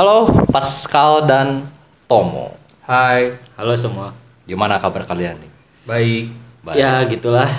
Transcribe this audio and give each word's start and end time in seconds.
Halo 0.00 0.32
Pascal 0.48 1.28
dan 1.28 1.68
Tomo. 2.08 2.56
Hai, 2.88 3.36
Halo 3.52 3.76
semua. 3.76 4.16
Gimana 4.48 4.80
kabar 4.80 5.04
kalian 5.04 5.36
nih? 5.36 5.52
baik. 5.84 6.24
Baik. 6.64 6.80
Ya 6.80 7.04
gitulah. 7.04 7.52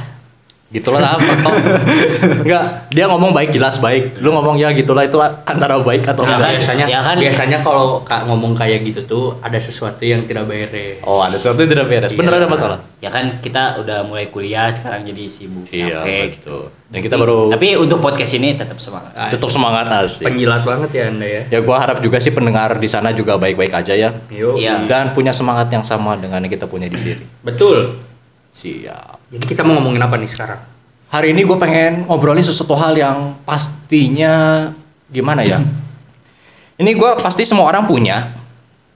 Gitulah 0.71 1.19
apa 1.19 1.19
kok? 1.19 1.55
Enggak, 2.41 2.63
dia 2.87 3.03
ngomong 3.05 3.35
baik 3.35 3.51
jelas 3.51 3.75
baik. 3.75 4.15
Lu 4.17 4.31
ngomong 4.31 4.55
ya 4.55 4.71
gitulah 4.71 5.03
itu 5.03 5.19
antara 5.19 5.75
baik 5.77 6.07
atau 6.07 6.23
Nah, 6.23 6.39
enggak. 6.39 6.55
biasanya 6.55 6.85
ya 6.87 6.99
kan? 7.03 7.19
biasanya 7.19 7.57
kalau 7.59 7.99
kak 8.01 8.23
ngomong 8.23 8.55
kayak 8.55 8.79
gitu 8.81 9.03
tuh 9.03 9.25
ada 9.39 9.59
sesuatu 9.59 9.99
yang 9.99 10.23
tidak 10.23 10.47
beres. 10.47 11.03
Oh, 11.03 11.19
ada 11.19 11.35
sesuatu 11.35 11.59
yang 11.59 11.71
tidak 11.71 11.87
beres. 11.87 12.11
Bener 12.11 12.31
Iya. 12.31 12.39
ada 12.39 12.47
masalah? 12.47 12.79
Ya 12.97 13.11
kan 13.11 13.35
kita 13.37 13.83
udah 13.83 14.07
mulai 14.07 14.31
kuliah 14.31 14.71
sekarang 14.71 15.03
jadi 15.03 15.27
sibuk 15.27 15.67
Iya, 15.67 16.01
capek. 16.01 16.27
betul. 16.39 16.63
Dan 16.87 16.99
kita 17.01 17.15
baru 17.15 17.39
Tapi 17.49 17.67
untuk 17.75 17.99
podcast 17.99 18.31
ini 18.33 18.55
tetap 18.55 18.75
semangat. 18.77 19.11
Ah, 19.11 19.27
tetap 19.27 19.47
semangat 19.47 19.91
asik. 19.97 20.23
Penjilat 20.23 20.63
banget 20.63 20.89
ya 20.93 21.03
anda 21.05 21.27
ya. 21.27 21.41
Ya 21.49 21.59
gua 21.59 21.77
harap 21.77 21.99
juga 21.99 22.15
sih 22.17 22.31
pendengar 22.31 22.75
di 22.75 22.87
sana 22.87 23.11
juga 23.11 23.35
baik-baik 23.35 23.75
aja 23.75 23.91
ya. 23.91 24.15
Yuk. 24.29 24.55
Iya. 24.55 24.87
Dan 24.87 25.11
punya 25.11 25.31
semangat 25.31 25.67
yang 25.67 25.83
sama 25.83 26.15
dengan 26.15 26.39
yang 26.39 26.49
kita 26.49 26.63
punya 26.63 26.87
di 26.87 26.95
sini. 26.95 27.23
Betul. 27.41 27.99
Siap. 28.49 29.19
Jadi 29.31 29.43
kita 29.47 29.63
mau 29.63 29.79
ngomongin 29.79 30.03
apa 30.03 30.19
nih 30.19 30.27
sekarang? 30.27 30.59
Hari 31.07 31.31
ini 31.31 31.47
gue 31.47 31.55
pengen 31.55 32.03
ngobrolin 32.07 32.43
sesuatu 32.43 32.75
hal 32.75 32.95
yang 32.99 33.39
pastinya 33.47 34.67
gimana 35.07 35.43
ya? 35.47 35.63
Ini 36.81 36.97
gue 36.97 37.11
pasti 37.21 37.45
semua 37.45 37.69
orang 37.69 37.85
punya, 37.85 38.31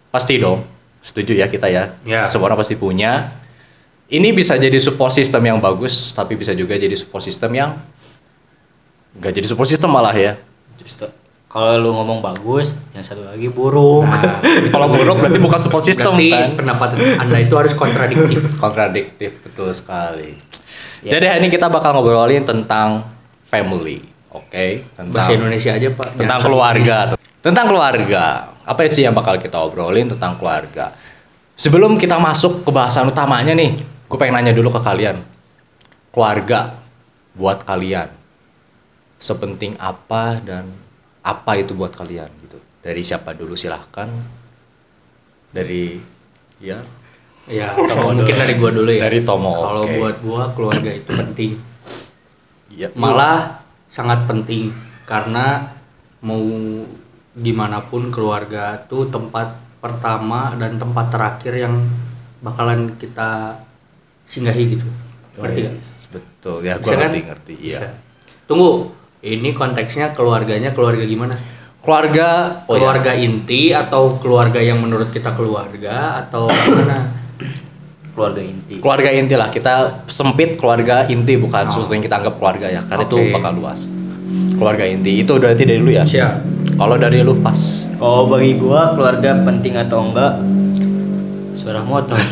pasti 0.10 0.42
dong. 0.42 0.66
Setuju 1.06 1.38
ya 1.38 1.46
kita 1.46 1.70
ya? 1.70 1.94
Ya. 2.02 2.26
Semua 2.28 2.50
orang 2.50 2.60
pasti 2.60 2.74
punya. 2.74 3.30
Ini 4.10 4.34
bisa 4.34 4.58
jadi 4.58 4.74
support 4.82 5.14
system 5.14 5.44
yang 5.46 5.62
bagus, 5.62 6.12
tapi 6.18 6.34
bisa 6.34 6.52
juga 6.58 6.74
jadi 6.76 6.98
support 6.98 7.22
system 7.22 7.54
yang 7.54 7.78
nggak 9.22 9.34
jadi 9.38 9.46
support 9.46 9.70
system 9.70 9.94
malah 9.94 10.18
ya. 10.18 10.34
Justru 10.82 11.14
kalau 11.56 11.80
lu 11.80 11.96
ngomong 11.96 12.20
bagus, 12.20 12.76
yang 12.92 13.00
satu 13.00 13.24
lagi 13.24 13.48
buruk. 13.48 14.04
Nah, 14.04 14.44
Kalau 14.76 14.92
buruk 14.92 15.24
berarti 15.24 15.40
bukan 15.40 15.56
support 15.56 15.88
system 15.88 16.12
berarti 16.12 16.36
kan? 16.36 16.50
pendapat 16.60 16.90
anda 17.16 17.38
itu 17.40 17.56
harus 17.56 17.72
kontradiktif. 17.72 18.44
Kontradiktif 18.64 19.40
betul 19.40 19.72
sekali. 19.72 20.36
Ya. 21.00 21.16
Jadi 21.16 21.26
hari 21.32 21.40
ini 21.48 21.50
kita 21.56 21.72
bakal 21.72 21.96
ngobrolin 21.96 22.44
tentang 22.44 23.08
family, 23.48 24.04
oke? 24.36 24.84
Tentang 25.00 25.16
Bahasa 25.16 25.32
Indonesia 25.32 25.72
aja 25.72 25.88
pak. 25.96 26.20
tentang 26.20 26.44
Jangan 26.44 26.52
keluarga 26.52 26.98
tentang 27.46 27.70
keluarga 27.70 28.50
apa 28.66 28.90
sih 28.90 29.06
yang 29.06 29.14
bakal 29.14 29.38
kita 29.38 29.62
obrolin 29.62 30.10
tentang 30.10 30.34
keluarga 30.42 30.98
sebelum 31.54 31.94
kita 31.94 32.18
masuk 32.18 32.66
ke 32.66 32.74
bahasan 32.74 33.06
utamanya 33.06 33.54
nih 33.54 33.78
gue 33.86 34.18
pengen 34.18 34.42
nanya 34.42 34.58
dulu 34.58 34.74
ke 34.74 34.82
kalian 34.82 35.22
keluarga 36.10 36.74
buat 37.38 37.62
kalian 37.62 38.10
sepenting 39.22 39.78
apa 39.78 40.42
dan 40.42 40.66
apa 41.26 41.52
itu 41.58 41.74
buat 41.74 41.90
kalian 41.92 42.30
gitu 42.46 42.58
dari 42.80 43.02
siapa 43.02 43.34
dulu 43.34 43.58
silahkan 43.58 44.08
dari 45.52 45.98
ya 46.60 46.80
Ya, 47.46 47.70
Tomo 47.78 48.10
mungkin 48.10 48.26
dulu. 48.26 48.42
dari 48.42 48.54
gua 48.58 48.72
dulu 48.74 48.90
ya. 48.90 49.02
Dari 49.06 49.22
Tomo, 49.22 49.54
Kalau 49.54 49.86
oke. 49.86 49.94
buat 50.02 50.18
gua 50.26 50.44
keluarga 50.50 50.90
itu 50.90 51.14
penting. 51.14 51.52
ya 52.74 52.90
Malah 52.98 53.62
sangat 53.86 54.26
penting 54.26 54.74
karena 55.06 55.70
mau 56.26 56.42
gimana 57.38 57.86
pun 57.86 58.10
keluarga 58.10 58.82
tuh 58.90 59.14
tempat 59.14 59.62
pertama 59.78 60.58
dan 60.58 60.82
tempat 60.82 61.14
terakhir 61.14 61.54
yang 61.54 61.86
bakalan 62.42 62.98
kita 62.98 63.62
singgahi 64.26 64.82
gitu. 64.82 64.88
Oh, 65.38 65.46
Ngerti 65.46 65.62
iya. 65.62 65.72
betul 66.10 66.58
ya 66.66 66.74
Bisa 66.82 66.98
kan? 66.98 67.00
ngerti 67.06 67.20
ngerti 67.30 67.54
iya. 67.62 67.80
Tunggu, 68.50 68.90
ini 69.26 69.58
konteksnya 69.58 70.14
keluarganya 70.14 70.70
keluarga 70.78 71.02
gimana? 71.02 71.34
keluarga 71.86 72.28
oh 72.66 72.74
ya. 72.74 72.82
keluarga 72.82 73.12
inti 73.14 73.70
atau 73.70 74.18
keluarga 74.18 74.58
yang 74.58 74.82
menurut 74.82 75.14
kita 75.14 75.38
keluarga 75.38 76.26
atau 76.26 76.50
gimana? 76.66 77.14
Keluarga 78.16 78.42
inti. 78.42 78.80
keluarga 78.80 79.10
inti 79.12 79.36
lah 79.36 79.50
kita 79.54 79.74
sempit 80.08 80.58
keluarga 80.58 81.06
inti 81.06 81.36
bukan 81.36 81.68
sesuatu 81.68 81.94
yang 81.94 82.06
kita 82.06 82.16
anggap 82.22 82.36
keluarga 82.42 82.68
ya 82.72 82.82
karena 82.88 83.06
itu 83.06 83.18
Oke. 83.22 83.34
bakal 83.38 83.52
luas 83.60 83.80
keluarga 84.56 84.86
inti 84.88 85.12
itu 85.20 85.32
berarti 85.36 85.64
dari 85.68 85.80
dulu 85.84 85.92
ya 85.94 86.04
Siap. 86.08 86.34
kalau 86.80 86.96
dari 86.96 87.22
lu 87.22 87.38
pas 87.42 87.58
Kalau 87.96 88.28
bagi 88.28 88.60
gua 88.60 88.92
keluarga 88.96 89.40
penting 89.48 89.80
atau 89.80 90.12
enggak 90.12 90.36
suara 91.56 91.82
motor. 91.82 92.20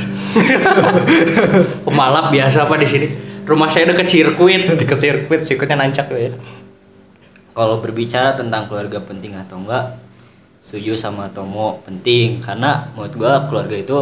Pemalap 1.87 2.29
biasa 2.29 2.67
apa 2.67 2.75
di 2.75 2.85
sini? 2.85 3.07
Rumah 3.47 3.71
saya 3.71 3.89
deket 3.89 4.11
sirkuit. 4.11 4.75
di 4.75 4.85
ke 4.85 4.93
sirkuit 4.93 5.41
sirkuitnya 5.41 5.79
nancak 5.79 6.11
ya 6.11 6.29
Kalau 7.53 7.77
berbicara 7.79 8.33
tentang 8.33 8.65
keluarga 8.65 8.97
penting 8.99 9.37
atau 9.37 9.61
enggak, 9.61 9.93
setuju 10.59 10.97
sama 10.97 11.29
Tomo 11.29 11.79
penting 11.85 12.41
karena 12.41 12.89
menurut 12.93 13.13
gua 13.13 13.45
keluarga 13.45 13.77
itu 13.77 13.99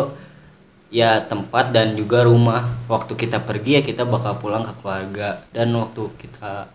ya 0.88 1.20
tempat 1.22 1.72
dan 1.72 1.94
juga 1.94 2.24
rumah. 2.24 2.64
Waktu 2.88 3.14
kita 3.14 3.44
pergi 3.44 3.80
ya 3.80 3.82
kita 3.84 4.04
bakal 4.04 4.40
pulang 4.40 4.64
ke 4.64 4.72
keluarga 4.80 5.44
dan 5.52 5.68
waktu 5.72 6.04
kita 6.18 6.72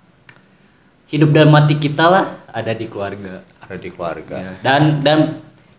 hidup 1.07 1.31
dan 1.31 1.49
mati 1.49 1.77
kita 1.77 2.05
lah 2.07 2.25
ada 2.51 2.73
di 2.73 2.87
keluarga. 2.87 3.41
ada 3.63 3.75
di 3.79 3.91
keluarga 3.91 4.37
Ya, 4.39 4.53
Dan 4.63 5.03
dan 5.03 5.19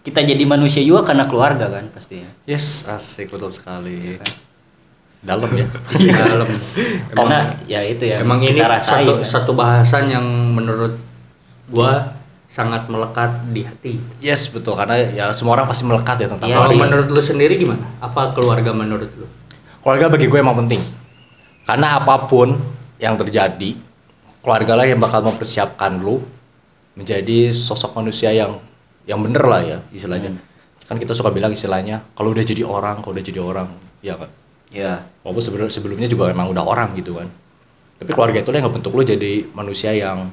kita 0.04 0.20
jadi 0.20 0.44
manusia 0.44 0.84
juga 0.84 1.04
karena 1.08 1.24
keluarga 1.24 1.68
kan 1.68 1.88
pastinya. 1.88 2.28
yes 2.44 2.84
asik 2.84 3.28
betul 3.30 3.52
sekali 3.52 4.20
dalam 5.28 5.52
ya 5.52 5.68
Dalam. 6.24 6.48
Karena 7.12 7.40
ya 7.68 7.84
itu 7.84 8.08
ya 8.08 8.24
Emang 8.24 8.40
ini 8.40 8.58
rasain. 8.58 9.04
satu, 9.04 9.12
kan. 9.20 9.28
satu 9.28 9.52
bahasan 9.52 10.08
yang 10.08 10.24
menurut 10.56 10.96
gua 11.68 12.16
sangat 12.48 12.88
melekat 12.88 13.44
di 13.52 13.62
hati. 13.62 13.94
yes 14.18 14.48
betul 14.48 14.74
karena 14.74 14.96
ya 15.12 15.36
semua 15.36 15.60
orang 15.60 15.68
pasti 15.68 15.84
melekat 15.84 16.16
ya 16.16 16.28
tentang 16.32 16.48
Iya 16.48 16.58
Kalau 16.58 16.72
sih. 16.72 16.80
menurut 16.80 17.08
lu 17.12 17.20
sendiri 17.20 17.54
gimana? 17.56 17.84
Apa 18.00 18.32
keluarga 18.32 18.72
menurut 18.72 19.12
lu? 19.14 19.28
keluarga 19.78 20.08
bagi 20.10 20.28
gue 20.28 20.36
emang 20.36 20.58
penting 20.58 20.84
karena 21.64 21.96
apa 21.96 22.24
pun 22.24 22.56
yang 22.98 23.16
terjadi 23.16 23.72
keluarga 24.40 24.76
lah 24.76 24.84
yang 24.84 25.00
bakal 25.00 25.24
mempersiapkan 25.24 25.96
lu 25.96 26.20
menjadi 26.92 27.52
sosok 27.52 27.94
manusia 27.94 28.32
yang 28.32 28.60
yang 29.04 29.20
bener 29.20 29.44
lah 29.44 29.62
ya 29.62 29.78
istilahnya 29.92 30.36
kan 30.84 30.96
kita 30.96 31.12
suka 31.12 31.32
bilang 31.32 31.52
istilahnya 31.52 32.04
kalau 32.12 32.32
udah 32.32 32.44
jadi 32.44 32.64
orang 32.64 33.00
kalau 33.00 33.12
udah 33.12 33.24
jadi 33.24 33.40
orang 33.40 33.68
ya 34.00 34.16
kan 34.16 34.28
Ya. 34.68 35.08
walaupun 35.24 35.44
sebelum 35.44 35.68
sebelumnya 35.72 36.12
juga 36.12 36.28
emang 36.28 36.52
udah 36.52 36.64
orang 36.68 36.92
gitu 37.00 37.16
kan 37.16 37.32
tapi 37.98 38.12
keluarga 38.14 38.44
itu 38.44 38.52
yang 38.52 38.68
ngebentuk 38.68 38.92
lu 38.94 39.02
jadi 39.02 39.48
manusia 39.56 39.96
yang 39.96 40.30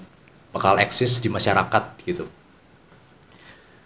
bakal 0.50 0.74
eksis 0.78 1.22
di 1.22 1.30
masyarakat 1.30 1.84
gitu 2.06 2.26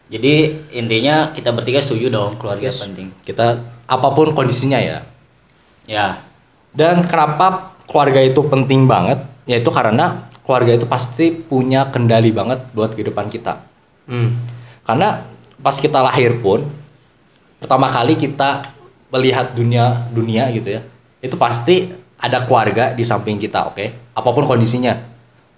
Jadi 0.09 0.57
intinya 0.73 1.37
kita 1.37 1.53
bertiga 1.53 1.85
setuju 1.85 2.09
dong 2.09 2.41
keluarga 2.41 2.73
penting. 2.73 3.13
kita 3.29 3.61
apa 3.85 4.09
pun 4.17 4.33
kondisinya 4.33 4.81
ya 4.81 5.05
Ya. 5.89 6.21
Dan 6.77 7.09
kenapa 7.09 7.73
keluarga 7.89 8.21
itu 8.21 8.45
penting 8.45 8.85
banget? 8.85 9.25
Yaitu 9.49 9.73
karena 9.73 10.29
keluarga 10.45 10.77
itu 10.77 10.85
pasti 10.85 11.33
punya 11.33 11.89
kendali 11.89 12.29
banget 12.29 12.61
buat 12.77 12.93
kehidupan 12.93 13.33
kita. 13.33 13.65
Hmm. 14.05 14.37
Karena 14.85 15.25
pas 15.59 15.75
kita 15.81 16.05
lahir 16.05 16.37
pun 16.39 16.69
pertama 17.59 17.89
kali 17.89 18.15
kita 18.15 18.63
melihat 19.09 19.53
dunia 19.57 20.09
dunia 20.13 20.49
gitu 20.53 20.79
ya. 20.79 20.81
Itu 21.19 21.35
pasti 21.35 21.91
ada 22.19 22.45
keluarga 22.47 22.95
di 22.95 23.03
samping 23.07 23.39
kita, 23.39 23.71
oke? 23.71 24.15
Apa 24.15 24.29
pun 24.31 24.45
kondisinya. 24.47 24.95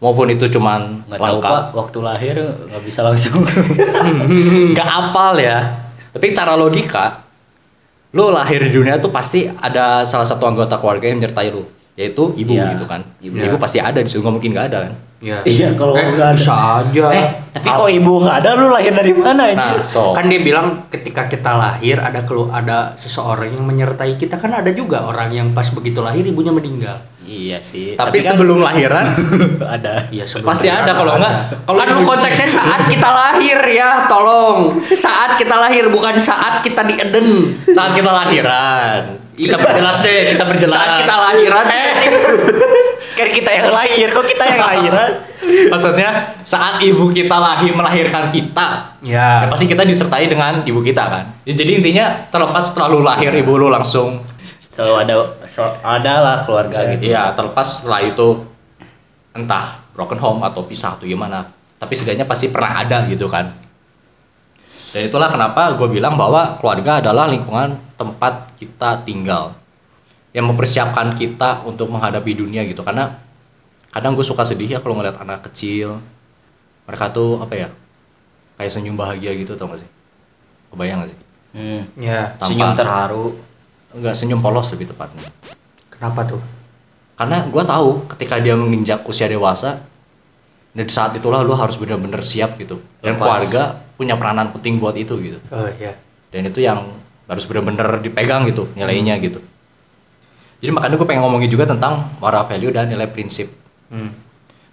Maupun 0.00 0.32
itu 0.32 0.48
cuman 0.48 1.04
Nggak 1.12 1.20
tahu 1.20 1.38
pak 1.44 1.64
waktu 1.76 1.98
lahir 2.00 2.36
nggak 2.40 2.82
bisa 2.88 3.04
langsung. 3.04 3.44
nggak 4.72 4.88
apal 4.88 5.36
ya 5.36 5.90
tapi 6.10 6.34
cara 6.34 6.58
logika 6.58 7.22
lu 8.10 8.34
lahir 8.34 8.66
di 8.66 8.74
dunia 8.74 8.98
tuh 8.98 9.14
pasti 9.14 9.46
ada 9.46 10.02
salah 10.02 10.26
satu 10.26 10.42
anggota 10.42 10.82
keluarga 10.82 11.06
yang 11.06 11.22
menyertai 11.22 11.48
lu 11.54 11.62
yaitu 12.00 12.32
ibu 12.34 12.56
Iya, 12.56 12.72
gitu 12.72 12.88
kan 12.88 13.04
ibu, 13.20 13.36
ibu. 13.36 13.56
pasti 13.60 13.76
ada 13.76 14.00
di 14.00 14.08
situ 14.08 14.18
nggak 14.18 14.34
mungkin 14.34 14.50
nggak 14.50 14.68
ada 14.72 14.80
kan 14.88 14.94
Ya. 15.20 15.36
Iya, 15.44 15.76
kalau 15.76 15.92
eh, 15.92 16.16
nggak 16.16 16.32
ada. 16.32 16.32
bisa 16.32 16.80
aja. 16.80 17.04
eh 17.12 17.26
tapi 17.52 17.68
kok 17.68 17.92
ibu 17.92 18.24
nggak 18.24 18.40
ada 18.40 18.56
lu 18.56 18.72
lahir 18.72 18.88
dari 18.88 19.12
mana 19.12 19.52
nah 19.52 19.76
ini? 19.76 19.84
so 19.84 20.16
kan 20.16 20.24
dia 20.24 20.40
bilang 20.40 20.88
ketika 20.88 21.28
kita 21.28 21.60
lahir 21.60 22.00
ada 22.00 22.24
kelu 22.24 22.48
ada 22.48 22.96
seseorang 22.96 23.52
yang 23.52 23.60
menyertai 23.60 24.16
kita 24.16 24.40
kan 24.40 24.48
ada 24.56 24.72
juga 24.72 25.04
orang 25.04 25.28
yang 25.28 25.52
pas 25.52 25.68
begitu 25.68 26.00
lahir 26.00 26.24
ibunya 26.24 26.48
meninggal. 26.48 26.96
Iya 27.20 27.60
sih. 27.60 27.94
tapi, 27.94 28.16
kan 28.16 28.32
sebelum 28.32 28.64
lahiran 28.64 29.04
ada. 29.76 30.08
Iya 30.08 30.24
sebelum 30.24 30.48
Pasti 30.48 30.66
ada, 30.66 30.88
kalau 30.90 31.12
enggak, 31.14 31.34
kalau 31.62 31.76
kan 31.76 31.88
lu 31.92 32.00
konteksnya 32.02 32.48
saat 32.48 32.82
kita 32.88 33.08
lahir 33.12 33.60
ya 33.70 34.08
tolong 34.08 34.72
saat 34.96 35.36
kita 35.36 35.52
lahir 35.54 35.92
bukan 35.92 36.16
saat 36.16 36.64
kita 36.64 36.80
di 36.82 36.96
Eden 36.96 37.28
saat 37.68 37.92
kita 37.92 38.08
lahiran 38.08 39.20
kita 39.40 39.56
Iya. 39.56 39.64
perjelas 39.64 39.96
deh 40.00 40.20
kita 40.30 40.44
perjelas 40.44 40.76
saat 40.76 40.92
kita 41.00 41.14
lahiran 41.16 41.64
Eh. 41.66 41.90
Kan 43.10 43.28
kita 43.28 43.50
yang 43.52 43.68
lahir, 43.68 44.06
kok 44.08 44.24
kita 44.24 44.44
yang 44.46 44.60
lahiran? 44.60 45.10
maksudnya 45.66 46.08
saat 46.40 46.78
ibu 46.78 47.10
kita 47.10 47.32
lahir 47.32 47.72
melahirkan 47.72 48.28
kita 48.28 48.96
ya 49.02 49.44
ya 49.44 49.48
pasti 49.48 49.66
kita 49.66 49.82
disertai 49.82 50.24
dengan 50.24 50.62
ibu 50.62 50.78
kita 50.78 51.02
kan 51.02 51.24
Ya, 51.42 51.52
jadi 51.52 51.80
intinya 51.80 52.06
terlepas 52.28 52.70
setelah 52.70 52.86
lu 52.86 53.00
lahir 53.00 53.32
ibu 53.34 53.56
lu 53.56 53.66
langsung 53.66 54.20
Selalu 54.70 54.94
ada 55.02 55.14
ada 55.82 56.14
lah 56.22 56.36
keluarga 56.40 56.86
gitu. 56.94 57.10
Iya, 57.10 57.34
terlepas 57.34 57.82
setelah 57.82 58.00
itu 58.00 58.46
entah 59.34 59.82
broken 59.90 60.16
home 60.16 60.40
atau 60.40 60.62
pisah 60.62 60.94
atau 60.94 61.04
gimana. 61.04 61.42
Tapi 61.76 61.92
setidaknya 61.92 62.24
pasti 62.24 62.48
pernah 62.48 62.78
ada 62.78 63.02
gitu 63.04 63.26
kan. 63.26 63.50
Dan 64.90 65.06
itulah 65.06 65.30
kenapa 65.30 65.78
gue 65.78 65.86
bilang 65.86 66.18
bahwa 66.18 66.58
keluarga 66.58 66.98
adalah 66.98 67.30
lingkungan 67.30 67.78
tempat 67.94 68.58
kita 68.58 69.06
tinggal 69.06 69.54
yang 70.34 70.50
mempersiapkan 70.50 71.14
kita 71.14 71.62
untuk 71.62 71.90
menghadapi 71.90 72.34
dunia 72.34 72.66
gitu. 72.66 72.82
Karena 72.82 73.06
kadang 73.90 74.18
gue 74.18 74.26
suka 74.26 74.42
sedih 74.42 74.66
ya 74.66 74.78
kalau 74.82 74.98
ngeliat 74.98 75.18
anak 75.18 75.46
kecil 75.50 75.98
mereka 76.86 77.06
tuh 77.10 77.38
apa 77.38 77.54
ya 77.54 77.68
kayak 78.58 78.70
senyum 78.70 78.98
bahagia 78.98 79.30
gitu 79.34 79.54
tau 79.54 79.70
gak 79.70 79.82
sih? 79.82 79.90
Kebayang 80.70 81.06
gak 81.06 81.10
sih? 81.14 81.18
Hmm. 81.50 81.82
Ya, 81.98 82.34
Tanpa- 82.38 82.46
Senyum 82.50 82.70
terharu. 82.74 83.26
Enggak 83.90 84.14
senyum 84.14 84.38
polos 84.38 84.70
lebih 84.70 84.90
tepatnya. 84.90 85.26
kenapa 85.90 86.22
tuh? 86.24 86.40
Karena 87.18 87.44
gue 87.44 87.60
tahu 87.60 88.06
ketika 88.08 88.40
dia 88.40 88.56
menginjak 88.56 89.04
usia 89.04 89.28
dewasa, 89.28 89.82
dan 90.70 90.86
saat 90.86 91.12
itulah 91.18 91.42
lu 91.42 91.54
harus 91.58 91.74
benar-benar 91.74 92.22
siap 92.22 92.54
gitu. 92.56 92.78
Dan 93.02 93.18
Lepas. 93.18 93.22
keluarga 93.26 93.62
punya 93.98 94.14
peranan 94.14 94.54
penting 94.54 94.78
buat 94.78 94.94
itu 94.94 95.18
gitu. 95.18 95.38
Oh 95.50 95.66
iya. 95.78 95.98
Dan 96.30 96.46
itu 96.46 96.62
yang 96.62 96.86
harus 97.26 97.44
benar-benar 97.46 97.98
dipegang 98.02 98.46
gitu 98.46 98.70
nilainya 98.78 99.18
gitu. 99.18 99.42
Jadi 100.60 100.70
makanya 100.70 101.00
gue 101.00 101.08
pengen 101.08 101.22
ngomongin 101.24 101.50
juga 101.50 101.64
tentang 101.66 102.06
moral 102.20 102.44
value 102.46 102.70
dan 102.70 102.86
nilai 102.86 103.08
prinsip. 103.10 103.50
Hmm. 103.90 104.12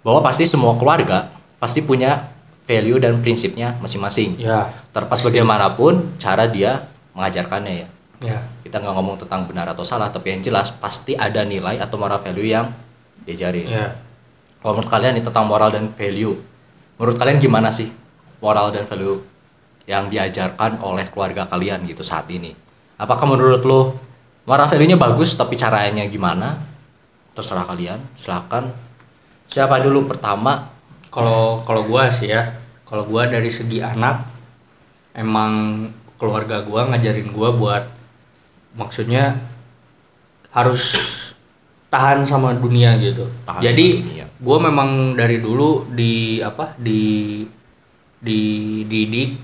Bahwa 0.04 0.22
pasti 0.22 0.46
semua 0.46 0.76
keluarga 0.78 1.32
pasti 1.58 1.82
punya 1.82 2.30
value 2.68 3.00
dan 3.00 3.18
prinsipnya 3.24 3.74
masing-masing. 3.80 4.36
Ya, 4.38 4.68
Terlepas 4.92 5.24
bagaimanapun 5.24 6.20
cara 6.20 6.44
dia 6.46 6.84
mengajarkannya 7.16 7.74
ya. 7.74 7.88
ya. 8.20 8.38
Kita 8.62 8.78
nggak 8.84 8.94
ngomong 8.94 9.16
tentang 9.24 9.48
benar 9.48 9.66
atau 9.72 9.82
salah, 9.82 10.12
tapi 10.12 10.36
yang 10.36 10.44
jelas 10.44 10.70
pasti 10.70 11.16
ada 11.16 11.42
nilai 11.48 11.80
atau 11.80 11.96
moral 11.96 12.20
value 12.20 12.52
yang 12.52 12.68
diajarin. 13.24 13.66
Ya. 13.66 13.86
Kalau 14.58 14.72
menurut 14.74 14.90
kalian 14.90 15.12
nih 15.18 15.24
tentang 15.24 15.46
moral 15.46 15.70
dan 15.70 15.86
value, 15.94 16.34
menurut 16.98 17.16
kalian 17.16 17.38
gimana 17.38 17.70
sih 17.70 17.88
moral 18.42 18.74
dan 18.74 18.84
value 18.86 19.22
yang 19.86 20.10
diajarkan 20.12 20.82
oleh 20.84 21.06
keluarga 21.08 21.46
kalian 21.46 21.86
gitu 21.86 22.02
saat 22.02 22.26
ini? 22.28 22.52
Apakah 22.98 23.24
menurut 23.30 23.62
lo 23.62 23.80
moral 24.44 24.66
value-nya 24.66 24.98
bagus 24.98 25.38
tapi 25.38 25.54
caranya 25.54 26.02
gimana? 26.10 26.58
Terserah 27.32 27.64
kalian, 27.64 28.02
silakan. 28.18 28.74
Siapa 29.46 29.78
dulu 29.80 30.10
pertama? 30.10 30.68
Kalau 31.08 31.64
kalau 31.64 31.86
gua 31.88 32.10
sih 32.12 32.28
ya, 32.28 32.52
kalau 32.84 33.06
gua 33.08 33.30
dari 33.30 33.48
segi 33.48 33.80
anak 33.80 34.26
emang 35.16 35.86
keluarga 36.20 36.60
gua 36.66 36.90
ngajarin 36.90 37.30
gua 37.32 37.54
buat 37.54 37.86
maksudnya 38.76 39.38
harus 40.52 40.92
tahan 41.88 42.28
sama 42.28 42.52
dunia 42.52 42.98
gitu. 43.00 43.24
Tahan 43.48 43.64
Jadi 43.64 43.86
dunia. 44.04 44.26
Gua 44.38 44.58
memang 44.62 45.18
dari 45.18 45.42
dulu 45.42 45.90
di 45.90 46.38
apa 46.42 46.74
di 46.78 47.42
dididik 48.18 49.38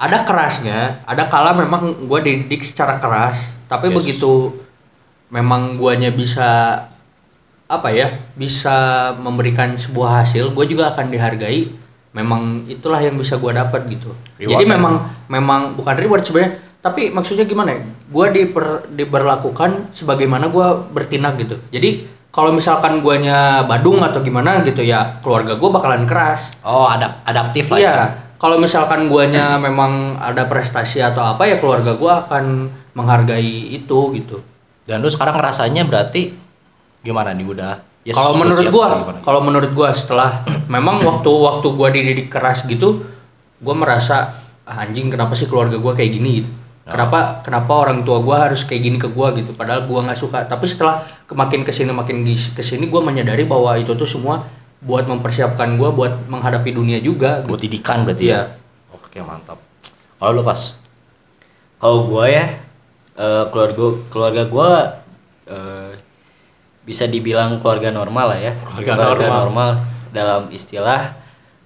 ada 0.00 0.24
kerasnya, 0.24 1.04
ada 1.04 1.28
kala 1.28 1.52
memang 1.52 2.08
gua 2.08 2.24
dididik 2.24 2.64
secara 2.64 2.96
keras, 2.96 3.52
tapi 3.68 3.92
Yes. 3.92 3.96
begitu 4.00 4.32
memang 5.30 5.76
guanya 5.76 6.10
bisa 6.10 6.82
apa 7.70 7.88
ya 7.94 8.10
bisa 8.34 8.74
memberikan 9.14 9.78
sebuah 9.78 10.26
hasil 10.26 10.50
gue 10.58 10.66
juga 10.66 10.90
akan 10.90 11.06
dihargai. 11.06 11.70
Memang 12.10 12.66
itulah 12.66 12.98
yang 12.98 13.14
bisa 13.14 13.38
gue 13.38 13.54
dapat 13.54 13.86
gitu. 13.86 14.10
Reward 14.34 14.58
jadi 14.58 14.64
kan? 14.66 14.72
memang 14.74 14.94
memang 15.30 15.60
bukan 15.78 15.94
reward 15.94 16.26
sebenarnya 16.26 16.58
tapi 16.82 17.14
maksudnya 17.14 17.46
gimana 17.46 17.78
ya? 17.78 17.80
Gue 18.10 18.26
diper, 18.34 18.90
diberlakukan 18.90 19.94
sebagaimana 19.94 20.50
gue 20.50 20.66
bertindak 20.90 21.38
gitu. 21.38 21.62
Jadi 21.70 22.10
kalau 22.30 22.50
misalkan 22.50 23.00
guanya 23.00 23.62
badung 23.62 23.98
atau 23.98 24.20
gimana 24.20 24.62
gitu 24.62 24.80
ya 24.80 25.18
keluarga 25.18 25.54
gue 25.54 25.66
bakalan 25.68 26.04
keras 26.04 26.54
Oh, 26.62 26.86
adap 26.86 27.22
adaptif 27.24 27.66
lah 27.68 27.76
ya. 27.76 27.82
iya 27.82 27.96
kalau 28.36 28.56
misalkan 28.56 29.06
guanya 29.06 29.58
memang 29.58 30.16
ada 30.16 30.46
prestasi 30.46 30.98
atau 30.98 31.20
apa 31.26 31.44
ya 31.44 31.58
keluarga 31.58 31.92
gue 31.92 32.08
akan 32.08 32.44
menghargai 32.94 33.46
itu 33.72 33.98
gitu 34.14 34.38
Dan 34.82 34.98
lu 34.98 35.06
sekarang 35.06 35.36
rasanya 35.36 35.82
berarti 35.82 36.34
gimana 37.00 37.30
nih 37.30 37.46
udah? 37.46 37.74
ya 38.00 38.10
kalau 38.10 38.32
menurut 38.34 38.66
gua, 38.70 38.86
kalau 39.20 39.40
menurut 39.40 39.70
gua 39.70 39.92
setelah 39.92 40.40
memang 40.72 40.98
waktu 40.98 41.28
waktu 41.28 41.66
gua 41.70 41.88
dididik 41.88 42.26
keras 42.26 42.64
gitu, 42.64 43.04
gua 43.56 43.76
merasa 43.76 44.32
"Ah, 44.64 44.82
anjing 44.82 45.06
kenapa 45.08 45.36
sih 45.36 45.46
keluarga 45.46 45.76
gua 45.76 45.92
kayak 45.92 46.10
gini 46.10 46.40
gitu. 46.40 46.50
Kenapa 46.90 47.18
kenapa 47.46 47.72
orang 47.72 48.02
tua 48.02 48.18
gua 48.20 48.50
harus 48.50 48.66
kayak 48.66 48.82
gini 48.82 48.98
ke 48.98 49.06
gua 49.06 49.30
gitu 49.32 49.54
padahal 49.54 49.86
gua 49.86 50.04
nggak 50.10 50.18
suka. 50.18 50.42
Tapi 50.44 50.66
setelah 50.66 51.06
kemakin 51.30 51.62
ke 51.62 51.70
sini 51.70 51.94
makin 51.94 52.26
ke 52.26 52.62
sini 52.62 52.90
gua 52.90 53.00
menyadari 53.00 53.46
bahwa 53.46 53.78
itu 53.78 53.94
tuh 53.94 54.06
semua 54.06 54.44
buat 54.82 55.06
mempersiapkan 55.06 55.78
gua 55.78 55.94
buat 55.94 56.26
menghadapi 56.26 56.74
dunia 56.74 56.98
juga. 56.98 57.46
buat 57.46 57.62
didikan 57.62 58.02
berarti 58.02 58.34
Iya. 58.34 58.50
ya. 58.50 58.96
Oke, 58.96 59.18
mantap. 59.22 59.58
Kalau 60.18 60.34
lu 60.34 60.42
pas 60.42 60.74
Kalau 61.80 62.10
gua 62.10 62.28
ya 62.28 62.58
eh, 63.16 63.44
keluarga 63.54 63.84
keluarga 64.12 64.42
gua 64.50 64.70
eh, 65.48 65.92
bisa 66.82 67.06
dibilang 67.06 67.62
keluarga 67.62 67.94
normal 67.94 68.34
lah 68.34 68.40
ya. 68.40 68.52
Keluarga 68.56 69.14
normal. 69.14 69.38
normal 69.46 69.70
dalam 70.10 70.42
istilah 70.50 71.19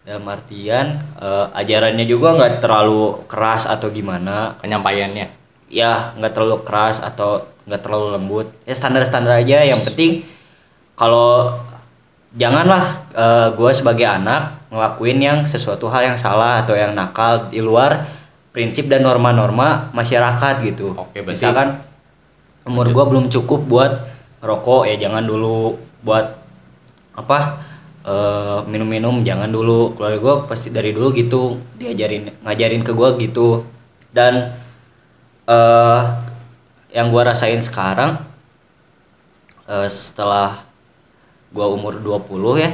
dalam 0.05 0.25
artian 0.29 1.01
eh, 1.17 1.47
ajarannya 1.57 2.05
juga 2.05 2.37
nggak 2.37 2.61
terlalu 2.61 3.25
keras 3.25 3.65
atau 3.65 3.89
gimana. 3.89 4.55
penyampaiannya. 4.61 5.27
Ya 5.73 6.13
nggak 6.21 6.33
terlalu 6.37 6.61
keras 6.63 7.01
atau 7.01 7.49
nggak 7.65 7.81
terlalu 7.81 8.07
lembut. 8.21 8.47
Ya 8.69 8.77
standar-standar 8.77 9.41
aja. 9.41 9.65
Yang 9.65 9.89
penting 9.89 10.11
kalau 10.95 11.57
janganlah 12.37 12.85
eh, 13.17 13.49
gua 13.57 13.73
sebagai 13.73 14.05
anak 14.05 14.69
ngelakuin 14.69 15.19
yang 15.19 15.39
sesuatu 15.49 15.89
hal 15.89 16.15
yang 16.15 16.19
salah 16.21 16.61
atau 16.61 16.77
yang 16.77 16.93
nakal 16.93 17.49
di 17.49 17.65
luar 17.65 18.05
prinsip 18.55 18.87
dan 18.87 19.03
norma-norma 19.03 19.91
masyarakat 19.97 20.63
gitu. 20.63 20.95
Oke, 20.95 21.25
berarti- 21.25 21.43
Misalkan 21.43 21.81
umur 22.69 22.93
gua 22.93 23.05
belum 23.09 23.33
cukup 23.33 23.65
buat 23.65 23.93
ngerokok 24.45 24.85
ya 24.93 25.09
jangan 25.09 25.25
dulu 25.25 25.81
buat 26.05 26.37
apa 27.17 27.57
eh, 28.05 28.59
minum-minum 28.69 29.25
jangan 29.25 29.49
dulu. 29.49 29.97
Keluarga 29.97 30.19
gua 30.21 30.35
pasti 30.47 30.69
dari 30.71 30.93
dulu 30.93 31.11
gitu 31.17 31.59
diajarin 31.81 32.31
ngajarin 32.45 32.83
ke 32.85 32.93
gua 32.93 33.17
gitu. 33.19 33.65
Dan 34.13 34.55
eh 35.49 36.03
yang 36.95 37.11
gua 37.11 37.33
rasain 37.35 37.61
sekarang 37.61 38.21
eh, 39.69 39.89
setelah 39.91 40.63
gua 41.55 41.67
umur 41.73 41.99
20 42.01 42.63
ya 42.65 42.71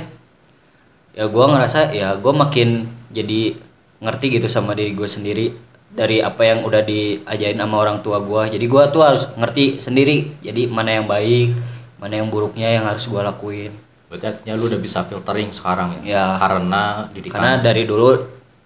ya 1.18 1.24
gua 1.26 1.50
ngerasa 1.50 1.90
ya 1.94 2.14
gua 2.18 2.32
makin 2.46 2.86
jadi 3.10 3.58
ngerti 4.00 4.40
gitu 4.40 4.48
sama 4.48 4.72
diri 4.72 4.96
gue 4.96 5.04
sendiri 5.04 5.52
dari 5.90 6.22
apa 6.24 6.40
yang 6.46 6.64
udah 6.64 6.80
diajarin 6.86 7.60
sama 7.60 7.76
orang 7.82 7.98
tua 8.00 8.22
gua. 8.22 8.46
Jadi 8.48 8.64
gua 8.70 8.88
tuh 8.88 9.02
harus 9.04 9.26
ngerti 9.36 9.82
sendiri 9.82 10.38
jadi 10.40 10.70
mana 10.70 10.90
yang 11.02 11.06
baik 11.10 11.52
mana 12.00 12.16
yang 12.16 12.32
buruknya 12.32 12.68
yang 12.80 12.88
harus 12.88 13.04
gua 13.10 13.26
lakuin 13.28 13.89
Berarti 14.10 14.26
artinya 14.26 14.58
lu 14.58 14.66
udah 14.66 14.80
bisa 14.80 15.00
filtering 15.02 15.48
sekarang 15.48 16.02
ya. 16.02 16.10
Ya. 16.10 16.26
Karena 16.36 16.82
didikan 17.08 17.38
karena 17.38 17.52
dari 17.56 17.86
dulu 17.86 18.10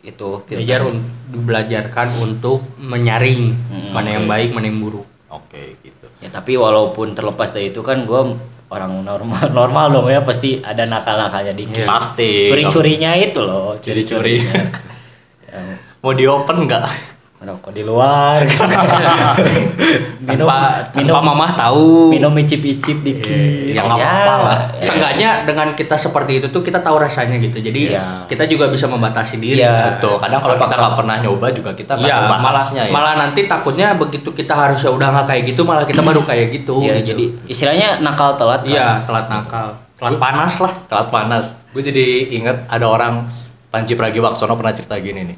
itu 0.01 0.29
Belajar 0.43 0.81
un- 0.83 1.05
belajarkan 1.27 2.09
untuk 2.19 2.65
menyaring 2.77 3.53
Hmm, 3.53 3.89
mana 3.91 4.09
yang 4.11 4.25
oke. 4.25 4.31
baik, 4.31 4.49
mana 4.51 4.67
yang 4.67 4.81
buruk. 4.81 5.07
Oke, 5.29 5.77
gitu. 5.81 6.07
ya 6.19 6.31
tapi 6.31 6.55
walaupun 6.55 7.13
terlepas 7.13 7.51
dari 7.51 7.69
itu 7.69 7.81
kan 7.81 8.05
gua 8.05 8.25
orang 8.67 9.03
normal 9.03 9.45
normal 9.59 9.87
dong 9.91 10.09
ya 10.09 10.21
pasti 10.21 10.59
ada 10.59 10.85
nakal-nakalnya 10.85 11.53
dikit 11.53 11.85
Iya. 11.85 11.89
Pasti. 11.91 12.47
curi-curinya 12.47 13.13
itu 13.15 13.39
loh 13.39 13.77
Curi-curi. 13.77 14.41
curi-curinya. 14.41 14.63
yang 15.53 15.67
Mau 16.01 16.13
di 16.13 16.25
open 16.25 16.65
nggak? 16.65 17.14
Ngerokok 17.45 17.71
di 17.71 17.83
luar 17.83 18.41
gitu. 18.43 18.65
minum 20.25 20.49
tanpa 20.49 20.57
minum 20.97 21.13
tanpa 21.13 21.21
mamah 21.23 21.51
tahu 21.55 22.09
minum 22.09 22.33
icip-icip 22.35 22.99
dikit 23.01 23.71
ya 23.71 23.85
nggak 23.85 23.95
apa-apa 23.95 24.35
lah. 24.41 24.59
ya. 24.73 24.81
Seenggaknya 24.81 25.29
dengan 25.45 25.69
kita 25.73 25.95
seperti 25.95 26.41
itu 26.41 26.47
tuh 26.49 26.61
kita 26.61 26.81
tahu 26.81 26.97
rasanya 26.97 27.37
gitu. 27.37 27.61
Jadi 27.61 27.93
Iya. 27.93 28.01
kita 28.25 28.49
juga 28.49 28.73
bisa 28.73 28.89
membatasi 28.89 29.37
diri. 29.37 29.61
Iya. 29.61 30.01
Betul. 30.01 30.17
Kadang 30.17 30.41
kalau 30.41 30.57
kita 30.57 30.75
nggak 30.75 30.95
pernah 30.97 31.17
nyoba 31.21 31.47
juga 31.51 31.71
kita 31.73 31.93
nggak 31.95 32.09
Iya, 32.09 32.17
tahu 32.17 32.41
malah 32.41 32.65
ya. 32.73 32.85
malah 32.89 33.15
nanti 33.15 33.41
takutnya 33.45 33.93
begitu 33.93 34.29
kita 34.31 34.55
harusnya 34.55 34.91
udah 34.91 35.09
nggak 35.13 35.27
kayak 35.29 35.43
gitu, 35.47 35.61
malah 35.63 35.85
kita 35.85 36.01
baru 36.01 36.25
kayak 36.25 36.49
gitu. 36.51 36.81
ya 36.81 36.97
gitu. 36.97 37.13
jadi 37.13 37.25
istilahnya 37.47 37.89
nakal 38.01 38.35
telat 38.35 38.65
kan? 38.65 38.73
iya 38.73 38.89
telat 39.05 39.27
nakal, 39.29 39.77
telat 39.95 40.17
panas 40.17 40.53
lah. 40.59 40.73
Telat 40.89 41.09
panas. 41.09 41.45
Gue 41.71 41.83
jadi 41.83 42.07
inget 42.33 42.65
ada 42.67 42.87
orang 42.87 43.27
Panji 43.69 43.93
Pragiwaksono 43.93 44.55
pernah 44.55 44.71
cerita 44.71 44.95
gini 44.97 45.27
nih. 45.27 45.37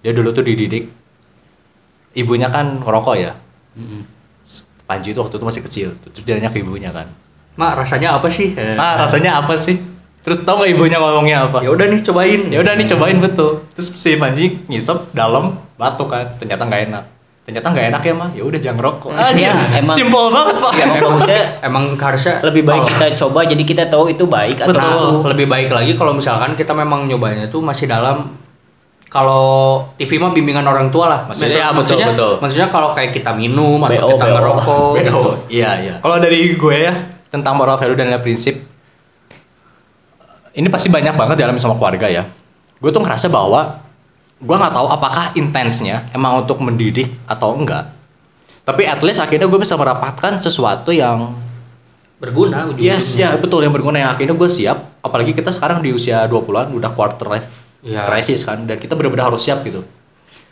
Dia 0.00 0.12
dulu 0.12 0.32
tuh 0.32 0.42
dididik 0.42 1.03
ibunya 2.14 2.48
kan 2.48 2.78
ngerokok 2.78 3.14
ya. 3.16 3.32
Panji 4.84 5.10
itu 5.10 5.18
waktu 5.18 5.34
itu 5.34 5.44
masih 5.44 5.62
kecil. 5.62 5.88
Terus 5.96 6.22
dia 6.22 6.34
nanya 6.34 6.48
ke 6.48 6.60
ibunya 6.60 6.88
kan. 6.88 7.08
Mak 7.54 7.72
rasanya 7.76 8.14
apa 8.14 8.28
sih? 8.28 8.52
Eh, 8.52 8.74
Ah 8.74 8.94
rasanya 8.96 9.38
apa 9.38 9.54
sih? 9.54 9.80
Terus 10.20 10.40
tau 10.40 10.56
gak 10.56 10.70
ibunya 10.70 10.96
ngomongnya 10.96 11.46
apa? 11.46 11.60
ya 11.60 11.68
udah 11.68 11.84
nih 11.84 12.00
cobain. 12.00 12.40
Ya 12.48 12.58
udah 12.58 12.72
nih 12.74 12.86
cobain 12.86 13.18
betul. 13.18 13.64
Terus 13.72 13.92
si 13.92 14.16
Panji 14.16 14.56
ngisep 14.66 15.12
dalam 15.12 15.56
batuk 15.74 16.08
kan. 16.08 16.24
Ternyata 16.36 16.64
nggak 16.64 16.82
enak. 16.88 17.04
Ternyata 17.44 17.66
nggak 17.70 17.86
enak 17.90 18.02
ya 18.02 18.14
mah. 18.14 18.30
Ya 18.32 18.42
udah 18.42 18.56
jangan 18.58 18.76
ngerokok. 18.78 19.10
Ya, 19.10 19.20
Anjir, 19.26 19.52
emang- 19.80 19.92
Simpel 19.94 20.24
banget 20.30 20.56
pak. 20.58 20.72
emang 20.74 20.96
bagusnya 20.98 21.40
Emang 21.68 21.84
harusnya 21.94 22.34
lebih 22.42 22.62
baik 22.62 22.76
kalau- 22.78 22.90
kita 22.90 23.06
coba 23.18 23.40
jadi 23.44 23.62
kita 23.62 23.84
tahu 23.86 24.04
itu 24.06 24.24
baik 24.26 24.56
atau 24.58 24.68
Betul. 24.70 25.08
Nah, 25.18 25.28
lebih 25.30 25.46
baik 25.46 25.68
lagi 25.70 25.92
kalau 25.92 26.12
misalkan 26.12 26.52
kita 26.52 26.72
memang 26.72 27.04
nyobanya 27.04 27.44
tuh 27.46 27.60
masih 27.60 27.84
dalam 27.84 28.32
kalau 29.14 29.46
TV 29.94 30.18
mah 30.18 30.34
bimbingan 30.34 30.66
orang 30.66 30.90
tua 30.90 31.06
lah. 31.06 31.20
Maksudnya, 31.24 31.70
Maksud- 31.70 31.78
betul, 31.78 31.78
maksudnya, 31.94 32.06
betul. 32.10 32.32
maksudnya 32.42 32.68
kalau 32.68 32.90
kayak 32.90 33.14
kita 33.14 33.30
minum 33.30 33.78
atau 33.78 33.94
BO, 33.94 34.08
kita 34.10 34.26
BO. 34.26 34.34
ngerokok 34.34 34.90
gitu. 34.98 35.20
Iya, 35.48 35.70
iya. 35.78 35.94
Kalau 36.02 36.18
dari 36.18 36.38
gue 36.52 36.76
ya 36.76 36.92
tentang 37.30 37.54
moral 37.54 37.78
value 37.78 37.94
dan 37.94 38.10
nilai 38.10 38.18
prinsip 38.18 38.58
ini 40.52 40.66
pasti 40.66 40.86
banyak 40.86 41.14
banget 41.14 41.36
dialami 41.36 41.58
sama 41.58 41.74
keluarga 41.74 42.06
ya. 42.06 42.26
Gue 42.78 42.90
tuh 42.90 43.02
ngerasa 43.02 43.26
bahwa 43.26 43.78
gue 44.34 44.56
nggak 44.56 44.74
tahu 44.74 44.86
apakah 44.88 45.30
intensnya 45.34 46.10
emang 46.10 46.42
untuk 46.42 46.58
mendidik 46.58 47.14
atau 47.24 47.54
enggak. 47.54 47.90
Tapi 48.62 48.82
at 48.82 48.98
least 48.98 49.18
akhirnya 49.18 49.46
gue 49.46 49.60
bisa 49.60 49.74
mendapatkan 49.74 50.38
sesuatu 50.38 50.90
yang 50.90 51.38
Berguna 52.14 52.70
yes 52.74 53.14
ya 53.14 53.36
betul 53.36 53.60
yang 53.60 53.70
berguna 53.70 54.00
yang 54.00 54.10
akhirnya 54.10 54.32
gue 54.32 54.48
siap. 54.48 55.02
Apalagi 55.02 55.34
kita 55.34 55.50
sekarang 55.50 55.78
di 55.78 55.90
usia 55.90 56.24
20-an 56.24 56.72
udah 56.72 56.90
quarter 56.90 57.26
life 57.28 57.63
Iya. 57.84 58.02
crisis 58.04 58.42
kan 58.42 58.64
dan 58.64 58.76
kita 58.76 58.92
benar-benar 58.92 59.28
harus 59.28 59.40
siap 59.40 59.60
gitu. 59.62 59.84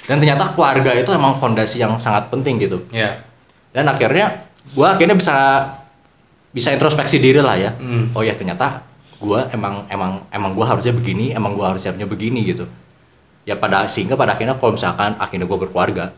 Dan 0.02 0.18
ternyata 0.18 0.52
keluarga 0.52 0.92
itu 0.92 1.08
emang 1.10 1.34
fondasi 1.34 1.78
yang 1.78 1.96
sangat 1.96 2.28
penting 2.28 2.58
gitu 2.58 2.84
Iya. 2.90 3.22
dan 3.70 3.86
akhirnya 3.86 4.44
gue 4.68 4.84
akhirnya 4.84 5.14
bisa 5.14 5.34
bisa 6.50 6.68
introspeksi 6.70 7.16
diri 7.16 7.38
lah 7.38 7.54
ya 7.54 7.70
Hmm. 7.72 8.10
oh 8.10 8.20
ya 8.20 8.32
ternyata 8.32 8.82
gue 9.16 9.40
emang 9.50 9.86
emang 9.88 10.26
emang 10.28 10.50
gue 10.52 10.62
harusnya 10.62 10.90
begini 10.90 11.30
emang 11.30 11.54
gue 11.54 11.62
harus 11.62 11.80
siapnya 11.80 12.04
begini 12.04 12.42
gitu 12.44 12.66
ya 13.42 13.54
pada 13.54 13.86
sehingga 13.86 14.12
pada 14.12 14.34
akhirnya 14.34 14.54
kalau 14.54 14.74
misalkan 14.74 15.14
akhirnya 15.16 15.46
gue 15.46 15.58
berkeluarga 15.60 16.10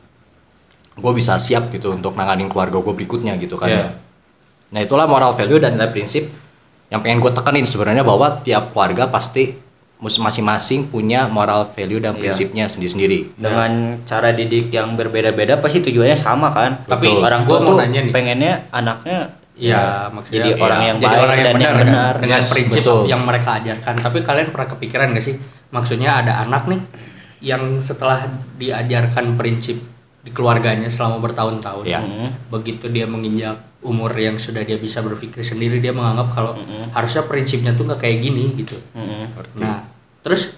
gue 0.94 1.12
bisa 1.12 1.36
siap 1.36 1.68
gitu 1.68 1.92
untuk 1.92 2.14
nanganin 2.14 2.46
keluarga 2.46 2.74
gue 2.76 2.94
berikutnya 2.94 3.36
gitu 3.36 3.54
kan 3.54 3.68
Iya. 3.68 3.78
ya. 3.78 3.88
nah 4.70 4.80
itulah 4.80 5.04
moral 5.04 5.32
value 5.32 5.58
dan 5.58 5.74
nilai 5.74 5.88
prinsip 5.88 6.26
yang 6.88 7.00
pengen 7.00 7.18
gue 7.18 7.30
tekanin 7.30 7.64
sebenarnya 7.64 8.00
bahwa 8.00 8.40
tiap 8.40 8.70
keluarga 8.70 9.06
pasti 9.06 9.54
masing-masing 9.96 10.86
punya 10.86 11.26
moral 11.26 11.64
value 11.66 11.98
dan 11.98 12.12
Iya. 12.12 12.20
prinsipnya 12.20 12.64
sendiri-sendiri 12.66 13.34
dengan 13.34 13.70
cara 14.02 14.30
didik 14.30 14.68
yang 14.68 14.94
berbeda-beda 14.94 15.56
pasti 15.56 15.80
tujuannya 15.80 16.14
sama 16.14 16.50
kan 16.50 16.82
Tapi 16.84 17.08
orang 17.08 17.42
gua 17.42 17.56
tua 17.56 17.58
mau 17.58 17.68
tuh 17.70 17.76
nanya 17.80 18.00
nih. 18.02 18.12
pengennya 18.12 18.52
anaknya 18.70 19.18
Ya, 19.54 20.10
maksudnya 20.10 20.50
jadi 20.50 20.58
orang 20.58 20.80
ya, 20.82 20.86
yang 20.90 20.96
jadi 20.98 21.06
baik 21.06 21.22
orang 21.22 21.36
yang 21.36 21.46
dan 21.46 21.54
benar, 21.54 21.62
yang 21.62 21.70
kan? 21.70 21.82
benar 21.86 22.12
dengan 22.18 22.40
Yes, 22.42 22.50
prinsip 22.50 22.82
betul. 22.82 23.00
yang 23.06 23.22
mereka 23.22 23.50
ajarkan. 23.54 23.94
Tapi 24.02 24.18
kalian 24.20 24.48
pernah 24.50 24.66
kepikiran 24.66 25.06
gak 25.14 25.22
sih? 25.22 25.34
Maksudnya 25.70 26.10
ada 26.18 26.32
anak 26.42 26.66
nih 26.66 26.80
yang 27.38 27.62
setelah 27.78 28.26
diajarkan 28.58 29.38
prinsip 29.38 29.78
di 30.24 30.32
keluarganya 30.32 30.88
selama 30.88 31.20
bertahun-tahun, 31.20 31.84
Ya. 31.84 32.00
Begitu 32.48 32.88
dia 32.88 33.04
menginjak 33.04 33.60
umur 33.84 34.10
yang 34.16 34.40
sudah 34.40 34.64
dia 34.64 34.80
bisa 34.80 35.04
berpikir 35.04 35.44
sendiri, 35.44 35.76
dia 35.78 35.92
menganggap 35.92 36.32
kalau 36.32 36.56
Mm-mm. 36.56 36.88
harusnya 36.96 37.28
prinsipnya 37.28 37.76
tuh 37.76 37.84
nggak 37.84 38.00
kayak 38.00 38.24
gini 38.24 38.56
gitu. 38.56 38.80
Mm-mm. 38.96 39.28
Nah, 39.60 39.84
terus 40.24 40.56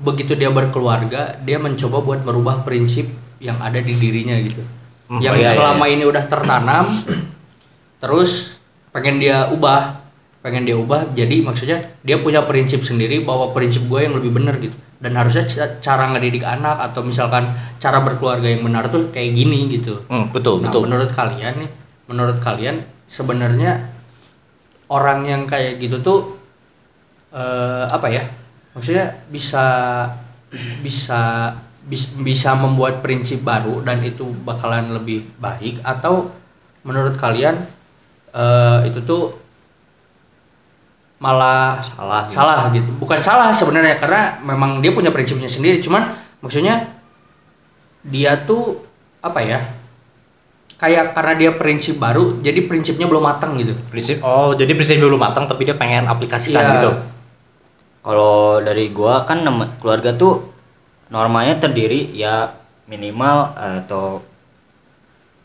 begitu 0.00 0.32
dia 0.32 0.48
berkeluarga, 0.48 1.36
dia 1.44 1.60
mencoba 1.60 2.00
buat 2.00 2.20
merubah 2.24 2.64
prinsip 2.64 3.12
yang 3.36 3.60
ada 3.60 3.76
di 3.84 3.92
dirinya 3.92 4.36
gitu. 4.40 4.64
Hmm, 5.06 5.20
yang 5.20 5.36
iya, 5.36 5.52
iya, 5.52 5.54
selama 5.54 5.84
ini 5.86 6.08
udah 6.08 6.24
tertanam, 6.26 6.88
terus 8.02 8.56
pengen 8.90 9.20
dia 9.20 9.52
ubah, 9.52 10.00
pengen 10.40 10.64
dia 10.64 10.80
ubah. 10.80 11.12
Jadi 11.12 11.44
maksudnya 11.44 11.92
dia 12.00 12.16
punya 12.16 12.40
prinsip 12.48 12.80
sendiri 12.80 13.20
bahwa 13.20 13.52
prinsip 13.52 13.84
gue 13.84 14.00
yang 14.00 14.16
lebih 14.16 14.32
benar 14.32 14.56
gitu. 14.56 14.74
Dan 15.06 15.14
harusnya 15.14 15.46
ca- 15.46 15.78
cara 15.78 16.10
ngedidik 16.10 16.42
anak 16.42 16.82
atau 16.90 17.06
misalkan 17.06 17.46
cara 17.78 18.02
berkeluarga 18.02 18.50
yang 18.50 18.66
benar 18.66 18.90
tuh 18.90 19.06
kayak 19.14 19.38
gini 19.38 19.70
gitu. 19.70 20.02
Hmm, 20.10 20.34
betul 20.34 20.58
Nah, 20.58 20.66
betul 20.66 20.90
menurut 20.90 21.14
kalian 21.14 21.54
nih, 21.62 21.70
menurut 22.10 22.42
kalian 22.42 22.82
sebenarnya 23.06 23.86
orang 24.90 25.22
yang 25.22 25.42
kayak 25.46 25.78
gitu 25.78 26.02
tuh 26.02 26.18
eh, 27.30 27.84
apa 27.86 28.10
ya? 28.10 28.26
Maksudnya 28.74 29.14
bisa 29.30 29.64
bisa 30.84 31.54
bis- 31.86 32.14
bisa 32.18 32.58
membuat 32.58 32.98
prinsip 32.98 33.46
baru 33.46 33.82
dan 33.86 34.02
itu 34.02 34.26
bakalan 34.42 34.90
lebih 34.90 35.22
baik 35.38 35.78
atau 35.86 36.34
menurut 36.82 37.14
kalian 37.14 37.62
eh, 38.34 38.78
itu 38.90 38.98
tuh 39.06 39.45
malah 41.16 41.80
Salah 41.80 42.20
gitu. 42.28 42.34
salah 42.36 42.56
gitu 42.70 42.90
bukan 43.00 43.18
salah 43.18 43.48
sebenarnya 43.48 43.96
karena 43.96 44.36
memang 44.44 44.84
dia 44.84 44.92
punya 44.92 45.08
prinsipnya 45.08 45.48
sendiri 45.48 45.80
cuman 45.80 46.12
maksudnya 46.38 46.92
dia 48.04 48.36
tuh 48.38 48.84
apa 49.18 49.40
ya 49.40 49.58
kayak 50.76 51.16
karena 51.16 51.32
dia 51.34 51.50
prinsip 51.50 51.96
baru 51.96 52.36
jadi 52.38 52.60
prinsipnya 52.62 53.08
belum 53.08 53.24
matang 53.24 53.56
gitu 53.56 53.72
prinsip 53.88 54.20
oh 54.20 54.52
jadi 54.52 54.68
prinsip 54.70 55.00
belum 55.00 55.16
matang 55.16 55.48
tapi 55.48 55.64
dia 55.64 55.72
pengen 55.72 56.04
aplikasikan 56.04 56.60
Iya. 56.60 56.72
gitu 56.76 56.90
Kalau 58.04 58.62
dari 58.62 58.94
gua 58.94 59.24
kan 59.24 59.42
keluarga 59.76 60.14
tuh 60.14 60.52
normanya 61.08 61.58
terdiri 61.58 62.12
ya 62.12 62.54
minimal 62.86 63.50
atau 63.50 64.22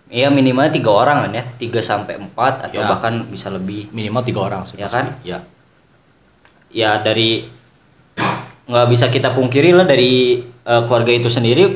ya 0.06 0.28
minimal 0.28 0.70
tiga 0.70 0.92
orang 0.92 1.26
kan 1.26 1.32
ya 1.32 1.44
tiga 1.58 1.82
sampai 1.82 2.20
empat 2.20 2.68
atau 2.68 2.78
Ya. 2.78 2.86
bahkan 2.86 3.26
bisa 3.26 3.50
lebih 3.50 3.90
minimal 3.90 4.22
tiga 4.22 4.44
orang 4.44 4.62
sih 4.62 4.78
Ya 4.78 4.86
pasti. 4.86 5.00
kan? 5.00 5.06
ya 5.24 5.40
ya 6.72 7.04
dari 7.04 7.44
nggak 8.72 8.88
bisa 8.88 9.12
kita 9.12 9.36
pungkiri 9.36 9.76
lah 9.76 9.84
dari 9.84 10.40
eh, 10.44 10.82
keluarga 10.88 11.12
itu 11.12 11.28
sendiri 11.28 11.68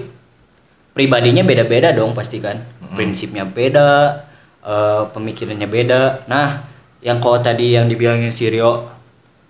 pribadinya 0.96 1.44
beda-beda 1.44 1.92
dong 1.92 2.16
pasti 2.16 2.40
kan. 2.40 2.56
Prinsipnya 2.96 3.44
beda 3.44 4.24
eh, 4.64 5.04
pemikirannya 5.12 5.68
beda. 5.68 6.26
Nah 6.32 6.64
yang 7.04 7.20
kalau 7.20 7.38
tadi 7.44 7.76
yang 7.76 7.92
dibilangin 7.92 8.32
si 8.32 8.48
Rio 8.48 8.88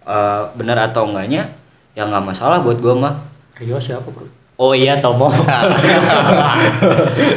eh, 0.04 0.42
benar 0.58 0.90
atau 0.90 1.06
enggaknya 1.06 1.54
ya 1.94 2.10
nggak 2.10 2.26
masalah 2.26 2.66
buat 2.66 2.82
gua 2.82 2.94
mah. 2.98 3.14
Rio 3.62 3.78
siapa 3.78 4.10
bro? 4.10 4.26
Oh 4.56 4.72
iya 4.72 5.04
Tomo. 5.04 5.28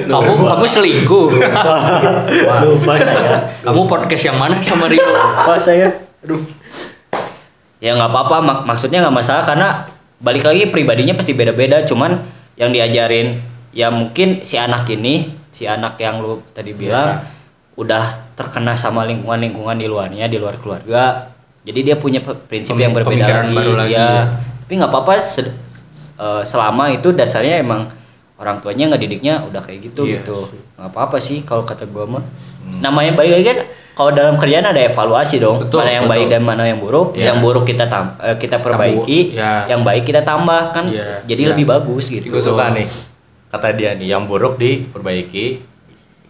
Kamu 0.08 0.32
kamu 0.38 0.66
selingkuh. 0.70 1.34
Lupa 2.62 2.94
saya. 2.94 3.42
Kamu 3.66 3.90
podcast 3.90 4.30
yang 4.30 4.38
mana 4.38 4.62
sama 4.62 4.86
Rio? 4.86 5.02
Lupa 5.02 5.58
saya. 5.58 5.90
Aduh 6.22 6.38
ya 7.78 7.94
nggak 7.94 8.10
apa-apa 8.10 8.36
mak- 8.40 8.64
maksudnya 8.64 9.02
nggak 9.02 9.16
masalah 9.16 9.42
karena 9.42 9.68
balik 10.18 10.42
lagi 10.42 10.66
pribadinya 10.66 11.14
pasti 11.14 11.32
beda-beda 11.32 11.82
cuman 11.82 12.18
yang 12.58 12.74
diajarin 12.74 13.38
ya 13.70 13.86
mungkin 13.88 14.42
si 14.42 14.58
anak 14.58 14.88
ini 14.90 15.30
si 15.54 15.62
anak 15.64 15.94
yang 15.96 16.18
lu 16.18 16.42
tadi 16.50 16.74
bilang 16.74 17.22
udah 17.78 18.34
terkena 18.34 18.74
sama 18.74 19.06
lingkungan-lingkungan 19.06 19.78
di 19.78 19.86
luarnya 19.86 20.26
di 20.26 20.38
luar 20.38 20.58
keluarga 20.58 21.30
jadi 21.62 21.80
dia 21.84 21.96
punya 21.96 22.18
prinsip 22.22 22.74
Pemi- 22.74 22.82
yang 22.82 22.94
berbeda 22.94 23.22
lagi, 23.46 23.54
baru 23.54 23.72
lagi, 23.76 23.94
ya. 23.94 24.02
ya. 24.02 24.22
tapi 24.64 24.72
nggak 24.74 24.90
apa-apa 24.90 25.12
se- 25.22 25.54
eh, 26.18 26.42
selama 26.42 26.90
itu 26.90 27.14
dasarnya 27.14 27.62
emang 27.62 27.86
orang 28.38 28.62
tuanya 28.62 28.86
ngedidiknya 28.88 29.42
udah 29.44 29.58
kayak 29.58 29.90
gitu 29.90 30.06
Iya 30.06 30.22
gitu. 30.22 30.46
nggak 30.78 30.88
apa-apa 30.88 31.18
sih 31.18 31.42
kalau 31.42 31.62
kata 31.62 31.84
gua 31.84 32.06
mah. 32.08 32.24
Namanya 32.78 33.12
baik 33.12 33.30
lagi 33.34 33.44
kan 33.46 33.58
kalau 33.92 34.14
dalam 34.14 34.38
kerjaan 34.38 34.62
ada 34.62 34.78
evaluasi 34.78 35.42
dong. 35.42 35.58
Betul, 35.58 35.82
mana 35.82 35.90
yang 35.90 36.06
betul. 36.06 36.14
baik 36.14 36.26
dan 36.30 36.42
mana 36.46 36.62
yang 36.62 36.78
buruk. 36.78 37.08
Iya. 37.12 37.24
yang 37.28 37.38
buruk 37.42 37.64
kita 37.64 37.90
tam 37.90 38.14
eh, 38.18 38.36
kita 38.36 38.62
perbaiki 38.62 39.34
ya. 39.34 39.66
yang 39.66 39.82
baik 39.82 40.06
kita 40.06 40.22
tambah 40.22 40.70
kan. 40.70 40.86
Iya, 40.86 41.26
jadi 41.26 41.42
iya. 41.42 41.50
lebih 41.50 41.66
bagus 41.66 42.06
gitu. 42.06 42.30
Gue 42.30 42.38
suka 42.38 42.70
nih 42.70 42.86
kata 43.48 43.74
dia 43.74 43.96
nih 43.96 44.12
yang 44.12 44.28
buruk 44.28 44.54
diperbaiki 44.54 45.66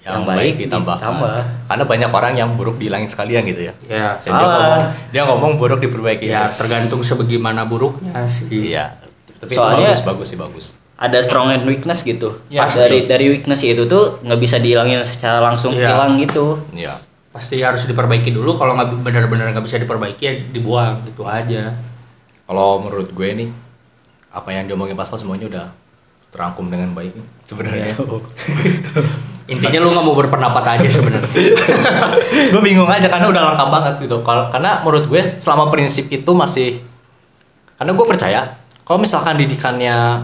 yang, 0.00 0.22
Yang 0.22 0.24
baik, 0.24 0.38
baik 0.38 0.54
ditambah. 0.64 0.96
ditambah. 0.96 1.36
karena 1.68 1.84
banyak 1.84 2.10
orang 2.14 2.32
yang 2.32 2.50
buruk 2.56 2.80
dihilangin 2.80 3.10
sekalian 3.10 3.44
gitu 3.44 3.68
ya. 3.68 3.72
Ya 3.84 4.16
Dan 4.16 4.32
dia 4.32 4.32
Salah. 4.32 4.48
ngomong, 4.48 4.82
dia 5.12 5.22
ngomong 5.28 5.52
buruk 5.58 5.78
diperbaiki. 5.82 6.24
Ya 6.24 6.40
Yes. 6.40 6.56
tergantung 6.56 7.04
sebagaimana 7.04 7.68
buruknya 7.68 8.24
sih. 8.24 8.48
Iya. 8.72 8.96
Tapi 9.36 9.52
Soalnya- 9.52 9.92
itu 9.92 10.00
bagus 10.00 10.00
bagus 10.08 10.26
sih 10.32 10.38
bagus 10.40 10.64
ada 10.98 11.18
strong 11.22 11.48
and 11.48 11.62
weakness 11.62 12.02
gitu. 12.02 12.42
Pas 12.50 12.68
dari 12.68 13.06
dari 13.06 13.30
weakness 13.30 13.62
itu 13.62 13.86
tuh 13.86 14.18
nggak 14.20 14.40
bisa 14.42 14.58
dihilangin 14.58 14.98
secara 15.06 15.38
langsung 15.38 15.78
Iya. 15.78 15.94
hilang 15.94 16.18
gitu. 16.18 16.58
Iya. 16.74 16.98
Pasti 17.30 17.62
harus 17.62 17.86
diperbaiki 17.86 18.34
dulu. 18.34 18.58
Kalau 18.58 18.74
nggak 18.74 19.06
benar-benar 19.06 19.54
nggak 19.54 19.62
bisa 19.62 19.78
diperbaiki 19.78 20.22
ya 20.26 20.32
dibuang. 20.50 21.06
Gitu 21.06 21.22
aja. 21.22 21.70
Kalau 22.44 22.82
menurut 22.82 23.14
gue 23.14 23.28
nih 23.30 23.48
apa 24.28 24.50
yang 24.50 24.66
diomongin 24.66 24.98
Pascal 24.98 25.16
semuanya 25.16 25.46
udah 25.46 25.66
terangkum 26.28 26.68
dengan 26.68 26.92
baik 26.92 27.14
nih, 27.14 27.26
sebenarnya. 27.46 27.94
Intinya 29.48 29.80
lu 29.80 29.88
nggak 29.88 30.04
mau 30.04 30.12
berpendapat 30.12 30.60
aja 30.76 30.88
sebenarnya. 30.92 31.24
Gue 32.52 32.60
bingung 32.60 32.84
aja 32.84 33.08
karena 33.08 33.32
udah 33.32 33.42
lengkap 33.48 33.68
banget 33.72 33.94
gitu. 34.04 34.20
Kalau 34.20 34.52
karena 34.52 34.84
menurut 34.84 35.08
gue 35.08 35.40
selama 35.40 35.72
prinsip 35.72 36.04
itu 36.12 36.28
masih 36.36 36.84
karena 37.80 37.96
gue 37.96 38.04
percaya 38.04 38.40
kalau 38.84 39.00
misalkan 39.00 39.40
didikannya 39.40 40.20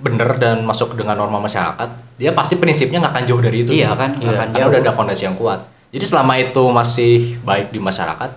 bener 0.00 0.40
dan 0.40 0.64
masuk 0.64 0.96
dengan 0.96 1.12
norma 1.12 1.36
masyarakat 1.44 2.16
dia 2.16 2.32
pasti 2.32 2.56
prinsipnya 2.56 3.00
nggak 3.04 3.12
akan 3.16 3.24
jauh 3.28 3.42
dari 3.44 3.58
itu. 3.64 3.70
Iya 3.72 3.92
kan, 3.96 4.16
akan 4.16 4.48
karena 4.52 4.56
jauh. 4.56 4.70
udah 4.72 4.80
ada 4.80 4.92
fondasi 4.96 5.24
yang 5.28 5.36
kuat. 5.36 5.60
Jadi 5.92 6.04
selama 6.04 6.36
itu 6.40 6.62
masih 6.72 7.40
baik 7.44 7.72
di 7.72 7.80
masyarakat 7.80 8.30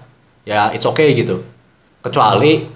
ya 0.43 0.71
it's 0.75 0.83
okay 0.83 1.11
gitu. 1.15 1.43
Kecuali 2.03 2.67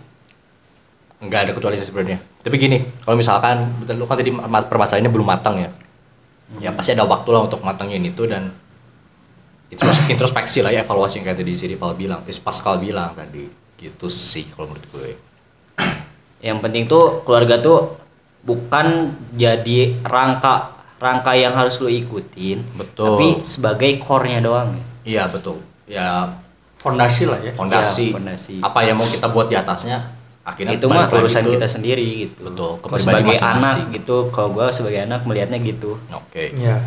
nggak 1.19 1.39
ada 1.47 1.51
kecuali 1.51 1.75
sebenarnya. 1.79 2.19
Tapi 2.43 2.55
gini 2.55 2.79
kalau 3.03 3.19
misalkan 3.19 3.67
betul 3.83 3.99
lu 3.99 4.05
kan 4.07 4.15
tadi 4.19 4.31
ma- 4.31 4.67
permasalahannya 4.67 5.11
belum 5.11 5.27
matang 5.27 5.55
ya. 5.59 5.69
Ya 6.63 6.71
pasti 6.71 6.95
ada 6.95 7.03
waktu 7.03 7.27
lah 7.31 7.43
untuk 7.43 7.59
matangin 7.59 7.99
itu 8.07 8.23
dan 8.23 8.55
intros- 9.67 10.07
introspeksi 10.07 10.63
lah 10.63 10.71
ya 10.71 10.87
evaluasi 10.87 11.19
yang 11.19 11.27
kayak 11.27 11.43
tadi 11.43 11.51
si 11.59 11.65
Rival 11.67 11.91
bilang 11.99 12.23
eh, 12.23 12.35
Pascal 12.39 12.79
bilang 12.79 13.11
tadi. 13.11 13.47
Gitu 13.75 14.07
sih 14.07 14.47
kalau 14.55 14.71
menurut 14.71 14.87
gue. 14.95 15.09
Yang 16.39 16.57
penting 16.63 16.83
tuh 16.87 17.25
keluarga 17.27 17.59
tuh 17.59 18.06
bukan 18.47 18.87
jadi 19.33 19.99
rangka 20.01 20.71
rangka 20.97 21.35
yang 21.35 21.53
harus 21.53 21.77
lu 21.77 21.91
ikutin 21.91 22.63
Betul. 22.73 23.05
tapi 23.05 23.27
sebagai 23.43 23.99
core-nya 23.99 24.39
doang 24.39 24.71
Iya 25.03 25.27
betul. 25.27 25.59
Ya 25.85 26.27
Fondasi 26.77 27.23
lah 27.25 27.39
ya. 27.39 27.51
fondasi. 27.51 28.05
Ya, 28.05 28.15
fondasi. 28.15 28.55
Apa 28.59 28.79
yang 28.81 28.95
mau 28.95 29.05
kita 29.05 29.27
buat 29.27 29.47
di 29.47 29.55
atasnya 29.55 29.99
akhirnya 30.41 30.73
itu 30.73 30.87
mah 30.87 31.05
urusan 31.05 31.43
kita 31.45 31.63
sendiri 31.65 32.23
gitu 32.25 32.47
Betul, 32.47 32.79
pribadi 32.79 33.03
sebagai 33.03 33.27
masing-masing. 33.29 33.67
anak 33.83 33.93
gitu 33.93 34.15
kalau 34.29 34.49
gua 34.49 34.71
sebagai 34.71 34.99
anak 35.01 35.21
melihatnya 35.21 35.59
gitu 35.59 35.99
Oke. 36.09 36.55
Iya. 36.55 36.79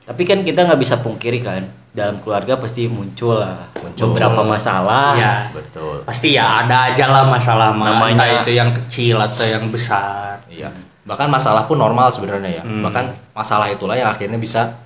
tapi 0.00 0.22
kan 0.22 0.40
kita 0.40 0.62
nggak 0.62 0.78
bisa 0.78 0.98
pungkiri 0.98 1.38
kan 1.38 1.62
dalam 1.90 2.18
keluarga 2.18 2.54
pasti 2.54 2.86
muncul 2.86 3.34
lah 3.36 3.66
Muncul. 3.76 4.14
beberapa 4.14 4.42
masalah 4.44 5.14
Iya. 5.14 5.34
Betul. 5.52 6.06
Pasti 6.06 6.28
ya 6.32 6.62
ada 6.62 6.86
aja 6.86 7.04
lah 7.04 7.26
masalah 7.26 7.74
Namanya- 7.74 8.14
entah 8.14 8.30
itu 8.40 8.50
yang 8.52 8.70
kecil 8.72 9.18
atau 9.18 9.42
yang 9.42 9.66
besar. 9.68 10.38
Iya. 10.46 10.70
Bahkan 11.10 11.26
masalah 11.26 11.66
pun 11.66 11.74
normal 11.74 12.06
sebenarnya 12.08 12.50
ya. 12.52 12.62
Hmm. 12.62 12.86
Bahkan 12.86 13.04
masalah 13.34 13.66
itulah 13.66 13.98
yang 13.98 14.06
akhirnya 14.06 14.38
bisa 14.38 14.78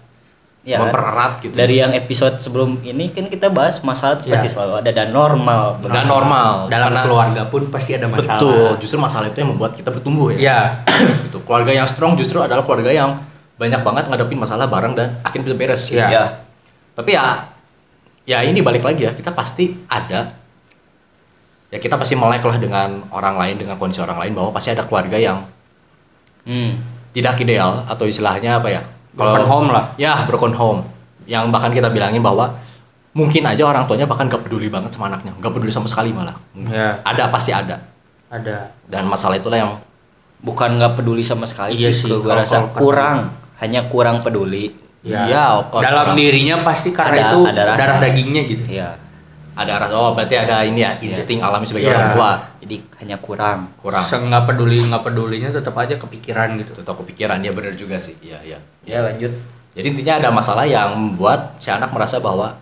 ya 0.64 0.80
mempererat 0.80 1.44
gitu. 1.44 1.52
dari 1.52 1.76
yang 1.76 1.92
episode 1.92 2.40
sebelum 2.40 2.80
ini 2.80 3.12
kan 3.12 3.28
kita 3.28 3.52
bahas 3.52 3.84
masalah 3.84 4.16
tuh 4.16 4.32
Ya. 4.32 4.40
pasti 4.40 4.48
selalu 4.48 4.80
ada 4.80 4.90
dan 4.90 5.12
normal 5.12 5.76
dan 5.78 6.08
normal 6.08 6.72
Dalam 6.72 6.88
karena 6.88 7.00
keluarga 7.04 7.42
pun 7.44 7.68
pasti 7.68 7.92
ada 7.92 8.08
masalah. 8.08 8.40
betul 8.40 8.68
justru 8.80 8.96
masalah 8.96 9.28
itu 9.28 9.44
yang 9.44 9.52
membuat 9.52 9.76
kita 9.76 9.92
bertumbuh 9.92 10.32
ya 10.32 10.40
Ya. 10.40 10.58
gitu 11.28 11.44
keluarga 11.44 11.68
yang 11.68 11.84
strong 11.84 12.16
justru 12.16 12.40
adalah 12.40 12.64
keluarga 12.64 12.88
yang 12.88 13.12
banyak 13.54 13.84
banget 13.84 14.08
ngadepin 14.08 14.40
masalah 14.40 14.64
bareng 14.64 14.96
dan 14.96 15.20
akhirnya 15.20 15.44
bisa 15.44 15.56
beres 15.60 15.82
Iya. 15.92 16.06
ya 16.08 16.24
tapi 16.96 17.12
ya 17.12 17.44
ya 18.24 18.40
ini 18.40 18.64
balik 18.64 18.80
lagi 18.80 19.04
ya 19.04 19.12
kita 19.12 19.36
pasti 19.36 19.68
ada 19.84 20.32
ya 21.68 21.76
kita 21.76 22.00
pasti 22.00 22.16
melek 22.16 22.40
lah 22.40 22.56
dengan 22.56 23.04
orang 23.10 23.36
lain 23.36 23.60
dengan 23.60 23.76
kondisi 23.76 24.00
orang 24.00 24.16
lain 24.16 24.32
bahwa 24.32 24.48
pasti 24.48 24.72
ada 24.72 24.80
keluarga 24.82 25.20
yang 25.20 25.44
hmm. 26.44 26.70
tidak 27.10 27.38
ideal 27.38 27.84
atau 27.84 28.04
istilahnya 28.04 28.58
apa 28.58 28.68
ya 28.70 28.82
Broken 29.10 29.46
home 29.46 29.68
lah. 29.70 29.84
ya 29.94 30.24
broken 30.24 30.52
home 30.52 30.80
yang 31.24 31.48
bahkan 31.48 31.70
kita 31.70 31.86
bilangin 31.88 32.18
bahwa 32.18 32.50
mungkin 33.12 33.46
aja 33.46 33.62
orang 33.62 33.86
tuanya 33.86 34.04
bahkan 34.04 34.26
gak 34.26 34.42
peduli 34.42 34.66
banget 34.66 34.90
sama 34.90 35.06
anaknya 35.06 35.30
gak 35.34 35.50
peduli 35.50 35.70
sama 35.70 35.86
sekali 35.86 36.10
malah 36.10 36.34
Ya. 36.66 36.98
ada 37.00 37.30
pasti 37.30 37.50
ada 37.50 37.78
Ada. 38.26 38.74
dan 38.84 39.06
masalah 39.06 39.34
itulah 39.34 39.54
yang 39.56 39.72
bukan 40.40 40.74
nggak 40.74 40.92
peduli 40.94 41.22
sama 41.22 41.46
sekali 41.46 41.72
Iya 41.72 41.88
sih, 41.88 42.04
kalau 42.04 42.20
kalau- 42.20 42.36
rasa 42.36 42.56
kalau- 42.58 42.74
kurang 42.74 43.18
hanya 43.58 43.86
kurang 43.86 44.18
peduli 44.18 44.74
Ya. 45.00 45.28
Iya, 45.28 45.44
kok 45.62 45.78
Dalam 45.78 46.10
kurang. 46.10 46.16
dirinya 46.16 46.56
pasti 46.64 46.88
karena 46.88 47.12
Ada- 47.14 47.28
itu 47.28 47.40
ada 47.44 47.62
rasa. 47.66 47.78
darah 47.78 47.98
dagingnya 48.00 48.42
gitu. 48.44 48.64
ya 48.66 48.88
ada 49.54 49.78
rasa 49.78 49.94
oh 49.94 50.12
berarti 50.12 50.34
ada 50.34 50.66
ini 50.66 50.82
ya 50.82 50.98
insting 50.98 51.38
alami 51.38 51.62
sebagai 51.62 51.86
Iya. 51.86 51.94
orang 51.94 52.10
tua. 52.12 52.30
Jadi 52.58 52.76
hanya 52.98 53.16
kurang. 53.18 53.70
Kurang. 53.78 54.02
Nggak 54.02 54.44
peduli 54.46 54.78
nggak 54.82 55.02
pedulinya 55.02 55.48
tetap 55.48 55.74
aja 55.78 55.94
kepikiran 55.94 56.58
gitu. 56.58 56.74
atau 56.76 56.94
kepikiran 56.98 57.38
dia 57.38 57.54
benar 57.54 57.74
juga 57.74 57.94
sih. 57.96 58.18
Iya 58.18 58.38
iya. 58.42 58.58
Ya 58.82 59.00
lanjut. 59.00 59.30
Jadi 59.74 59.86
intinya 59.90 60.14
ada 60.18 60.28
masalah 60.30 60.66
yang 60.66 60.94
membuat 60.94 61.58
si 61.58 61.70
anak 61.70 61.90
merasa 61.90 62.18
bahwa 62.18 62.58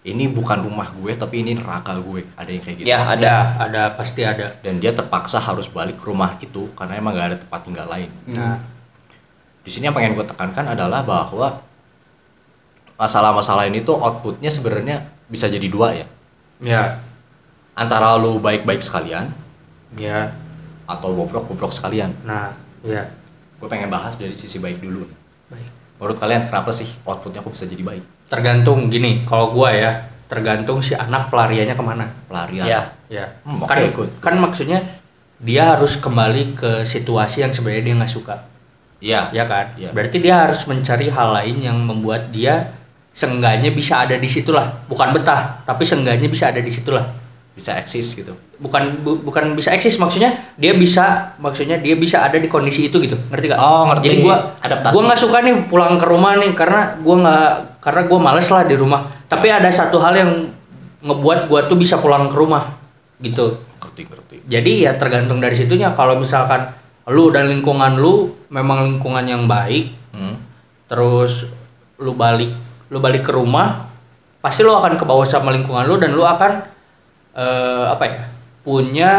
ini 0.00 0.24
bukan 0.28 0.64
rumah 0.64 0.88
gue 0.94 1.12
tapi 1.12 1.40
ini 1.40 1.52
neraka 1.52 1.92
gue. 1.96 2.24
Ada 2.36 2.48
yang 2.48 2.62
kayak 2.62 2.76
gitu? 2.76 2.86
Ya 2.88 2.98
ada 3.00 3.12
Ada, 3.12 3.32
ada 3.64 3.82
pasti 3.92 4.24
ada. 4.24 4.52
dan 4.60 4.80
dia 4.80 4.92
terpaksa 4.92 5.36
harus 5.36 5.68
balik 5.68 5.96
ke 5.96 6.08
rumah 6.08 6.36
itu 6.40 6.68
karena 6.72 6.96
emang 6.96 7.12
gak 7.12 7.28
ada 7.32 7.38
tempat 7.40 7.60
tinggal 7.64 7.84
lain. 7.84 8.08
Nah, 8.32 8.56
di 9.60 9.68
sini 9.68 9.84
yang 9.84 9.96
pengen 9.96 10.16
gue 10.16 10.24
tekankan 10.24 10.72
adalah 10.72 11.04
bahwa 11.04 11.60
masalah-masalah 12.96 13.68
ini 13.68 13.80
tuh 13.80 13.94
outputnya 13.94 14.48
sebenarnya 14.48 15.04
bisa 15.28 15.46
jadi 15.46 15.68
dua 15.68 15.92
ya 15.94 16.06
ya, 16.60 16.98
antara 17.72 18.14
lu 18.14 18.38
baik-baik 18.38 18.80
sekalian 18.80 19.30
ya. 19.94 20.32
atau 20.84 21.12
bobrok-bobrok 21.12 21.70
sekalian 21.70 22.10
Nah, 22.22 22.50
ya. 22.80 23.04
gue 23.54 23.66
pengen 23.66 23.88
bahas 23.88 24.14
dari 24.14 24.32
sisi 24.32 24.58
baik 24.58 24.78
dulu 24.78 25.06
Baik. 25.46 25.68
menurut 25.96 26.16
kalian 26.16 26.42
kenapa 26.42 26.70
sih 26.70 26.88
outputnya 27.02 27.38
kok 27.38 27.52
bisa 27.52 27.64
jadi 27.64 27.82
baik 27.82 28.04
Tergantung 28.28 28.86
gini, 28.86 29.24
kalau 29.24 29.50
gua 29.50 29.72
ya, 29.72 29.92
tergantung 30.26 30.78
si 30.78 30.92
anak 30.92 31.28
pelariannya 31.28 31.72
ke 31.72 31.80
mana. 31.80 32.06
pelarian 32.26 32.64
ya 32.64 32.82
Ya. 33.08 33.24
Hmm, 33.40 33.64
kan 33.64 33.88
good. 33.88 34.12
kan 34.20 34.36
maksudnya 34.36 34.84
dia 35.38 35.72
harus 35.72 35.96
kembali 35.96 36.52
ke 36.52 36.84
situasi 36.84 37.40
yang 37.40 37.48
sebenarnya 37.50 37.80
dia 37.82 37.94
nggak 37.96 38.12
suka. 38.12 38.36
iya 38.98 39.32
ya 39.32 39.48
kan? 39.48 39.72
Iya. 39.74 39.96
Berarti 39.96 40.18
dia 40.18 40.44
harus 40.44 40.60
mencari 40.64 41.08
hal 41.08 41.32
lain 41.32 41.56
yang 41.62 41.78
membuat 41.80 42.28
dia 42.28 42.68
seenggaknya 43.18 43.74
bisa 43.74 44.06
ada 44.06 44.14
di 44.14 44.30
situlah, 44.30 44.86
bukan 44.86 45.10
betah, 45.10 45.58
tapi 45.66 45.82
seenggaknya 45.82 46.30
bisa 46.30 46.54
ada 46.54 46.62
di 46.62 46.70
situlah. 46.70 47.02
bisa 47.58 47.74
eksis 47.74 48.14
gitu 48.14 48.30
Bukan 48.62 49.02
bu- 49.02 49.18
bukan 49.18 49.58
bisa 49.58 49.74
eksis 49.74 49.98
maksudnya 49.98 50.30
dia 50.54 50.78
bisa 50.78 51.34
maksudnya 51.42 51.74
dia 51.82 51.98
bisa 51.98 52.22
ada 52.22 52.38
di 52.38 52.46
kondisi 52.46 52.86
itu 52.86 53.02
gitu. 53.02 53.18
Ngerti 53.34 53.50
gak? 53.50 53.58
Oh, 53.58 53.82
ngerti. 53.90 54.06
Jadi 54.06 54.18
gua 54.22 54.54
Adaptasi. 54.62 54.94
gua 54.94 55.02
nggak 55.10 55.18
suka 55.18 55.38
nih 55.42 55.54
pulang 55.66 55.98
ke 55.98 56.06
rumah 56.06 56.38
nih 56.38 56.54
karena 56.54 56.94
gua 57.02 57.16
nggak 57.18 57.50
karena 57.82 58.02
gua 58.06 58.18
males 58.22 58.46
lah 58.46 58.62
di 58.62 58.78
rumah. 58.78 59.10
Tapi 59.26 59.50
ada 59.50 59.66
satu 59.74 59.98
hal 59.98 60.14
yang 60.14 60.30
ngebuat 61.02 61.50
gua 61.50 61.66
tuh 61.66 61.74
bisa 61.74 61.98
pulang 61.98 62.30
ke 62.30 62.38
rumah 62.38 62.78
gitu. 63.18 63.58
ngerti 63.82 64.06
ngerti 64.06 64.36
Jadi 64.46 64.86
ya 64.86 64.94
tergantung 64.94 65.42
dari 65.42 65.58
situnya. 65.58 65.90
Kalau 65.98 66.14
misalkan 66.14 66.62
lu 67.10 67.34
dan 67.34 67.50
lingkungan 67.50 67.98
lu 67.98 68.38
memang 68.54 68.86
lingkungan 68.86 69.26
yang 69.26 69.50
baik, 69.50 70.14
hmm. 70.14 70.34
terus 70.86 71.50
lu 71.98 72.14
balik 72.14 72.54
lu 72.88 72.98
balik 72.98 73.24
ke 73.24 73.32
rumah, 73.32 73.88
pasti 74.40 74.64
lu 74.64 74.72
akan 74.72 74.96
ke 74.96 75.04
bawah 75.04 75.24
sama 75.28 75.52
lingkungan 75.52 75.84
lu 75.84 76.00
dan 76.00 76.12
lu 76.16 76.24
akan 76.24 76.64
eh, 77.36 77.84
apa 77.88 78.04
ya 78.08 78.22
punya 78.64 79.10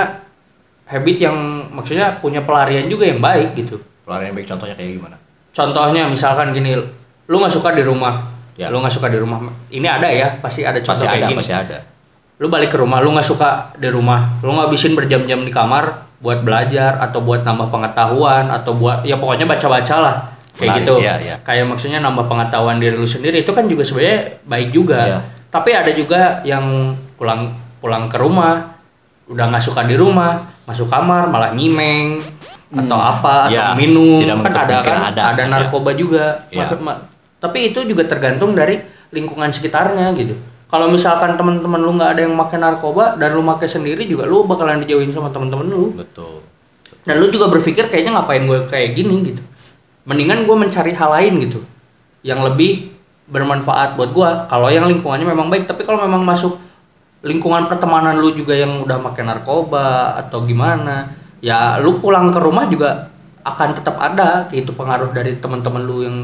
habit 0.89 1.17
yang 1.21 1.38
maksudnya 1.73 2.17
punya 2.17 2.41
pelarian 2.41 2.89
juga 2.89 3.05
yang 3.05 3.21
baik 3.21 3.53
gitu. 3.53 3.77
pelarian 4.05 4.34
baik 4.34 4.49
contohnya 4.49 4.73
kayak 4.73 4.97
gimana 4.97 5.17
Contohnya 5.49 6.08
misalkan 6.08 6.55
gini, 6.55 6.77
lu 7.27 7.36
nggak 7.36 7.51
suka 7.51 7.73
di 7.75 7.84
rumah, 7.84 8.32
Ya. 8.55 8.69
lu 8.71 8.79
nggak 8.79 8.93
suka 8.93 9.12
di 9.12 9.17
rumah. 9.17 9.43
Ini 9.67 9.88
ada 9.89 10.08
ya, 10.08 10.39
pasti 10.39 10.63
ada 10.63 10.77
contoh 10.79 10.93
pasti 10.93 11.05
kayak 11.10 11.19
ada 11.19 11.27
gini 11.27 11.36
pasti 11.36 11.53
ada 11.58 11.77
lu 12.39 12.47
balik 12.47 12.71
ke 12.71 12.77
rumah 12.79 13.03
lu 13.03 13.12
nggak 13.12 13.27
suka 13.27 13.75
di 13.75 13.91
rumah 13.91 14.39
lu 14.39 14.55
ngabisin 14.55 14.95
berjam-jam 14.95 15.43
di 15.43 15.51
kamar 15.51 16.08
buat 16.23 16.39
belajar 16.39 16.95
atau 17.03 17.19
buat 17.19 17.43
nambah 17.43 17.67
pengetahuan 17.67 18.47
atau 18.47 18.79
buat 18.79 19.03
ya 19.03 19.19
pokoknya 19.19 19.43
baca-baca 19.43 19.95
lah 19.99 20.15
kayak 20.60 20.84
gitu. 20.84 20.93
iya, 21.00 21.15
iya. 21.17 21.36
kayak 21.39 21.65
maksudnya 21.65 22.04
nambah 22.04 22.28
pengetahuan 22.28 22.78
diri 22.78 22.93
lu 22.93 23.08
sendiri 23.08 23.41
itu 23.41 23.52
kan 23.56 23.65
juga 23.65 23.82
sebenarnya 23.88 24.19
baik 24.43 24.69
juga. 24.69 25.00
Iya. 25.08 25.19
tapi 25.50 25.69
ada 25.74 25.89
juga 25.89 26.43
yang 26.45 26.93
pulang 27.15 27.50
pulang 27.80 28.06
ke 28.06 28.19
rumah 28.19 28.78
udah 29.26 29.45
nggak 29.50 29.63
suka 29.63 29.82
di 29.88 29.95
rumah 29.95 30.38
masuk 30.67 30.86
kamar 30.86 31.26
malah 31.26 31.56
nyimeng 31.56 32.22
atau 32.69 33.00
apa 33.02 33.50
atau 33.50 33.54
Iya, 33.56 33.74
minum. 33.74 34.22
tidak 34.22 34.38
kan 34.45 34.54
ada 34.54 34.76
kan 34.86 34.98
ada, 35.10 35.22
ada, 35.34 35.41
iya. 35.41 35.50
narkoba 35.50 35.89
juga. 35.98 36.38
Iya. 36.54 36.62
Maksud- 36.62 36.86
ma- 36.86 37.02
tapi 37.41 37.74
itu 37.74 37.82
juga 37.82 38.06
tergantung 38.06 38.54
dari 38.54 38.78
lingkungan 39.10 39.50
sekitarnya 39.50 40.13
gitu. 40.13 40.38
Kalau 40.69 40.86
misalkan 40.86 41.34
teman-teman 41.34 41.82
lu 41.82 41.98
nggak 41.98 42.13
ada 42.13 42.22
yang 42.30 42.38
pakai 42.38 42.62
narkoba 42.62 43.17
dan 43.17 43.34
lu 43.34 43.41
pakai 43.41 43.65
sendiri 43.65 44.06
juga 44.06 44.30
lu 44.30 44.45
bakalan 44.45 44.86
dijauhin 44.86 45.10
sama 45.10 45.34
teman-teman 45.34 45.65
lu. 45.65 45.98
Betul. 45.98 46.45
Dan 47.02 47.17
lu 47.17 47.34
juga 47.34 47.50
berpikir 47.50 47.89
kayaknya 47.89 48.22
ngapain 48.22 48.45
gue 48.45 48.60
kayak 48.69 48.93
gini 48.93 49.34
gitu 49.34 49.41
mendingan 50.10 50.50
gue 50.50 50.56
mencari 50.58 50.91
hal 50.98 51.10
lain 51.13 51.34
gitu 51.45 51.62
yang 52.26 52.41
lebih 52.41 52.89
bermanfaat 53.30 53.93
buat 53.93 54.10
gue 54.10 54.30
kalau 54.50 54.67
yang 54.74 54.89
lingkungannya 54.89 55.30
memang 55.30 55.54
baik 55.54 55.69
tapi 55.69 55.86
kalau 55.86 56.02
memang 56.02 56.26
masuk 56.26 56.58
lingkungan 57.22 57.69
pertemanan 57.69 58.17
lu 58.17 58.34
juga 58.34 58.58
yang 58.58 58.82
udah 58.82 58.98
pakai 59.06 59.22
narkoba 59.22 60.17
atau 60.17 60.41
gimana 60.50 61.13
ya 61.45 61.78
lu 61.78 62.02
pulang 62.02 62.34
ke 62.34 62.39
rumah 62.41 62.65
juga 62.65 63.13
akan 63.45 63.69
tetap 63.78 63.95
ada 64.02 64.50
gitu 64.50 64.74
pengaruh 64.74 65.13
dari 65.13 65.38
teman-teman 65.38 65.84
lu 65.86 66.04
yang 66.04 66.17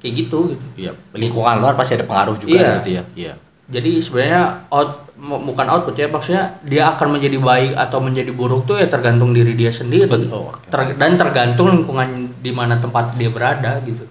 kayak 0.00 0.26
gitu 0.26 0.54
gitu. 0.54 0.64
Iya 0.80 0.92
lingkungan 1.14 1.60
luar 1.60 1.76
pasti 1.76 1.98
ada 1.98 2.06
pengaruh 2.08 2.40
juga 2.40 2.56
Iya. 2.56 2.70
gitu 2.80 2.90
ya. 2.96 3.02
Iya 3.14 3.34
jadi 3.66 3.98
sebenarnya 3.98 4.70
out 4.70 5.10
bukan 5.18 5.66
output 5.66 5.98
ya 5.98 6.06
maksudnya 6.06 6.44
dia 6.62 6.92
akan 6.94 7.18
menjadi 7.18 7.40
baik 7.42 7.72
atau 7.74 7.98
menjadi 7.98 8.30
buruk 8.30 8.68
tuh 8.68 8.78
ya 8.78 8.86
tergantung 8.86 9.34
diri 9.34 9.58
dia 9.58 9.74
sendiri. 9.74 10.06
Betul. 10.06 10.54
Ter- 10.70 10.94
dan 10.94 11.18
tergantung 11.18 11.74
lingkungan 11.74 12.30
di 12.38 12.52
mana 12.54 12.78
tempat 12.78 13.18
dia 13.18 13.26
berada 13.32 13.82
gitu. 13.82 14.06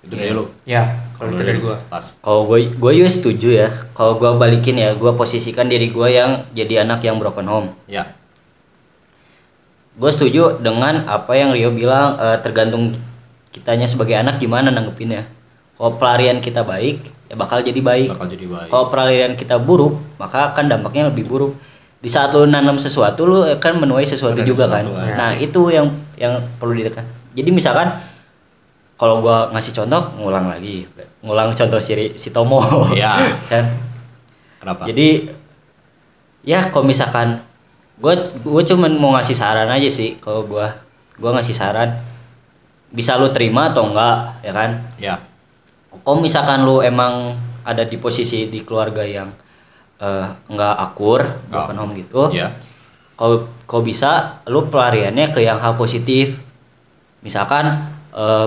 Itu 0.00 0.14
dari 0.16 0.32
lu. 0.32 0.48
Ya 0.64 0.96
kalau 1.20 1.28
itu 1.34 1.42
dari 1.44 1.60
gua. 1.60 1.76
Pas 1.92 2.16
kalau 2.24 2.48
gue 2.48 2.72
gue 2.72 2.92
juga 2.96 3.10
setuju 3.12 3.48
ya. 3.52 3.68
Kalau 3.92 4.16
gue 4.16 4.30
balikin 4.32 4.80
ya 4.80 4.96
gue 4.96 5.12
posisikan 5.12 5.68
diri 5.68 5.92
gue 5.92 6.08
yang 6.08 6.48
jadi 6.56 6.88
anak 6.88 7.04
yang 7.04 7.20
broken 7.20 7.44
home. 7.44 7.68
Ya. 7.84 8.16
Gue 10.00 10.08
setuju 10.08 10.56
dengan 10.56 11.04
apa 11.04 11.36
yang 11.36 11.52
Rio 11.52 11.68
bilang 11.68 12.16
eh, 12.16 12.38
tergantung 12.40 12.96
kitanya 13.52 13.84
sebagai 13.84 14.16
anak 14.16 14.40
gimana 14.40 14.72
nanggepinnya. 14.72 15.28
Kalau 15.76 16.00
pelarian 16.00 16.40
kita 16.40 16.64
baik 16.64 17.13
ya 17.28 17.34
bakal 17.34 17.60
jadi 17.64 17.80
baik. 17.80 18.08
Bakal 18.14 18.28
jadi 18.30 18.46
baik. 18.46 18.68
Kalau 18.70 18.86
pelarian 18.92 19.32
kita 19.34 19.56
buruk 19.60 19.96
maka 20.20 20.52
akan 20.52 20.64
dampaknya 20.68 21.08
lebih 21.08 21.24
buruk. 21.28 21.56
Di 22.04 22.12
saat 22.12 22.36
lu 22.36 22.44
nanam 22.44 22.76
sesuatu 22.76 23.24
lu 23.24 23.48
akan 23.48 23.72
menuai 23.80 24.04
sesuatu 24.04 24.36
juga 24.44 24.68
kan? 24.68 24.84
sesuatu, 24.84 25.08
asik. 25.08 25.16
nah 25.16 25.30
itu 25.40 25.60
yang 25.72 25.86
yang 26.20 26.36
perlu 26.60 26.76
ditekan. 26.76 27.04
Jadi 27.32 27.48
misalkan 27.48 27.96
kalau 29.00 29.24
gua 29.24 29.48
ngasih 29.56 29.72
contoh 29.72 30.12
ngulang 30.20 30.52
lagi. 30.52 30.84
Ngulang 31.24 31.56
contoh 31.56 31.80
si 31.80 32.12
si 32.20 32.28
Tomo. 32.28 32.60
Iya. 32.92 33.16
kan? 33.52 33.64
Kenapa? 34.60 34.84
Jadi 34.84 35.32
ya 36.44 36.68
kalau 36.68 36.84
misalkan 36.84 37.40
gue 37.94 38.14
gue 38.42 38.62
cuman 38.68 38.92
mau 38.98 39.14
ngasih 39.16 39.36
saran 39.38 39.70
aja 39.70 39.86
sih 39.86 40.18
kalau 40.18 40.44
gue 40.44 40.66
gue 41.14 41.30
ngasih 41.30 41.54
saran 41.54 41.94
bisa 42.94 43.14
lu 43.18 43.30
terima 43.30 43.70
atau 43.70 43.90
enggak 43.90 44.44
ya 44.44 44.52
kan? 44.54 44.70
Ya. 44.98 45.14
Kalau 46.02 46.18
misalkan 46.18 46.66
lu 46.66 46.82
emang 46.82 47.38
ada 47.62 47.86
di 47.86 47.96
posisi 48.00 48.50
di 48.50 48.64
keluarga 48.66 49.06
yang 49.06 49.30
eh, 50.02 50.26
nggak 50.50 50.74
akur 50.80 51.22
broken 51.52 51.76
home 51.78 51.94
gitu 51.94 52.32
kalau 53.14 53.46
kau 53.70 53.78
bisa 53.78 54.42
lu 54.50 54.66
pelariannya 54.66 55.30
ke 55.30 55.38
yang 55.38 55.62
hal 55.62 55.78
positif. 55.78 56.34
Misalkan 57.22 57.94
eh, 58.10 58.46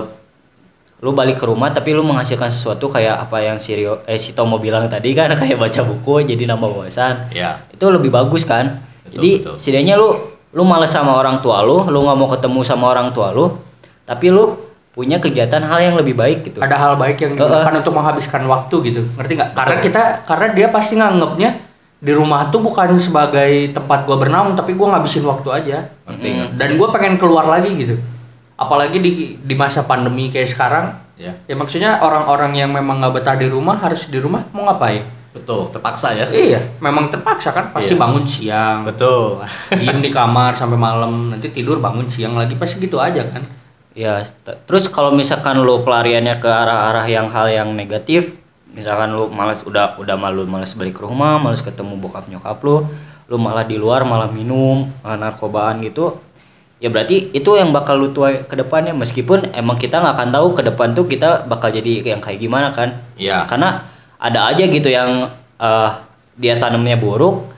lu 0.98 1.14
balik 1.14 1.40
ke 1.40 1.46
rumah 1.48 1.72
tapi 1.72 1.96
lu 1.96 2.04
menghasilkan 2.04 2.52
sesuatu 2.52 2.90
kayak 2.90 3.28
apa 3.28 3.38
yang 3.40 3.56
si 3.56 3.72
Rio, 3.78 4.02
eh 4.04 4.18
si 4.20 4.34
Tomo 4.36 4.60
bilang 4.60 4.90
tadi 4.90 5.14
kan 5.16 5.32
kayak 5.40 5.56
baca 5.56 5.80
buku 5.88 6.28
jadi 6.28 6.44
nambah 6.52 6.68
wawasan. 6.68 7.32
Ya. 7.32 7.64
itu 7.72 7.84
lebih 7.88 8.12
bagus 8.12 8.44
kan? 8.44 8.82
Betul, 9.08 9.12
jadi 9.16 9.30
betul. 9.40 9.54
setidaknya 9.56 9.94
lu 9.96 10.36
lu 10.52 10.62
males 10.64 10.92
sama 10.92 11.16
orang 11.16 11.40
tua 11.44 11.60
lu 11.64 11.88
lu 11.88 12.04
nggak 12.04 12.16
mau 12.16 12.28
ketemu 12.28 12.60
sama 12.64 12.84
orang 12.88 13.12
tua 13.12 13.36
lu 13.36 13.52
tapi 14.08 14.32
lu 14.32 14.56
punya 14.98 15.16
kegiatan 15.16 15.62
hal 15.62 15.78
yang 15.78 15.94
lebih 15.94 16.12
baik 16.12 16.38
gitu 16.42 16.58
ada 16.58 16.74
hal 16.74 16.98
baik 16.98 17.14
yang 17.16 17.38
digunakan 17.38 17.70
untuk 17.72 17.94
menghabiskan 17.94 18.42
waktu 18.44 18.74
gitu 18.84 19.00
ngerti 19.14 19.32
nggak 19.32 19.50
karena 19.54 19.76
kita 19.78 20.02
karena 20.26 20.46
dia 20.50 20.66
pasti 20.68 20.98
nganggapnya 20.98 21.50
di 21.98 22.10
rumah 22.10 22.50
tuh 22.50 22.58
bukan 22.58 22.98
sebagai 22.98 23.70
tempat 23.70 24.02
gua 24.02 24.18
bernaung 24.18 24.52
tapi 24.52 24.74
gua 24.74 24.94
ngabisin 24.94 25.22
waktu 25.22 25.48
aja 25.52 25.78
Ngerti, 26.04 26.26
Hmm. 26.26 26.38
ngerti. 26.44 26.54
dan 26.56 26.70
gua 26.74 26.88
pengen 26.90 27.14
keluar 27.14 27.46
lagi 27.46 27.70
gitu 27.74 27.94
apalagi 28.54 28.98
di 28.98 29.10
di 29.36 29.54
masa 29.54 29.82
pandemi 29.82 30.28
kayak 30.28 30.48
sekarang 30.48 30.86
Ya. 31.14 31.34
ya 31.46 31.54
maksudnya 31.54 31.98
orang-orang 31.98 32.54
yang 32.56 32.70
memang 32.70 32.98
nggak 32.98 33.10
betah 33.12 33.34
di 33.34 33.46
rumah 33.46 33.74
harus 33.76 34.06
di 34.06 34.18
rumah 34.18 34.46
mau 34.52 34.62
ngapain 34.64 35.02
Betul, 35.28 35.66
terpaksa 35.68 36.10
ya. 36.12 36.26
iya 36.28 36.58
memang 36.78 37.06
terpaksa 37.08 37.50
kan 37.50 37.70
pasti 37.70 37.94
Iya. 37.94 38.00
bangun 38.00 38.22
siang 38.24 38.78
Betul. 38.82 39.42
diem 39.72 39.98
di 39.98 40.10
kamar 40.10 40.54
sampai 40.54 40.74
malam 40.74 41.30
nanti 41.30 41.50
tidur 41.50 41.78
bangun 41.78 42.06
siang 42.06 42.34
lagi 42.34 42.54
pasti 42.54 42.78
gitu 42.80 42.98
aja 42.98 43.22
kan 43.24 43.42
Ya, 43.98 44.22
terus 44.70 44.86
kalau 44.86 45.10
misalkan 45.10 45.58
lu 45.58 45.82
pelariannya 45.82 46.38
ke 46.38 46.46
arah-arah 46.46 47.02
yang 47.10 47.34
hal 47.34 47.50
yang 47.50 47.74
negatif, 47.74 48.30
misalkan 48.70 49.10
lu 49.10 49.26
malas 49.26 49.66
udah 49.66 49.98
udah 49.98 50.14
malu 50.14 50.46
malas 50.46 50.70
balik 50.78 50.94
ke 50.94 51.02
rumah, 51.02 51.34
malas 51.42 51.66
ketemu 51.66 51.98
bokap 51.98 52.30
nyokap 52.30 52.62
lu, 52.62 52.86
lu 53.26 53.36
malah 53.42 53.66
di 53.66 53.74
luar 53.74 54.06
malah 54.06 54.30
minum, 54.30 54.86
malah 55.02 55.18
narkobaan 55.18 55.82
gitu. 55.82 56.14
Ya 56.78 56.94
berarti 56.94 57.34
itu 57.34 57.58
yang 57.58 57.74
bakal 57.74 57.98
lu 57.98 58.14
tuai 58.14 58.46
ke 58.46 58.54
depannya 58.54 58.94
meskipun 58.94 59.50
emang 59.50 59.82
kita 59.82 59.98
nggak 59.98 60.14
akan 60.14 60.30
tahu 60.30 60.48
ke 60.54 60.62
depan 60.62 60.94
tuh 60.94 61.10
kita 61.10 61.50
bakal 61.50 61.74
jadi 61.74 62.14
yang 62.14 62.22
kayak 62.22 62.38
gimana 62.38 62.70
kan. 62.70 62.94
Iya. 63.18 63.50
Karena 63.50 63.82
ada 64.22 64.46
aja 64.46 64.62
gitu 64.62 64.86
yang 64.86 65.26
eh, 65.58 65.90
dia 66.38 66.54
tanamnya 66.54 66.94
buruk, 66.94 67.50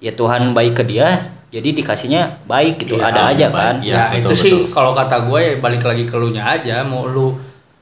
ya 0.00 0.16
Tuhan 0.16 0.56
baik 0.56 0.72
ke 0.72 0.88
dia, 0.88 1.28
jadi 1.52 1.68
dikasihnya 1.70 2.42
baik 2.44 2.80
gitu. 2.80 2.96
Iya, 2.96 3.12
ada 3.12 3.22
aja 3.28 3.46
baik. 3.46 3.54
kan. 3.54 3.74
Iya, 3.78 3.92
ya 3.92 4.04
betul, 4.10 4.20
itu 4.24 4.34
sih 4.34 4.52
kalau 4.68 4.90
kata 4.92 5.28
gue 5.28 5.38
ya 5.38 5.52
balik 5.56 5.84
lagi 5.84 6.02
ke 6.02 6.16
lu 6.16 6.32
nya 6.32 6.48
aja 6.50 6.80
mau 6.82 7.04
lu 7.04 7.36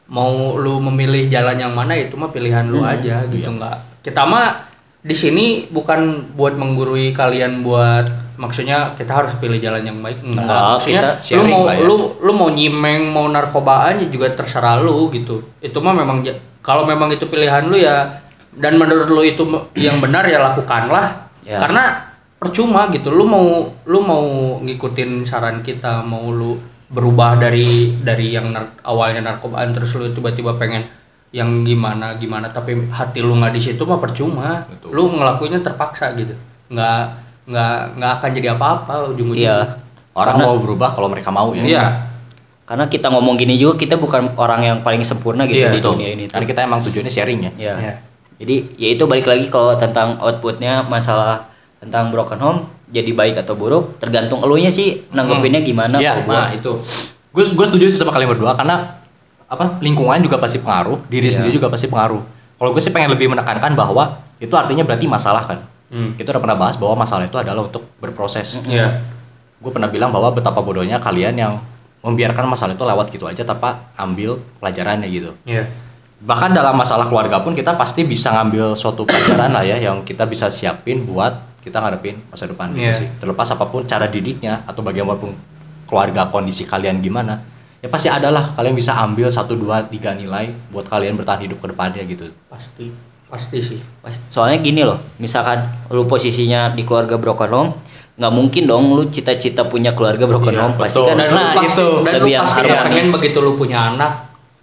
mau 0.06 0.58
lu 0.58 0.82
memilih 0.82 1.30
jalan 1.30 1.54
yang 1.56 1.70
mana 1.70 1.94
itu 1.94 2.14
mah 2.14 2.28
pilihan 2.28 2.66
lu 2.66 2.82
Hmm, 2.82 2.90
aja 2.90 3.22
gitu 3.24 3.46
iya. 3.46 3.50
nggak 3.52 3.76
kita 4.02 4.22
mah 4.24 4.66
di 5.00 5.14
sini 5.14 5.46
bukan 5.66 6.00
buat 6.34 6.54
menggurui 6.54 7.14
kalian 7.14 7.62
buat 7.62 8.10
maksudnya 8.34 8.90
kita 8.92 9.12
harus 9.14 9.38
pilih 9.38 9.56
jalan 9.56 9.80
yang 9.80 9.98
baik 10.00 10.18
enggak 10.18 10.42
Enggak, 10.42 10.62
maksudnya 10.74 11.02
kita 11.16 11.36
lu 11.36 11.44
mau 11.46 11.62
ya. 11.64 11.78
lu 11.78 11.94
lu 12.18 12.32
mau 12.34 12.50
nyimeng 12.50 13.02
mau 13.06 13.26
narkobaan 13.26 13.96
ya 13.96 14.06
juga 14.08 14.28
terserah 14.30 14.76
lu 14.76 15.08
gitu 15.10 15.46
itu 15.58 15.78
mah 15.78 15.94
memang 15.94 16.26
kalau 16.58 16.82
memang 16.82 17.06
itu 17.08 17.24
pilihan 17.24 17.62
lu 17.62 17.78
ya 17.78 18.18
dan 18.50 18.74
menurut 18.74 19.06
lu 19.06 19.22
itu 19.22 19.46
yang 19.74 20.02
benar 20.02 20.26
ya 20.26 20.42
lakukanlah 20.42 21.30
Ya. 21.40 21.56
karena 21.56 22.09
percuma 22.40 22.88
gitu 22.88 23.12
lu 23.12 23.22
mau 23.22 23.44
lu 23.84 23.98
mau 24.00 24.24
ngikutin 24.58 25.22
saran 25.22 25.60
kita 25.60 26.00
mau 26.00 26.32
lu 26.32 26.56
berubah 26.88 27.36
dari 27.36 27.94
dari 28.00 28.32
yang 28.32 28.50
nar- 28.50 28.80
awalnya 28.82 29.20
narkobaan 29.22 29.70
terus 29.70 29.92
lu 29.94 30.08
tiba-tiba 30.08 30.56
pengen 30.56 30.82
yang 31.30 31.62
gimana 31.62 32.16
gimana 32.16 32.48
tapi 32.48 32.74
hati 32.90 33.20
lu 33.20 33.36
nggak 33.36 33.52
di 33.52 33.62
situ 33.62 33.84
mah 33.84 34.00
percuma 34.00 34.64
Betul. 34.66 34.88
lu 34.90 35.02
ngelakuinnya 35.12 35.60
terpaksa 35.60 36.16
gitu 36.16 36.34
nggak 36.68 37.00
nggak 37.46 37.76
nggak 37.94 38.12
akan 38.18 38.30
jadi 38.32 38.48
apa-apa 38.50 38.92
Iya. 38.96 39.06
ujung-ujungnya 39.12 39.56
Orang 40.10 40.42
Karena- 40.42 40.46
mau 40.48 40.56
berubah 40.58 40.90
kalau 40.90 41.06
mereka 41.06 41.30
mau 41.30 41.54
ya. 41.54 41.62
iya 41.62 41.84
Karena 42.66 42.86
kita 42.86 43.10
ngomong 43.10 43.34
gini 43.34 43.54
juga 43.54 43.78
kita 43.78 43.94
bukan 43.94 44.34
orang 44.34 44.62
yang 44.64 44.78
paling 44.80 45.02
sempurna 45.02 45.42
gitu 45.44 45.58
Iya, 45.60 45.70
di 45.70 45.78
Betul. 45.78 45.94
dunia 45.94 46.10
ini. 46.14 46.24
Karena 46.26 46.46
kita 46.46 46.60
emang 46.62 46.78
tujuannya 46.80 47.10
sharing 47.10 47.40
ya. 47.42 47.52
Ya. 47.56 47.74
Iya. 47.76 47.94
Jadi 48.38 48.54
ya 48.74 48.88
itu 48.90 49.04
balik 49.04 49.26
lagi 49.26 49.46
kalau 49.46 49.74
tentang 49.74 50.18
outputnya 50.18 50.82
masalah 50.82 51.50
tentang 51.80 52.12
broken 52.12 52.38
home 52.38 52.60
jadi 52.86 53.10
baik 53.10 53.40
atau 53.40 53.56
buruk 53.56 53.96
tergantung 53.96 54.44
elunya 54.44 54.68
sih 54.68 55.08
nanggepinnya 55.10 55.64
gimana. 55.64 55.96
Iya, 55.96 56.20
kalau 56.20 56.24
gua. 56.28 56.34
nah 56.36 56.48
itu. 56.52 56.72
Gue 57.30 57.44
gue 57.46 57.66
setuju 57.66 57.84
sih 57.88 57.96
sama 57.96 58.10
kalian 58.10 58.30
berdua 58.30 58.52
karena 58.52 59.00
apa 59.46 59.80
lingkungan 59.80 60.20
juga 60.20 60.38
pasti 60.38 60.58
pengaruh, 60.58 60.98
diri 61.08 61.26
Iya. 61.26 61.40
sendiri 61.40 61.56
juga 61.56 61.66
pasti 61.66 61.88
pengaruh. 61.88 62.20
Kalau 62.54 62.70
gue 62.70 62.82
sih 62.82 62.92
pengen 62.92 63.10
lebih 63.10 63.32
menekankan 63.32 63.72
bahwa 63.72 64.20
itu 64.36 64.52
artinya 64.52 64.84
berarti 64.84 65.08
masalah 65.08 65.42
kan. 65.42 65.58
Hmm. 65.90 66.14
Kita 66.14 66.30
udah 66.30 66.42
pernah 66.42 66.58
bahas 66.58 66.76
bahwa 66.76 67.02
masalah 67.02 67.26
itu 67.26 67.34
adalah 67.34 67.64
untuk 67.64 67.82
berproses. 67.98 68.60
iya 68.64 69.02
Gue 69.58 69.70
pernah 69.70 69.90
bilang 69.90 70.08
bahwa 70.08 70.30
betapa 70.30 70.62
bodohnya 70.62 70.96
kalian 70.98 71.34
yang 71.34 71.52
membiarkan 72.00 72.46
masalah 72.46 72.72
itu 72.72 72.80
lewat 72.80 73.06
gitu 73.10 73.26
aja 73.26 73.42
tanpa 73.42 73.90
ambil 73.94 74.38
pelajarannya 74.56 75.08
gitu. 75.10 75.34
iya 75.44 75.66
Bahkan 76.20 76.52
dalam 76.52 76.76
masalah 76.76 77.08
keluarga 77.08 77.40
pun 77.40 77.56
kita 77.56 77.74
pasti 77.74 78.04
bisa 78.04 78.28
ngambil 78.30 78.76
suatu 78.76 79.04
pelajaran 79.04 79.50
lah 79.50 79.64
ya 79.64 79.80
yang 79.80 80.04
kita 80.04 80.24
bisa 80.24 80.48
siapin 80.48 81.04
buat 81.04 81.32
kita 81.60 81.76
ngadepin 81.76 82.16
masa 82.26 82.44
depan 82.44 82.72
gitu 82.72 82.82
Iya. 82.82 82.94
sih. 82.96 83.08
Terlepas 83.16 83.48
apa 83.50 83.64
pun 83.64 83.84
cara 83.84 84.04
didiknya 84.04 84.64
atau 84.64 84.80
bagaimanapun 84.80 85.36
keluarga 85.84 86.26
kondisi 86.26 86.64
kalian 86.64 86.98
gimana, 86.98 87.36
ya 87.76 87.86
pasti 87.86 88.06
adalah 88.06 88.52
kalian 88.52 88.72
bisa 88.72 88.94
ambil 88.96 89.26
satu 89.26 89.54
dua 89.54 89.82
tiga 89.84 90.12
nilai 90.12 90.48
buat 90.68 90.84
kalian 90.84 91.14
bertahan 91.14 91.42
hidup 91.42 91.58
ke 91.58 91.68
depannya 91.68 92.02
gitu. 92.04 92.30
pasti 92.46 92.88
pasti 93.26 93.58
sih 93.60 93.78
Soalnya 94.26 94.58
gini 94.58 94.80
loh, 94.80 94.98
misalkan 95.16 95.62
lu 95.88 96.02
posisinya 96.04 96.70
di 96.70 96.82
keluarga 96.82 97.14
broken 97.14 97.46
home, 97.48 97.70
nggak 98.16 98.32
mungkin 98.32 98.62
dong 98.64 98.90
lu 98.90 99.06
cita-cita 99.06 99.62
punya 99.64 99.92
keluarga 99.92 100.24
broken 100.24 100.50
Iya, 100.50 100.60
home 100.60 100.74
pasti 100.76 100.96
betul. 100.96 101.06
kan 101.06 101.16
dan 101.16 101.28
Nah, 101.28 101.30
lu 101.30 101.38
pasti, 101.56 101.66
itu. 101.72 101.88
dan 102.00 102.12
Lebih 102.12 102.20
lu 102.20 102.28
yang 102.28 102.44
pasti 102.44 102.60
harmonis. 102.60 102.80
pengen 102.82 103.06
begitu 103.12 103.38
lu 103.38 103.52
punya 103.54 103.78
anak 103.88 104.12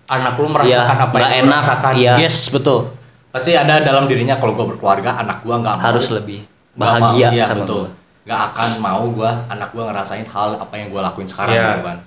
anak 0.07 0.33
lu 0.35 0.47
merasakan 0.47 0.67
Iya, 0.67 1.03
apa 1.05 1.15
yang 1.15 1.27
lu 1.27 1.37
enak, 1.43 1.61
rasakan 1.61 1.91
iya. 1.93 2.13
Yes 2.17 2.37
betul. 2.49 2.79
Pasti 3.27 3.51
ada 3.53 3.75
dalam 3.77 4.03
dirinya 4.05 4.35
kalau 4.35 4.51
gue 4.53 4.65
berkeluarga 4.67 5.11
anak 5.17 5.43
gue 5.43 5.51
nggak 5.53 5.75
mau- 5.75 5.85
harus 5.85 6.07
lebih 6.09 6.41
nggak 6.77 6.85
mau, 6.87 7.01
bahagia 7.03 7.27
iya, 7.31 7.43
sama 7.43 7.63
betul. 7.63 7.83
gua. 7.83 7.89
Nggak 8.23 8.41
akan 8.45 8.69
mau 8.77 9.03
gue 9.09 9.31
anak 9.47 9.69
gue 9.69 9.83
ngerasain 9.83 10.25
hal 10.25 10.49
apa 10.55 10.73
yang 10.73 10.87
gue 10.87 11.01
lakuin 11.01 11.25
sekarang 11.25 11.53
Iya. 11.53 11.67
gitu 11.71 11.81
kan. 11.83 11.97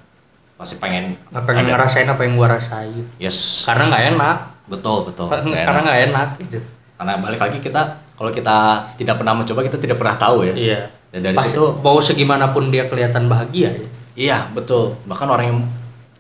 Pasti 0.55 0.75
pengen. 0.77 1.05
nggak 1.27 1.45
pengen 1.45 1.65
ada- 1.65 1.73
ngerasain 1.75 2.05
apa 2.07 2.23
yang 2.23 2.35
gua 2.35 2.49
rasain 2.51 3.05
Yes. 3.17 3.65
karena 3.65 3.85
nggak 3.87 4.05
enak 4.11 4.37
Betul 4.67 4.99
betul. 5.05 5.27
Nggak 5.27 5.43
karena 5.59 5.73
enak. 5.73 5.83
nggak 5.83 6.01
enak 6.07 6.29
gitu 6.41 6.59
Karena 6.95 7.13
balik 7.17 7.41
lagi 7.41 7.59
kita 7.59 7.83
kalau 8.13 8.29
kita 8.31 8.57
tidak 8.95 9.17
pernah 9.17 9.33
mencoba 9.35 9.61
kita 9.63 9.77
tidak 9.77 9.97
pernah 9.97 10.15
tahu 10.15 10.45
ya. 10.45 10.55
iya 10.55 10.79
Dan 11.09 11.25
dari 11.25 11.35
Pasti- 11.35 11.51
situ 11.51 11.65
mau 11.81 11.97
segimanapun 11.99 12.69
dia 12.69 12.85
kelihatan 12.85 13.25
bahagia 13.27 13.73
ya 13.73 13.87
iya 14.15 14.39
betul. 14.49 14.95
Bahkan 15.03 15.27
orang 15.27 15.47
yang 15.49 15.59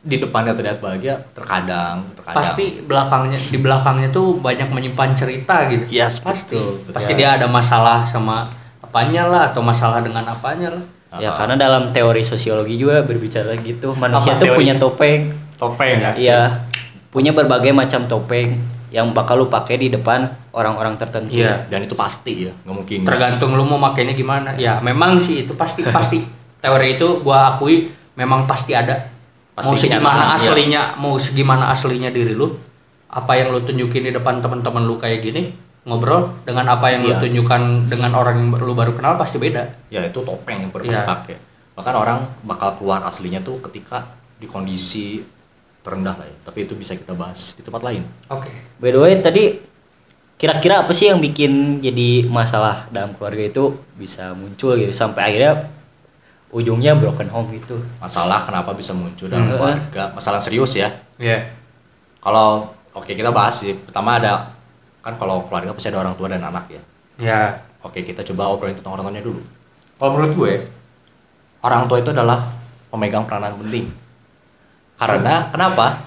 di 0.01 0.17
depannya 0.17 0.53
terlihat 0.53 0.81
bahagia 0.81 1.13
terkadang 1.31 2.01
terkadang 2.15 2.41
pasti 2.41 2.81
belakangnya 2.81 3.37
di 3.37 3.59
belakangnya 3.59 4.09
tuh 4.09 4.41
banyak 4.41 4.67
menyimpan 4.67 5.13
cerita 5.13 5.69
gitu 5.69 5.85
Yes, 5.87 6.19
pasti 6.19 6.57
betul, 6.57 6.81
betul. 6.81 6.93
pasti 6.97 7.13
dia 7.15 7.29
ada 7.35 7.45
masalah 7.45 8.01
sama 8.03 8.49
apanya 8.81 9.29
lah 9.29 9.53
atau 9.53 9.61
masalah 9.61 10.01
dengan 10.01 10.25
apanya 10.25 10.73
lah 10.73 10.85
Ya 11.11 11.35
karena 11.35 11.59
dalam 11.59 11.91
teori 11.91 12.23
sosiologi 12.23 12.79
juga 12.79 13.03
berbicara 13.03 13.51
gitu, 13.59 13.99
manusia 13.99 14.31
Apa 14.31 14.41
tuh 14.41 14.47
teori? 14.47 14.59
punya 14.63 14.75
topeng. 14.79 15.35
topeng 15.59 15.99
ya. 15.99 16.11
Iya, 16.15 16.41
punya 17.11 17.35
berbagai 17.35 17.75
macam 17.75 18.07
topeng 18.07 18.55
yang 18.91 19.11
bakal 19.11 19.43
lu 19.43 19.51
pakai 19.51 19.75
di 19.75 19.91
depan 19.91 20.31
orang-orang 20.51 20.95
tertentu. 20.95 21.35
Iya. 21.35 21.67
Dan 21.67 21.83
itu 21.83 21.99
pasti 21.99 22.47
ya, 22.47 22.55
nggak 22.63 22.71
mungkin. 22.73 22.99
tergantung 23.03 23.59
lu 23.59 23.67
mau 23.67 23.75
makainya 23.75 24.15
gimana 24.15 24.55
ya 24.55 24.79
memang 24.79 25.19
sih 25.19 25.43
itu 25.43 25.59
pasti 25.59 25.83
pasti 25.83 26.23
teori 26.63 26.95
itu 26.95 27.19
gua 27.19 27.59
akui 27.59 27.91
memang 28.15 28.47
pasti 28.47 28.71
ada 28.71 28.95
Mau 29.63 29.75
segimana 29.75 30.23
iya. 30.25 30.37
aslinya 30.37 30.83
mau 30.97 31.15
segimana 31.17 31.65
aslinya 31.69 32.11
diri 32.11 32.33
lu 32.33 32.53
apa 33.07 33.33
yang 33.35 33.51
lu 33.51 33.61
tunjukin 33.61 34.07
di 34.07 34.13
depan 34.13 34.39
teman-teman 34.39 34.87
lu 34.87 34.95
kayak 34.95 35.21
gini 35.21 35.51
ngobrol 35.83 36.31
dengan 36.45 36.69
apa 36.69 36.93
yang 36.93 37.03
lu 37.03 37.11
Iya. 37.11 37.21
tunjukkan 37.21 37.63
dengan 37.89 38.13
orang 38.15 38.37
yang 38.39 38.49
lu 38.55 38.73
baru 38.73 38.93
kenal 38.93 39.17
pasti 39.17 39.37
beda 39.37 39.65
Ya 39.89 40.05
itu 40.05 40.21
topeng 40.21 40.63
yang 40.63 40.71
perlu 40.71 40.87
Iya. 40.87 41.03
pakai. 41.03 41.37
Bahkan 41.75 41.95
orang 41.97 42.19
bakal 42.45 42.77
keluar 42.77 43.01
aslinya 43.03 43.41
tuh 43.41 43.59
ketika 43.65 44.05
di 44.37 44.45
kondisi 44.45 45.25
terendah 45.81 46.13
lah 46.15 46.29
ya. 46.29 46.37
Tapi 46.45 46.69
itu 46.69 46.77
bisa 46.77 46.93
kita 46.93 47.17
bahas 47.17 47.57
di 47.57 47.65
tempat 47.65 47.81
lain. 47.81 48.05
oke 48.29 48.51
By 48.79 48.93
the 48.93 49.01
way, 49.01 49.17
tadi 49.19 49.59
kira-kira 50.37 50.81
apa 50.81 50.93
sih 50.93 51.09
yang 51.09 51.21
bikin 51.21 51.81
jadi 51.81 52.25
masalah 52.25 52.89
dalam 52.89 53.13
keluarga 53.13 53.45
itu 53.45 53.77
bisa 53.93 54.33
muncul 54.33 54.73
gitu 54.75 54.89
sampai 54.89 55.33
akhirnya 55.33 55.69
ujungnya 56.51 56.95
broken 56.95 57.31
home 57.31 57.55
gitu. 57.55 57.79
Masalah 57.99 58.43
kenapa 58.43 58.75
bisa 58.75 58.91
muncul 58.91 59.27
dalam 59.27 59.47
Hmm. 59.47 59.55
keluarga, 59.57 60.11
masalah 60.11 60.39
serius 60.39 60.75
ya. 60.75 60.91
Iya. 61.17 61.47
Kalau 62.19 62.67
oke 62.91 63.09
kita 63.09 63.31
bahas 63.31 63.55
sih. 63.57 63.75
Pertama 63.75 64.19
ada 64.19 64.51
kan 65.01 65.15
kalau 65.15 65.47
keluarga 65.47 65.71
pasti 65.71 65.89
ada 65.89 66.01
orang 66.01 66.15
tua 66.15 66.29
dan 66.29 66.43
anak 66.43 66.67
ya. 66.69 66.83
ya 67.17 67.41
Oke, 67.81 68.05
kita 68.05 68.21
coba 68.23 68.53
obrolin 68.53 68.77
tentang 68.77 68.93
orang 68.93 69.09
tuanya 69.09 69.25
dulu. 69.25 69.41
Kalau 69.97 70.11
menurut 70.13 70.33
gue, 70.37 70.53
orang 71.61 71.89
tua 71.89 71.97
itu 71.97 72.13
adalah 72.13 72.53
pemegang 72.87 73.25
peranan 73.25 73.57
penting. 73.57 73.89
Karena 74.95 75.49
kenapa? 75.49 76.05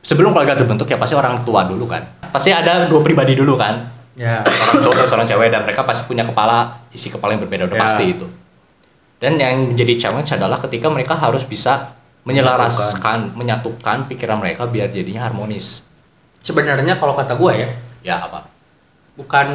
Sebelum 0.00 0.32
keluarga 0.32 0.56
terbentuk 0.56 0.88
ya 0.88 0.96
pasti 0.96 1.12
orang 1.12 1.44
tua 1.44 1.62
dulu 1.62 1.84
kan. 1.84 2.00
Pasti 2.32 2.48
ada 2.50 2.88
dua 2.88 3.04
pribadi 3.04 3.36
dulu 3.36 3.54
kan. 3.54 3.84
Ya. 4.16 4.40
Seorang 4.44 4.80
cowok 4.80 4.94
dan 4.96 5.06
seorang 5.06 5.28
cewek 5.28 5.48
dan 5.48 5.60
mereka 5.62 5.84
pasti 5.84 6.02
punya 6.04 6.24
kepala 6.24 6.72
isi 6.88 7.08
kepala 7.08 7.36
yang 7.36 7.44
berbeda 7.44 7.68
udah 7.68 7.76
Ya. 7.76 7.82
pasti 7.84 8.04
itu. 8.08 8.26
Dan 9.22 9.38
yang 9.38 9.70
menjadi 9.70 9.94
challenge 9.96 10.34
adalah 10.34 10.58
ketika 10.58 10.90
mereka 10.90 11.14
harus 11.14 11.46
bisa 11.46 11.94
menyelaraskan, 12.26 13.38
menyatukan 13.38 14.10
pikiran 14.10 14.42
mereka 14.42 14.66
biar 14.66 14.90
jadinya 14.90 15.22
harmonis. 15.22 15.78
Sebenarnya 16.42 16.98
kalau 16.98 17.14
kata 17.14 17.38
gue 17.38 17.52
ya, 17.54 17.68
Ya 18.02 18.16
apa? 18.18 18.50
bukan 19.14 19.46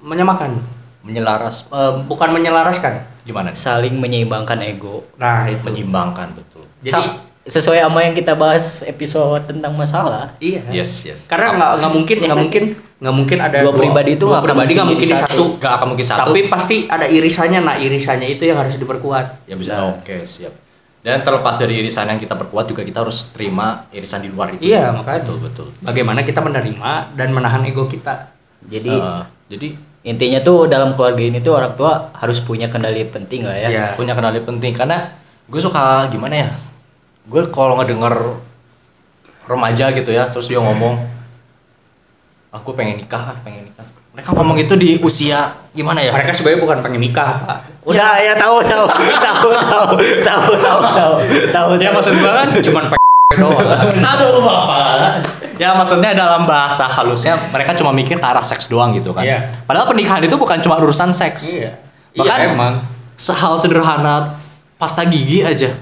menyamakan, 0.00 0.56
Menyelaras 1.04 1.68
eh, 1.68 1.92
bukan 2.04 2.32
menyelaraskan. 2.32 3.20
gimana? 3.28 3.52
nih? 3.52 3.60
saling 3.60 3.92
menyeimbangkan 3.92 4.56
ego 4.64 5.04
Nah, 5.20 5.44
itu. 5.44 5.60
Menyimbangkan 5.60 6.32
betul. 6.32 6.64
Jadi 6.80 6.88
Sa- 6.88 7.27
sesuai 7.48 7.80
sama 7.80 8.04
yang 8.04 8.12
kita 8.12 8.36
bahas 8.36 8.84
episode 8.84 9.42
tentang 9.44 9.72
masalah 9.72 10.36
iya. 10.38 10.60
Yes, 10.68 11.02
yes. 11.02 11.24
Karena 11.24 11.56
nggak 11.56 11.70
nggak 11.80 11.92
mungkin 11.92 12.16
nggak 12.20 12.38
mungkin 12.38 12.62
nggak 12.98 13.14
mungkin 13.14 13.38
ada 13.38 13.56
Dua 13.64 13.74
pribadi 13.74 14.10
itu 14.14 14.26
dua 14.26 14.28
nggak 14.28 14.40
akan 14.40 14.48
pribadi 14.52 14.72
nggak 14.74 14.88
mungkin 14.90 15.08
mungkin 15.08 15.24
satu. 15.24 15.44
Gak 15.56 15.72
akan 15.78 15.86
mungkin 15.94 16.06
satu. 16.06 16.20
Tapi 16.28 16.40
pasti 16.46 16.76
ada 16.86 17.06
irisannya. 17.06 17.60
Nah, 17.62 17.76
irisannya 17.78 18.28
itu 18.28 18.42
yang 18.44 18.58
harus 18.58 18.74
diperkuat. 18.74 19.46
ya 19.46 19.54
bisa. 19.54 19.80
Oke, 19.88 20.22
siap. 20.22 20.50
Dan 20.98 21.22
terlepas 21.22 21.54
dari 21.56 21.78
irisan 21.78 22.10
yang 22.10 22.18
kita 22.18 22.34
perkuat 22.34 22.68
juga 22.68 22.82
kita 22.82 23.06
harus 23.06 23.30
terima 23.30 23.86
irisan 23.94 24.18
di 24.18 24.28
luar 24.28 24.50
itu. 24.52 24.66
Iya, 24.66 24.90
makanya. 24.90 25.24
Betul, 25.24 25.36
betul. 25.46 25.66
Bagaimana 25.78 26.26
kita 26.26 26.42
menerima 26.42 27.14
dan 27.14 27.28
menahan 27.30 27.62
ego 27.64 27.86
kita. 27.86 28.34
jadi 28.58 28.90
Eh, 28.90 29.22
jadi 29.48 29.68
intinya 30.02 30.42
tuh 30.42 30.66
dalam 30.66 30.92
keluarga 30.92 31.22
ini 31.22 31.38
tuh 31.38 31.54
orang 31.54 31.78
tua 31.78 32.10
harus 32.18 32.42
punya 32.42 32.66
kendali 32.66 33.06
penting 33.06 33.46
lah 33.46 33.54
ya 33.54 33.68
Iya. 33.70 33.86
punya 33.94 34.18
kendali 34.18 34.42
penting 34.42 34.74
karena 34.74 35.14
gue 35.46 35.60
suka 35.62 36.10
gimana 36.10 36.34
ya? 36.42 36.48
Gue 37.28 37.44
kalau 37.52 37.76
ngedenger 37.76 38.40
remaja 39.44 39.92
gitu 39.92 40.10
ya, 40.12 40.28
terus 40.32 40.48
dia 40.48 40.60
ngomong, 40.60 40.96
aku 42.52 42.72
pengen 42.72 42.96
nikah, 43.00 43.32
ah, 43.32 43.36
pengen 43.44 43.68
nikah. 43.68 43.84
Mereka 44.16 44.32
ngomong 44.34 44.56
itu 44.58 44.74
di 44.74 44.96
usia 45.04 45.52
gimana 45.76 46.00
ya? 46.00 46.10
Mereka 46.10 46.32
sebenarnya 46.32 46.60
bukan 46.64 46.78
pengen 46.80 47.00
nikah, 47.04 47.30
Pak. 47.44 47.58
udah 47.88 48.20
ya 48.20 48.32
tahu 48.36 48.60
tahu 48.60 48.84
tahu 48.84 49.48
tahu 49.56 49.88
tahu 50.20 50.50
tahu 50.60 50.80
tahu 50.92 51.14
tahu 51.48 51.68
Ya 51.80 51.88
maksud 51.88 52.12
gue 52.20 52.32
kan 52.32 52.48
Cuman 52.52 52.84
pengen 52.92 53.36
doang. 53.40 53.68
Aduh 54.12 54.40
bapak. 54.44 55.24
Ya 55.58 55.74
maksudnya 55.74 56.14
dalam 56.14 56.44
bahasa 56.44 56.86
halusnya 56.86 57.34
mereka 57.50 57.74
cuma 57.74 57.90
mikir 57.90 58.20
ke 58.20 58.26
arah 58.26 58.44
seks 58.44 58.68
doang 58.70 58.92
gitu 58.94 59.10
kan. 59.16 59.24
Iya. 59.24 59.48
Padahal 59.64 59.88
pernikahan 59.90 60.22
itu 60.22 60.36
bukan 60.36 60.60
cuma 60.60 60.76
urusan 60.78 61.10
seks. 61.10 61.48
Iya. 61.48 61.78
Bahkan 62.14 62.38
Iya, 62.38 62.48
emang 62.52 62.74
Sehal 63.18 63.58
sederhana 63.58 64.38
pasta 64.78 65.02
gigi 65.02 65.42
aja. 65.42 65.74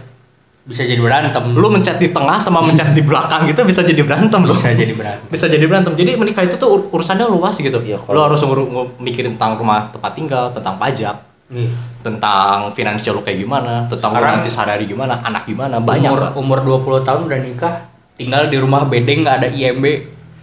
Bisa 0.67 0.83
jadi 0.83 0.99
berantem. 0.99 1.55
Lu 1.55 1.71
mencet 1.71 1.97
di 1.97 2.11
tengah 2.11 2.37
sama 2.37 2.59
mencet 2.59 2.91
di 2.91 3.01
belakang 3.01 3.47
gitu 3.47 3.63
bisa 3.63 3.87
jadi 3.87 4.03
berantem 4.03 4.43
loh. 4.43 4.51
bisa 4.51 4.75
jadi 4.75 4.91
berantem. 4.91 5.27
Bisa 5.31 5.47
jadi 5.47 5.65
berantem. 5.65 5.93
Jadi 5.95 6.11
menikah 6.15 6.43
itu 6.43 6.59
tuh 6.59 6.69
ur- 6.69 6.87
urusannya 6.93 7.23
luas 7.25 7.55
gitu. 7.55 7.79
Iya, 7.79 7.97
Lu 7.97 8.05
kalau- 8.05 8.27
harus 8.27 8.43
ngur- 8.43 8.67
ngur- 8.67 8.93
mikirin 8.99 9.39
tentang 9.39 9.55
rumah 9.55 9.87
tempat 9.89 10.13
tinggal, 10.13 10.51
tentang 10.51 10.75
pajak, 10.75 11.17
Nih. 11.49 11.71
tentang 12.03 12.75
finansial 12.75 13.15
lu 13.15 13.23
kayak 13.23 13.39
gimana, 13.41 13.87
tentang 13.87 14.11
lu 14.11 14.19
Sekarang- 14.19 14.35
nanti 14.37 14.51
sehari-hari 14.51 14.85
gimana, 14.85 15.23
anak 15.23 15.47
gimana, 15.47 15.79
banyak 15.79 16.11
umur, 16.11 16.21
Pak. 16.21 16.33
umur 16.35 16.59
20 16.61 17.01
tahun 17.01 17.21
udah 17.25 17.39
nikah, 17.41 17.75
tinggal 18.15 18.51
di 18.51 18.59
rumah 18.59 18.83
bedeng 18.85 19.23
nggak 19.23 19.37
ada 19.41 19.49
IMB. 19.49 19.87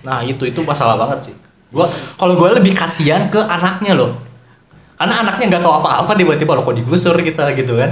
Nah 0.03 0.23
itu 0.23 0.43
itu 0.43 0.63
masalah 0.63 0.95
banget 0.95 1.31
sih. 1.31 1.35
Gua 1.67 1.83
kalau 2.15 2.37
gue 2.37 2.49
lebih 2.53 2.71
kasihan 2.71 3.27
ke 3.27 3.39
anaknya 3.39 3.91
loh. 3.93 4.15
Karena 4.93 5.19
anaknya 5.19 5.45
nggak 5.49 5.61
tahu 5.61 5.73
apa-apa 5.75 6.11
tiba-tiba 6.13 6.53
lo 6.53 6.61
kok 6.61 6.75
digusur 6.75 7.17
kita 7.17 7.51
gitu 7.53 7.75
kan. 7.75 7.89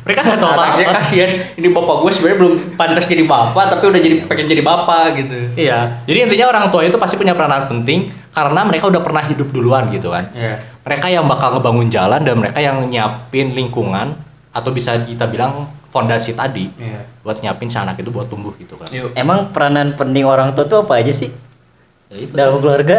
Mereka 0.00 0.20
nggak 0.22 0.38
tahu 0.38 0.50
Anaknya 0.54 0.84
apa-apa. 0.84 0.98
kasihan. 0.98 1.30
Ini 1.52 1.68
bapak 1.68 1.94
gue 1.98 2.10
sebenarnya 2.10 2.38
belum 2.38 2.54
pantas 2.74 3.04
jadi 3.04 3.22
bapak, 3.22 3.64
tapi 3.68 3.84
udah 3.86 4.00
jadi 4.00 4.16
pengen 4.24 4.46
jadi 4.48 4.62
bapak 4.62 5.04
gitu. 5.18 5.36
Iya. 5.54 5.78
Jadi 6.02 6.18
intinya 6.20 6.46
orang 6.48 6.64
tua 6.68 6.82
itu 6.82 6.94
pasti 6.94 7.14
punya 7.14 7.32
peranan 7.32 7.66
penting 7.66 8.06
karena 8.30 8.60
mereka 8.62 8.86
udah 8.86 9.00
pernah 9.00 9.22
hidup 9.22 9.50
duluan 9.50 9.90
gitu 9.90 10.08
kan. 10.08 10.24
Iya. 10.30 10.62
Mereka 10.80 11.06
yang 11.08 11.24
bakal 11.24 11.54
ngebangun 11.54 11.88
jalan 11.88 12.20
dan 12.20 12.34
mereka 12.34 12.58
yang 12.58 12.80
nyiapin 12.82 13.52
lingkungan 13.52 14.14
atau 14.50 14.70
bisa 14.70 14.94
kita 15.00 15.26
bilang 15.26 15.66
fondasi 15.88 16.32
tadi 16.32 16.66
Iya. 16.74 17.06
buat 17.20 17.38
nyiapin 17.38 17.66
si 17.66 17.76
anak 17.76 17.94
itu 17.96 18.08
buat 18.08 18.26
tumbuh 18.26 18.50
gitu 18.54 18.74
kan. 18.74 18.86
Yuk. 18.88 19.14
emang 19.14 19.50
peranan 19.50 19.92
penting 19.92 20.22
orang 20.22 20.50
tua 20.50 20.64
tuh 20.64 20.82
apa 20.82 20.98
aja 20.98 21.10
sih 21.10 21.30
Ya, 22.08 22.16
itu. 22.20 22.32
dalam 22.36 22.60
keluarga 22.60 22.98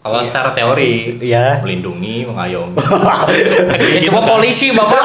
Kalau 0.00 0.22
secara 0.22 0.54
teori 0.54 1.18
Iya. 1.18 1.58
melindungi, 1.60 2.22
mengayomi. 2.24 2.78
Itu 3.98 4.08
mah 4.08 4.22
polisi 4.22 4.70
bapak 4.70 5.02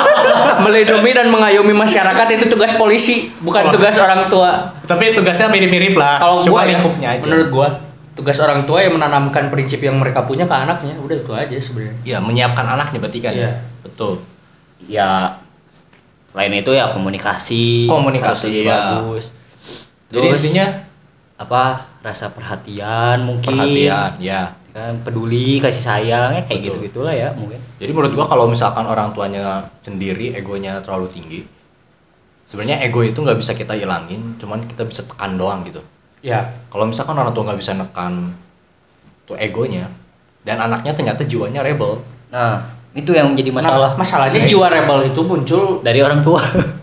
melindungi 0.61 1.11
dan 1.11 1.27
mengayomi 1.27 1.73
masyarakat 1.73 2.27
itu 2.31 2.45
tugas 2.45 2.77
polisi, 2.77 3.33
bukan 3.41 3.65
Oh. 3.65 3.73
tugas 3.73 3.97
orang 3.97 4.29
tua. 4.29 4.61
Tapi 4.85 5.17
tugasnya 5.17 5.49
mirip-mirip 5.49 5.97
lah. 5.97 6.21
Kalau 6.21 6.45
Cuma 6.45 6.53
gua 6.53 6.61
ya, 6.61 6.69
lingkupnya 6.69 7.07
aja. 7.11 7.25
menurut 7.25 7.49
gua 7.49 7.67
tugas 8.13 8.37
orang 8.37 8.61
tua 8.63 8.77
yang 8.79 8.93
menanamkan 8.93 9.49
prinsip 9.49 9.81
yang 9.81 9.97
mereka 9.97 10.21
punya 10.21 10.45
ke 10.45 10.53
anaknya, 10.53 10.93
udah 10.95 11.17
itu 11.17 11.31
aja 11.33 11.55
sebenarnya. 11.57 11.97
Ya, 12.05 12.17
menyiapkan 12.21 12.65
anaknya 12.67 13.01
berarti 13.01 13.19
kan. 13.19 13.33
Iya. 13.33 13.51
Betul. 13.81 14.21
ya 14.81 15.37
selain 16.25 16.53
itu 16.53 16.71
ya 16.71 16.89
komunikasi 16.89 17.85
Komunikasi, 17.85 18.65
iya. 18.65 18.97
bagus 18.97 19.29
Jadi 20.09 20.27
Terus, 20.29 20.41
intinya 20.41 20.65
apa 21.37 21.85
rasa 22.01 22.33
perhatian 22.33 23.25
mungkin. 23.25 23.53
Perhatian, 23.53 24.17
ya. 24.17 24.57
kan 24.71 24.95
peduli 25.03 25.59
kasih 25.59 25.83
sayang 25.83 26.31
ya 26.31 26.47
kayak 26.47 26.63
Betul. 26.63 26.63
gitu 26.63 26.77
gitulah 26.87 27.11
ya 27.11 27.35
mungkin. 27.35 27.59
Jadi 27.75 27.91
menurut 27.91 28.11
gua 28.15 28.25
kalau 28.25 28.47
misalkan 28.47 28.87
orang 28.87 29.11
tuanya 29.11 29.67
sendiri 29.83 30.31
egonya 30.31 30.79
terlalu 30.79 31.11
tinggi, 31.11 31.43
sebenarnya 32.47 32.79
ego 32.79 33.03
itu 33.03 33.19
nggak 33.19 33.35
bisa 33.35 33.51
kita 33.51 33.75
ilangin, 33.75 34.39
cuman 34.39 34.63
kita 34.65 34.87
bisa 34.87 35.03
tekan 35.03 35.35
doang 35.35 35.67
gitu. 35.67 35.83
Ya, 36.21 36.53
Kalau 36.69 36.85
misalkan 36.85 37.17
orang 37.17 37.33
tua 37.33 37.49
nggak 37.49 37.59
bisa 37.59 37.73
nekan 37.73 38.31
tuh 39.25 39.35
egonya, 39.35 39.89
dan 40.47 40.61
anaknya 40.61 40.93
ternyata 40.93 41.25
jiwanya 41.25 41.65
rebel, 41.65 41.99
nah 42.29 42.61
itu 42.91 43.15
yang 43.15 43.31
menjadi 43.31 43.51
masalah. 43.55 43.95
Nah, 43.95 43.99
masalahnya 44.03 44.43
jiwa 44.43 44.67
rebel 44.67 44.99
itu 45.07 45.21
muncul 45.23 45.79
dari 45.79 46.03
orang 46.03 46.19
tua 46.19 46.43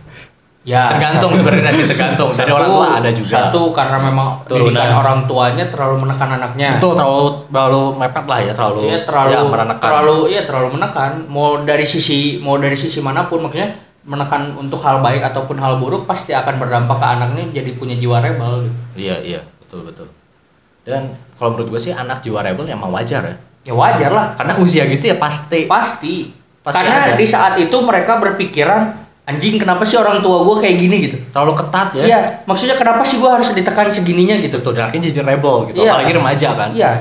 ya 0.68 0.84
tergantung 0.86 1.32
sebenarnya 1.32 1.72
sih 1.72 1.86
tergantung 1.86 2.28
dari 2.28 2.44
satu- 2.44 2.52
orang 2.54 2.68
tua 2.68 2.86
ada 2.94 3.10
juga. 3.10 3.34
Satu 3.40 3.62
karena 3.72 3.96
memang 3.98 4.28
Turunan. 4.44 4.88
orang 4.92 5.18
tuanya 5.24 5.64
terlalu 5.66 6.04
menekan 6.04 6.28
anaknya. 6.34 6.76
Betul 6.76 6.92
terlalu 6.92 7.24
terlalu 7.48 7.82
mepet 7.96 8.24
lah 8.26 8.38
ya 8.38 8.52
terlalu 8.52 8.80
Iya 8.84 8.98
terlalu 9.02 9.32
ya, 9.32 9.40
menekan. 9.42 9.80
terlalu 9.80 10.16
iya 10.28 10.42
terlalu 10.44 10.68
menekan 10.70 11.10
mau 11.26 11.48
dari 11.58 11.82
sisi 11.82 12.18
mau 12.38 12.54
dari 12.54 12.76
sisi 12.76 13.00
mana 13.00 13.24
pun 13.24 13.40
maksudnya 13.40 13.72
menekan 14.04 14.52
untuk 14.54 14.80
hal 14.80 15.00
baik 15.00 15.20
ataupun 15.22 15.56
hal 15.56 15.76
buruk 15.76 16.04
pasti 16.04 16.32
akan 16.32 16.56
berdampak 16.56 16.96
ke 16.96 17.06
anaknya 17.10 17.44
jadi 17.54 17.70
punya 17.72 17.96
jiwa 17.96 18.20
rebel 18.20 18.64
gitu. 18.64 18.76
Iya 18.94 19.16
iya 19.22 19.40
betul 19.58 19.84
betul. 19.84 20.08
Dan 20.82 21.08
kalau 21.32 21.52
menurut 21.54 21.68
gue 21.70 21.80
sih 21.82 21.92
anak 21.92 22.20
jiwa 22.20 22.40
rebel 22.40 22.64
emang 22.66 22.88
wajar 22.88 23.24
ya. 23.24 23.36
Ya 23.62 23.72
wajar 23.72 24.08
lah 24.08 24.26
Karena 24.32 24.56
usia 24.58 24.84
gitu 24.84 25.04
ya 25.06 25.16
pasti. 25.16 25.64
pasti. 25.64 26.32
Pasti 26.58 26.76
Karena 26.78 26.96
ada. 27.06 27.16
di 27.16 27.24
saat 27.24 27.56
itu 27.56 27.76
mereka 27.78 28.16
berpikiran 28.16 29.07
anjing 29.28 29.60
kenapa 29.60 29.84
sih 29.84 29.94
orang 29.94 30.24
tua 30.24 30.40
gue 30.40 30.56
kayak 30.64 30.76
gini 30.80 30.96
gitu. 31.04 31.16
terlalu 31.28 31.52
ketat 31.60 31.92
ya. 31.92 32.02
Iya, 32.02 32.20
maksudnya 32.48 32.80
kenapa 32.80 33.04
sih 33.04 33.20
gue 33.20 33.28
harus 33.28 33.52
ditekan 33.52 33.92
segininya 33.92 34.40
gitu. 34.40 34.56
Betul, 34.58 34.72
dan 34.72 34.88
akhirnya 34.88 35.12
jadi 35.12 35.20
rebel 35.20 35.68
gitu. 35.68 35.84
Iya. 35.84 35.92
Apalagi 35.92 36.12
remaja 36.16 36.48
kan. 36.56 36.70
Iya. 36.72 36.92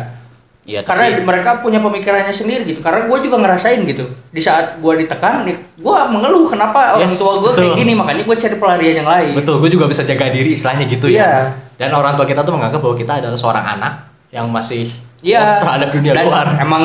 Iya, 0.68 0.84
Karena 0.84 1.08
tapi- 1.08 1.24
mereka 1.24 1.64
punya 1.64 1.80
pemikirannya 1.80 2.36
sendiri 2.36 2.68
gitu. 2.68 2.84
Karena 2.84 3.08
gue 3.08 3.18
juga 3.24 3.40
ngerasain 3.40 3.80
gitu. 3.88 4.04
Di 4.28 4.44
saat 4.44 4.84
gue 4.84 4.94
ditekan, 5.00 5.48
gue 5.80 5.98
mengeluh 6.12 6.44
kenapa 6.44 7.00
orang 7.00 7.08
Yes, 7.08 7.16
tua 7.16 7.40
gue 7.40 7.52
kayak 7.56 7.80
gini. 7.80 7.96
Makanya 7.96 8.28
gue 8.28 8.36
cari 8.36 8.56
pelarian 8.60 8.96
yang 9.00 9.08
lain. 9.08 9.32
Betul, 9.32 9.64
gue 9.64 9.72
juga 9.72 9.88
bisa 9.88 10.04
jaga 10.04 10.28
diri 10.28 10.52
istilahnya 10.52 10.84
gitu 10.84 11.08
Iya. 11.08 11.24
ya. 11.24 11.42
Dan 11.80 11.96
orang 11.96 12.20
tua 12.20 12.28
kita 12.28 12.44
tuh 12.44 12.52
menganggap 12.52 12.84
bahwa 12.84 13.00
kita 13.00 13.24
adalah 13.24 13.40
seorang 13.40 13.64
anak 13.80 13.94
yang 14.28 14.52
masih 14.52 14.92
Iya. 15.24 15.48
lost 15.48 15.64
terhadap 15.64 15.88
dunia 15.88 16.12
Dan 16.12 16.28
luar. 16.28 16.46
Emang 16.60 16.84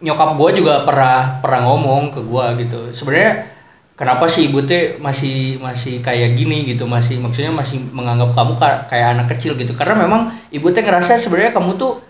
nyokap 0.00 0.40
gue 0.40 0.50
juga 0.56 0.88
pernah 0.88 1.36
pernah 1.44 1.60
ngomong 1.68 2.08
ke 2.08 2.24
gue 2.24 2.46
gitu. 2.64 2.80
Sebenarnya 2.96 3.59
kenapa 4.00 4.24
sih 4.24 4.48
ibu 4.48 4.64
teh 4.64 4.96
masih 4.96 5.60
masih 5.60 6.00
kayak 6.00 6.32
gini 6.32 6.64
gitu, 6.64 6.88
masih 6.88 7.20
maksudnya 7.20 7.52
masih 7.52 7.84
menganggap 7.92 8.32
kamu 8.32 8.56
ka- 8.56 8.88
kayak 8.88 9.20
anak 9.20 9.36
kecil 9.36 9.52
gitu. 9.60 9.76
Karena 9.76 9.92
memang 10.00 10.32
ibu 10.48 10.72
teh 10.72 10.80
ngerasa 10.80 11.20
sebenarnya 11.20 11.52
kamu 11.52 11.76
tuh 11.76 12.00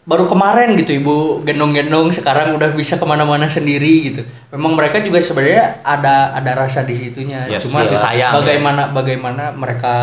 baru 0.00 0.26
kemarin 0.26 0.74
gitu 0.74 0.96
ibu 0.96 1.44
gendong-gendong 1.46 2.10
sekarang 2.10 2.56
udah 2.58 2.74
bisa 2.74 2.98
ke 2.98 3.06
mana-mana 3.06 3.46
sendiri 3.46 4.10
gitu. 4.10 4.26
Memang 4.50 4.74
mereka 4.74 4.98
juga 4.98 5.22
sebenarnya 5.22 5.78
ada 5.86 6.34
ada 6.34 6.52
rasa 6.58 6.82
di 6.82 6.98
situnya. 6.98 7.46
Yes, 7.46 7.70
Cuma 7.70 7.86
kasih 7.86 7.94
sayang, 7.94 8.34
ya. 8.34 8.38
bagaimana 8.42 8.90
bagaimana 8.90 9.54
mereka 9.54 9.94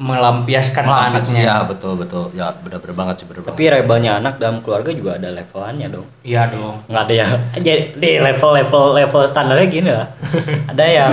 melampiaskan 0.00 0.82
Melampias, 0.82 1.28
anaknya. 1.28 1.42
Ya 1.44 1.56
betul 1.62 1.92
betul. 1.94 2.32
Ya 2.32 2.48
benar-benar 2.54 2.96
banget 2.96 3.14
sih 3.20 3.26
benar 3.28 3.44
tapi 3.44 3.68
rebelnya 3.68 4.16
anak 4.16 4.40
dalam 4.40 4.58
keluarga 4.58 4.88
juga 4.90 5.14
ada 5.14 5.28
levelannya 5.28 5.88
dong 5.90 6.06
Iya 6.22 6.48
dong. 6.48 6.80
nggak 6.86 7.02
ada 7.04 7.14
yang 7.14 7.30
jadi 7.66 7.82
di 7.94 8.10
level 8.18 8.50
level 8.56 8.84
level 8.94 9.20
standarnya 9.22 9.68
gini 9.68 9.90
lah 9.90 10.08
ada 10.72 10.84
yang 10.84 11.12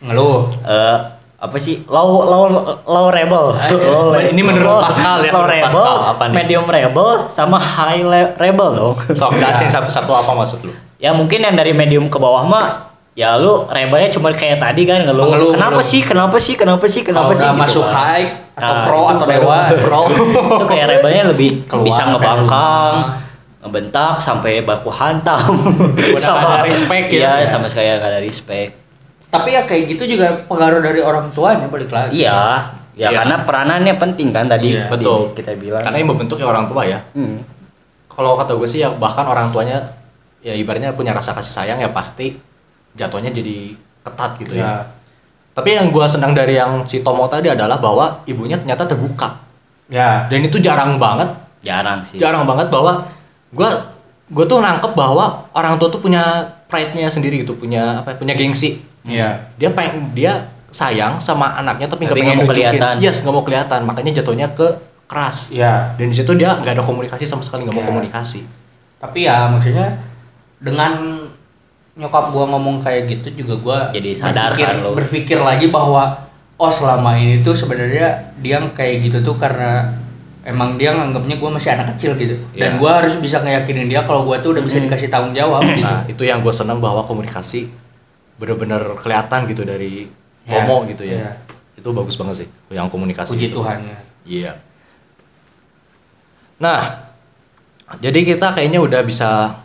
Ngeluh. 0.00 0.50
eh 0.66 0.98
apa 1.36 1.56
sih 1.56 1.84
low 1.86 2.24
low 2.24 2.44
low 2.82 3.06
rebel 3.08 3.52
low 3.92 4.16
Ini 4.16 4.40
menurut 4.40 4.82
Pascal 4.82 5.20
ya, 5.20 5.30
low 5.30 5.44
rebel 5.44 5.68
Pascal, 5.70 5.96
apa 6.10 6.22
nih? 6.24 6.34
medium 6.34 6.64
rebel 6.64 7.08
sama 7.28 7.56
high 7.56 8.00
rebel 8.34 8.68
dong 8.72 8.96
Sok 9.12 9.36
jelasin 9.36 9.68
satu-satu 9.68 10.10
apa 10.10 10.32
maksud 10.32 10.64
lu? 10.64 10.72
ya 10.96 11.12
mungkin 11.12 11.38
yang 11.38 11.52
dari 11.52 11.70
medium 11.70 12.08
ke 12.08 12.16
bawah 12.16 12.42
mah 12.42 12.93
ya 13.14 13.34
lu 13.34 13.62
rebanya 13.66 14.10
cuma 14.10 14.30
kayak 14.30 14.58
tadi 14.58 14.82
kan 14.84 15.02
ngeluh. 15.02 15.30
Kenapa 15.50 15.54
mengeluh. 15.72 15.82
sih? 15.84 16.02
Kenapa 16.02 16.36
sih? 16.36 16.54
Kenapa 16.54 16.84
sih? 16.84 17.02
Kenapa 17.02 17.30
sih? 17.30 17.46
gitu 17.46 17.54
masuk 17.56 17.84
kan. 17.84 17.94
high 17.94 18.26
atau 18.52 18.70
Nah, 18.70 18.84
pro 18.84 19.00
atau 19.08 19.26
dewa 19.26 19.58
pro 19.84 20.00
itu 20.52 20.64
kayak 20.64 20.86
rebanya 20.92 21.22
lebih 21.26 21.50
Keluar 21.64 21.84
bisa 21.84 22.00
dari 22.00 22.10
ngebangkang 22.12 22.94
rumah. 22.96 23.18
ngebentak 23.60 24.14
sampai 24.18 24.52
baku 24.60 24.90
hantam 24.90 25.54
nggak 25.54 26.22
ada 26.52 26.62
respect 26.62 27.06
ya. 27.08 27.16
iya 27.16 27.32
Ya. 27.40 27.46
sama 27.48 27.66
sekali 27.66 27.88
nggak 27.88 28.06
ada 28.08 28.20
respect 28.20 28.72
tapi 29.26 29.50
ya 29.50 29.64
kayak 29.64 29.90
gitu 29.90 30.06
juga 30.08 30.30
pengaruh 30.44 30.78
dari 30.78 31.00
orang 31.00 31.26
tuanya 31.30 31.66
balik 31.66 31.88
lagi 31.88 32.14
iya 32.16 32.70
ya 32.92 33.10
Iya. 33.10 33.16
karena 33.16 33.36
peranannya 33.40 33.94
penting 33.96 34.30
kan 34.30 34.46
tadi 34.46 34.70
di- 34.70 34.78
Betul. 34.86 35.34
kita 35.34 35.50
bilang 35.54 35.82
Karena 35.82 35.98
yang 35.98 36.08
membentuk 36.08 36.36
ya 36.36 36.46
orang 36.46 36.66
tua 36.66 36.82
ya. 36.84 37.02
Hmm. 37.10 37.42
Kalau 38.06 38.36
kata 38.36 38.54
gue 38.54 38.68
sih 38.68 38.78
ya 38.78 38.92
bahkan 38.92 39.24
orang 39.24 39.50
tuanya 39.50 39.82
ya 40.38 40.52
ibaratnya 40.52 40.92
punya 40.92 41.10
rasa 41.10 41.32
kasih 41.32 41.50
sayang 41.50 41.78
ya 41.80 41.90
pasti 41.90 42.38
jatuhnya 42.94 43.30
jadi 43.30 43.74
ketat 44.00 44.38
gitu 44.38 44.54
ya. 44.54 44.64
ya 44.64 44.72
Tapi 45.54 45.70
yang 45.70 45.88
gue 45.88 46.06
senang 46.06 46.34
dari 46.34 46.54
yang 46.54 46.82
si 46.84 47.00
Tomo 47.00 47.26
tadi 47.26 47.46
adalah 47.46 47.78
bahwa 47.78 48.22
ibunya 48.24 48.54
ternyata 48.54 48.84
terbuka. 48.84 49.38
ya 49.86 50.26
Dan 50.26 50.42
itu 50.42 50.58
jarang 50.58 50.98
banget, 50.98 51.30
jarang 51.60 52.02
sih 52.02 52.18
jarang 52.18 52.42
banget 52.42 52.66
bahwa 52.68 53.06
gue 53.50 53.68
gue 54.24 54.44
tuh 54.44 54.58
nangkep 54.58 54.92
bahwa 54.94 55.46
orang 55.52 55.76
tua 55.76 55.86
tuh 55.88 56.00
punya 56.00 56.42
pride-nya 56.66 57.06
sendiri 57.06 57.44
gitu, 57.44 57.54
punya 57.54 58.02
apa? 58.02 58.12
ya, 58.12 58.16
Punya 58.18 58.34
gengsi. 58.34 58.82
Iya. 59.04 59.46
Dia 59.54 59.70
pengen 59.70 60.10
dia 60.10 60.48
sayang 60.74 61.22
sama 61.22 61.54
anaknya 61.54 61.86
tapi 61.86 62.08
nggak 62.08 62.16
pengen 62.16 62.38
mau 62.40 62.48
kelihatan. 62.48 62.94
Yes, 62.98 63.22
nggak 63.22 63.30
mau 63.30 63.44
kelihatan. 63.44 63.86
Makanya 63.86 64.10
jatuhnya 64.18 64.50
ke 64.50 64.66
keras. 65.06 65.52
ya 65.52 65.94
Dan 65.94 66.10
di 66.10 66.16
situ 66.16 66.34
dia 66.34 66.56
nggak 66.58 66.74
ada 66.74 66.82
komunikasi 66.82 67.22
sama 67.22 67.44
sekali, 67.44 67.62
nggak 67.62 67.76
mau 67.76 67.84
Ya. 67.84 67.90
komunikasi. 67.90 68.40
tapi 68.98 69.22
ya 69.22 69.46
maksudnya 69.46 70.00
dengan 70.56 71.23
nyokap 71.94 72.30
gua 72.30 72.44
ngomong 72.48 72.80
kayak 72.80 73.06
gitu 73.08 73.28
juga 73.38 73.54
gua 73.56 73.78
Jadi 73.90 74.10
sadar 74.12 74.50
berpikir, 74.50 74.66
kan 74.66 74.76
lo. 74.80 74.90
berpikir 74.92 75.38
lagi 75.38 75.66
bahwa 75.68 76.26
oh 76.54 76.66
selama 76.68 77.14
ini 77.14 77.40
tuh 77.40 77.54
sebenarnya 77.54 78.06
dia 78.38 78.58
kayak 78.68 78.94
gitu 79.04 79.18
tuh 79.22 79.34
karena 79.34 79.94
emang 80.42 80.74
dia 80.74 80.90
nganggapnya 80.90 81.38
gua 81.38 81.50
masih 81.52 81.72
anak 81.72 81.94
kecil 81.94 82.14
gitu 82.14 82.34
dan 82.52 82.74
Ya. 82.74 82.78
gua 82.78 82.98
harus 82.98 83.14
bisa 83.16 83.38
ngeyakinin 83.40 83.86
dia 83.86 84.02
kalau 84.02 84.22
gua 84.22 84.38
tuh 84.38 84.52
udah 84.52 84.62
bisa 84.62 84.76
dikasih 84.76 85.06
tanggung 85.06 85.32
jawab 85.32 85.62
gitu 85.64 85.80
Nah, 85.80 86.02
itu 86.04 86.22
yang 86.22 86.38
gue 86.40 86.50
senang 86.50 86.78
bahwa 86.78 87.02
komunikasi 87.02 87.70
bener-bener 88.34 88.82
kelihatan 88.98 89.46
gitu 89.46 89.62
dari 89.62 90.10
Tomo 90.44 90.82
gitu 90.84 91.06
ya. 91.06 91.16
ya. 91.16 91.30
Itu 91.74 91.90
bagus 91.90 92.14
banget 92.14 92.42
sih 92.42 92.48
yang 92.68 92.86
komunikasi 92.86 93.32
puji 93.32 93.48
itu. 93.48 93.56
Tuhan 93.56 93.78
ya 93.80 93.98
Iya. 94.24 94.52
Nah, 96.56 97.06
jadi 97.98 98.20
kita 98.24 98.50
kayaknya 98.50 98.80
udah 98.80 99.00
bisa 99.02 99.58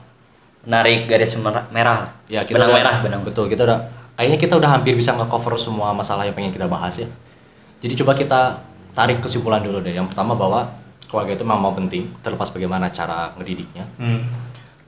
narik 0.69 1.09
garis 1.09 1.33
merah, 1.73 2.13
ya 2.29 2.45
kita 2.45 2.61
benang 2.61 2.69
udah, 2.69 2.77
merah 2.77 2.95
benang 3.01 3.21
betul 3.25 3.49
kita 3.49 3.65
udah 3.65 3.79
kayaknya 4.13 4.37
kita 4.37 4.53
udah 4.61 4.69
hampir 4.69 4.93
bisa 4.93 5.17
nge-cover 5.17 5.57
semua 5.57 5.89
masalah 5.97 6.29
yang 6.29 6.37
pengen 6.37 6.53
kita 6.53 6.69
bahas 6.69 7.01
ya. 7.01 7.09
Jadi 7.81 7.93
coba 8.03 8.13
kita 8.13 8.61
tarik 8.93 9.23
kesimpulan 9.23 9.63
dulu 9.63 9.81
deh. 9.81 9.95
Yang 9.95 10.13
pertama 10.13 10.37
bahwa 10.37 10.69
keluarga 11.09 11.33
itu 11.33 11.43
memang 11.47 11.61
mau 11.63 11.73
penting 11.73 12.11
terlepas 12.21 12.53
bagaimana 12.53 12.93
cara 12.93 13.33
ngedidiknya. 13.39 13.87
hmm. 13.97 14.21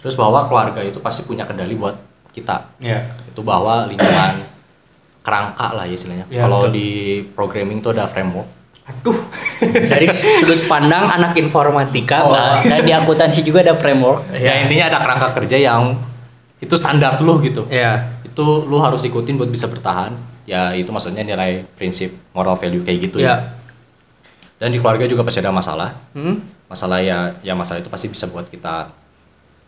Terus 0.04 0.13
bahwa 0.17 0.46
keluarga 0.46 0.82
itu 0.86 1.02
pasti 1.02 1.26
punya 1.26 1.46
kendali 1.50 1.74
buat 1.74 1.98
kita. 2.32 2.80
ya 2.80 3.12
itu 3.28 3.41
bahwa 3.44 3.88
lingkungan 3.89 4.44
kerangka 5.22 5.74
lah 5.74 5.86
ya 5.88 5.96
istilahnya. 5.96 6.26
Ya, 6.30 6.46
Kalau 6.46 6.70
di 6.70 7.22
programming 7.34 7.80
itu 7.82 7.89
ada 7.94 8.06
framework. 8.06 8.61
Aduh 8.99 9.17
dari 9.88 10.08
sudut 10.12 10.67
pandang 10.67 11.08
anak 11.08 11.34
informatika 11.38 12.27
Oh. 12.27 12.36
Nah, 12.36 12.60
dan 12.62 12.84
di 12.84 12.91
akuntansi 12.91 13.41
juga 13.41 13.63
ada 13.63 13.73
framework 13.73 14.27
Ya 14.36 14.60
intinya 14.62 14.91
ada 14.91 14.97
kerangka 14.99 15.27
kerja 15.41 15.58
yang 15.58 15.95
itu 16.62 16.75
standar 16.77 17.17
lu 17.23 17.41
gitu. 17.41 17.65
ya 17.67 18.06
Itu 18.21 18.67
lu 18.69 18.77
harus 18.77 19.01
ikutin 19.01 19.36
buat 19.39 19.49
bisa 19.49 19.65
bertahan. 19.65 20.13
Ya 20.45 20.71
itu 20.77 20.93
maksudnya 20.93 21.25
nilai 21.25 21.65
prinsip 21.73 22.13
moral 22.36 22.54
value 22.56 22.86
kayak 22.86 23.10
gitu 23.10 23.17
ya. 23.17 23.25
ya 23.25 23.36
Dan 24.62 24.69
di 24.69 24.77
keluarga 24.77 25.10
juga 25.10 25.25
pasti 25.25 25.41
ada 25.41 25.49
masalah. 25.49 25.97
hmm? 26.13 26.69
Masalah 26.69 27.01
ya 27.01 27.34
ya 27.41 27.58
masalah 27.58 27.82
itu 27.82 27.89
pasti 27.89 28.08
bisa 28.08 28.30
buat 28.30 28.45
kita 28.45 29.01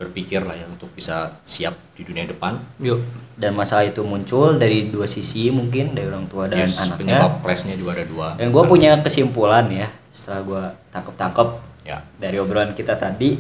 berpikir 0.04 0.40
lah 0.40 0.54
ya 0.54 0.66
untuk 0.66 0.88
bisa 0.90 1.16
siap 1.42 1.74
di 1.94 2.02
dunia 2.02 2.26
depan. 2.26 2.60
yuk 2.78 3.00
dan 3.34 3.52
masalah 3.52 3.84
itu 3.84 4.02
muncul 4.02 4.56
dari 4.56 4.88
dua 4.88 5.06
sisi 5.06 5.50
mungkin 5.50 5.92
dari 5.92 6.06
orang 6.06 6.26
tua 6.26 6.46
dan 6.46 6.64
Yes, 6.64 6.78
anaknya 6.78 6.98
penyebab 7.18 7.32
clash-nya 7.40 7.74
juga 7.74 7.92
ada 7.94 8.06
dua. 8.06 8.28
dan 8.36 8.48
gue 8.48 8.64
punya 8.64 8.92
kesimpulan 8.98 9.66
ya 9.68 9.88
setelah 10.10 10.42
gue 10.42 10.64
tangkep 10.90 11.16
tangkep 11.16 11.50
Ya. 11.84 12.00
dari 12.16 12.38
obrolan 12.38 12.72
kita 12.72 12.96
tadi 12.96 13.36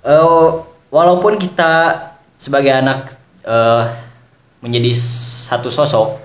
Eh, 0.00 0.48
walaupun 0.88 1.34
kita 1.34 1.96
sebagai 2.34 2.70
anak 2.70 3.16
eh, 3.42 3.84
menjadi 4.60 4.92
satu 5.42 5.68
sosok 5.68 6.20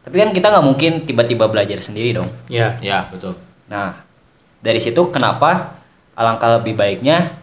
tapi 0.00 0.16
kan 0.16 0.30
kita 0.30 0.46
nggak 0.48 0.62
mungkin 0.64 0.92
tiba-tiba 1.02 1.46
belajar 1.46 1.78
sendiri 1.78 2.12
dong 2.12 2.30
ya 2.46 2.78
Ya, 2.78 3.06
betul. 3.06 3.34
nah 3.66 3.98
dari 4.58 4.78
situ 4.78 5.00
kenapa 5.08 5.74
alangkah 6.12 6.56
lebih 6.56 6.72
baiknya 6.72 7.34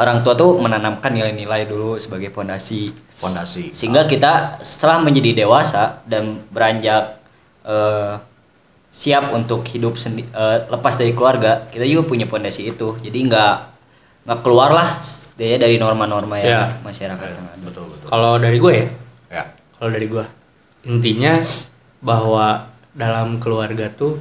orang 0.00 0.24
tua 0.24 0.32
tuh 0.32 0.56
menanamkan 0.56 1.12
nilai-nilai 1.12 1.64
dulu 1.64 1.94
sebagai 1.94 2.28
fondasi 2.28 2.88
Fondasi. 3.14 3.70
sehingga 3.70 4.04
kita 4.04 4.58
setelah 4.60 4.98
menjadi 4.98 5.44
dewasa 5.44 6.00
dan 6.04 6.40
beranjak 6.48 7.20
eh, 7.62 8.14
siap 8.90 9.30
untuk 9.30 9.62
hidup 9.66 9.94
sendi- 9.94 10.26
eh, 10.26 10.58
lepas 10.66 10.96
dari 10.96 11.12
keluarga 11.12 11.68
kita 11.68 11.84
juga 11.84 12.08
punya 12.08 12.24
fondasi 12.24 12.66
itu 12.66 12.96
jadi 12.98 13.18
nggak 13.22 13.54
nggak 14.24 14.40
keluar 14.40 14.70
lah 14.70 14.88
dia 15.36 15.56
dari 15.56 15.76
norma-norma 15.76 16.36
yang 16.36 16.66
Ya. 16.66 16.80
masyarakat 16.80 17.26
yang 17.26 17.46
ada. 17.46 17.60
betul, 17.62 17.84
betul. 17.86 18.06
kalau 18.06 18.36
dari 18.36 18.56
gue 18.56 18.72
ya 18.74 18.86
Ya. 19.30 19.44
kalau 19.74 19.90
dari 19.90 20.06
gua 20.06 20.24
intinya 20.82 21.40
bahwa 21.98 22.66
dalam 22.90 23.36
keluarga 23.36 23.88
tuh 23.88 24.16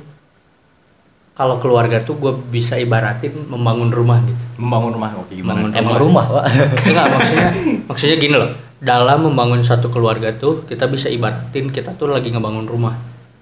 kalau 1.40 1.56
keluarga 1.56 2.04
tuh 2.04 2.20
gue 2.20 2.36
bisa 2.52 2.76
ibaratin 2.76 3.48
membangun 3.48 3.88
rumah 3.88 4.20
gitu. 4.22 4.44
Membangun 4.60 4.92
rumah 4.92 5.10
oke 5.16 5.32
gimana? 5.32 5.56
Membangun 5.64 5.72
emang 5.74 5.96
rumah. 5.98 6.26
pak. 6.28 6.44
Enggak 6.92 7.06
maksudnya 7.10 7.50
maksudnya 7.90 8.16
gini 8.18 8.36
loh. 8.36 8.52
Dalam 8.78 9.24
membangun 9.24 9.64
satu 9.64 9.88
keluarga 9.88 10.32
tuh 10.32 10.64
kita 10.64 10.86
bisa 10.86 11.08
ibaratin 11.08 11.72
kita 11.72 11.96
tuh 11.96 12.12
lagi 12.12 12.28
ngebangun 12.28 12.68
rumah. 12.68 13.00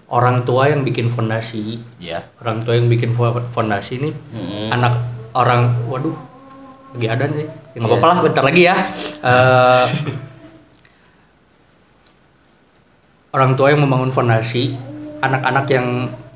Orang 0.07 0.45
tua 0.45 0.69
yang 0.69 0.81
bikin 0.81 1.09
fondasi. 1.09 1.81
Ya. 1.97 2.21
orang 2.37 2.61
tua 2.61 2.77
yang 2.77 2.85
bikin 2.85 3.11
fo- 3.11 3.43
fondasi 3.49 3.97
nih 3.99 4.13
Hmm. 4.29 4.69
anak 4.71 4.93
orang 5.33 5.81
waduh 5.85 6.13
lagi 6.93 7.07
ada 7.07 7.25
nih. 7.25 7.49
Nggak 7.73 7.81
Iya. 7.81 7.85
apa-apa 7.91 8.05
lah 8.07 8.17
bentar 8.21 8.43
lagi 8.45 8.61
ya. 8.63 8.75
Eh, 9.27 9.85
orang 13.33 13.53
tua 13.53 13.69
yang 13.69 13.81
membangun 13.81 14.09
fondasi 14.09 14.73
anak-anak 15.19 15.65
yang 15.67 15.87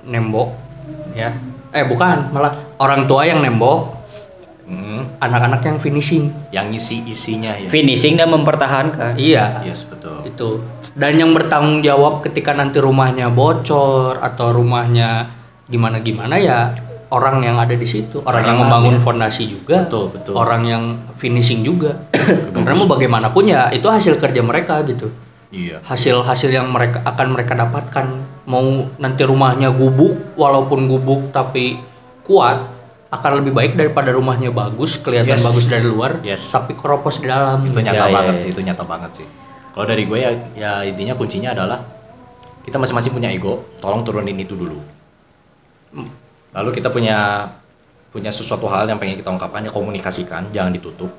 nembok 0.03 0.49
ya 1.13 1.31
eh 1.71 1.85
bukan 1.87 2.31
malah 2.35 2.53
orang 2.79 3.07
tua 3.07 3.23
yang 3.23 3.39
nembok. 3.39 4.03
Hmm, 4.71 5.03
anak-anak 5.19 5.67
yang 5.67 5.77
finishing. 5.83 6.31
Yang 6.55 6.67
isi 6.79 6.97
isinya 7.11 7.51
ya. 7.59 7.67
finishing 7.67 8.15
dan 8.15 8.31
mempertahankan. 8.31 9.19
Iya. 9.19 9.67
Yes, 9.67 9.83
betul. 9.83 10.23
itu. 10.23 10.49
Dan 10.95 11.19
yang 11.19 11.35
bertanggung 11.35 11.83
jawab 11.83 12.23
ketika 12.23 12.55
nanti 12.55 12.79
rumahnya 12.79 13.27
bocor 13.27 14.19
atau 14.23 14.55
rumahnya 14.55 15.27
gimana 15.67 15.99
gimana 16.03 16.35
ya 16.39 16.71
orang 17.11 17.43
yang 17.43 17.59
ada 17.59 17.75
di 17.75 17.83
situ. 17.83 18.23
Orang 18.23 18.47
yang 18.47 18.63
Orang 18.63 18.71
membangun 18.71 18.95
ya. 18.95 19.01
fondasi 19.03 19.43
juga. 19.51 19.83
Betul, 19.87 20.05
betul. 20.15 20.33
orang 20.39 20.61
yang 20.63 20.83
finishing 21.19 21.67
juga. 21.67 22.07
Karena 22.55 22.75
mau 22.79 22.87
bagaimanapun 22.87 23.51
ya 23.51 23.67
itu 23.75 23.87
hasil 23.91 24.23
kerja 24.23 24.39
mereka 24.39 24.79
gitu 24.87 25.11
Iya. 25.51 25.83
hasil 25.83 26.23
hasil 26.23 26.47
yang 26.47 26.71
mereka 26.71 27.03
akan 27.03 27.35
mereka 27.35 27.53
dapatkan 27.59 28.07
mau 28.47 28.63
nanti 28.95 29.27
rumahnya 29.27 29.67
gubuk 29.75 30.39
walaupun 30.39 30.87
gubuk 30.87 31.35
tapi 31.35 31.75
kuat 32.23 32.55
akan 33.11 33.43
lebih 33.43 33.51
baik 33.51 33.75
daripada 33.75 34.15
rumahnya 34.15 34.55
bagus 34.55 34.95
kelihatan 34.95 35.35
Yes. 35.35 35.43
bagus 35.43 35.65
dari 35.67 35.83
luar 35.83 36.23
Yes. 36.23 36.47
tapi 36.47 36.71
keropos 36.79 37.19
di 37.19 37.27
dalam 37.27 37.67
Itu 37.67 37.83
Ya, 37.83 37.91
nyata 37.91 38.07
ya, 38.07 38.15
banget 38.15 38.35
ya. 38.39 38.41
sih, 38.47 38.49
itu 38.55 38.61
nyata 38.63 38.83
banget 38.87 39.11
sih. 39.19 39.27
Kalau 39.75 39.83
dari 39.83 40.07
gue 40.07 40.19
ya, 40.19 40.31
ya 40.55 40.71
intinya 40.87 41.11
kuncinya 41.19 41.51
adalah 41.51 41.83
kita 42.63 42.79
masing-masing 42.79 43.11
punya 43.11 43.27
ego, 43.27 43.67
tolong 43.83 44.07
turunin 44.07 44.39
itu 44.39 44.55
dulu. 44.55 44.79
Lalu 46.51 46.69
kita 46.71 46.87
punya 46.87 47.47
punya 48.11 48.31
sesuatu 48.31 48.67
hal 48.67 48.87
yang 48.87 48.99
pengen 48.99 49.19
kita 49.19 49.31
ungkapkan 49.31 49.63
ya 49.63 49.71
komunikasikan, 49.71 50.47
jangan 50.51 50.71
ditutup. 50.71 51.11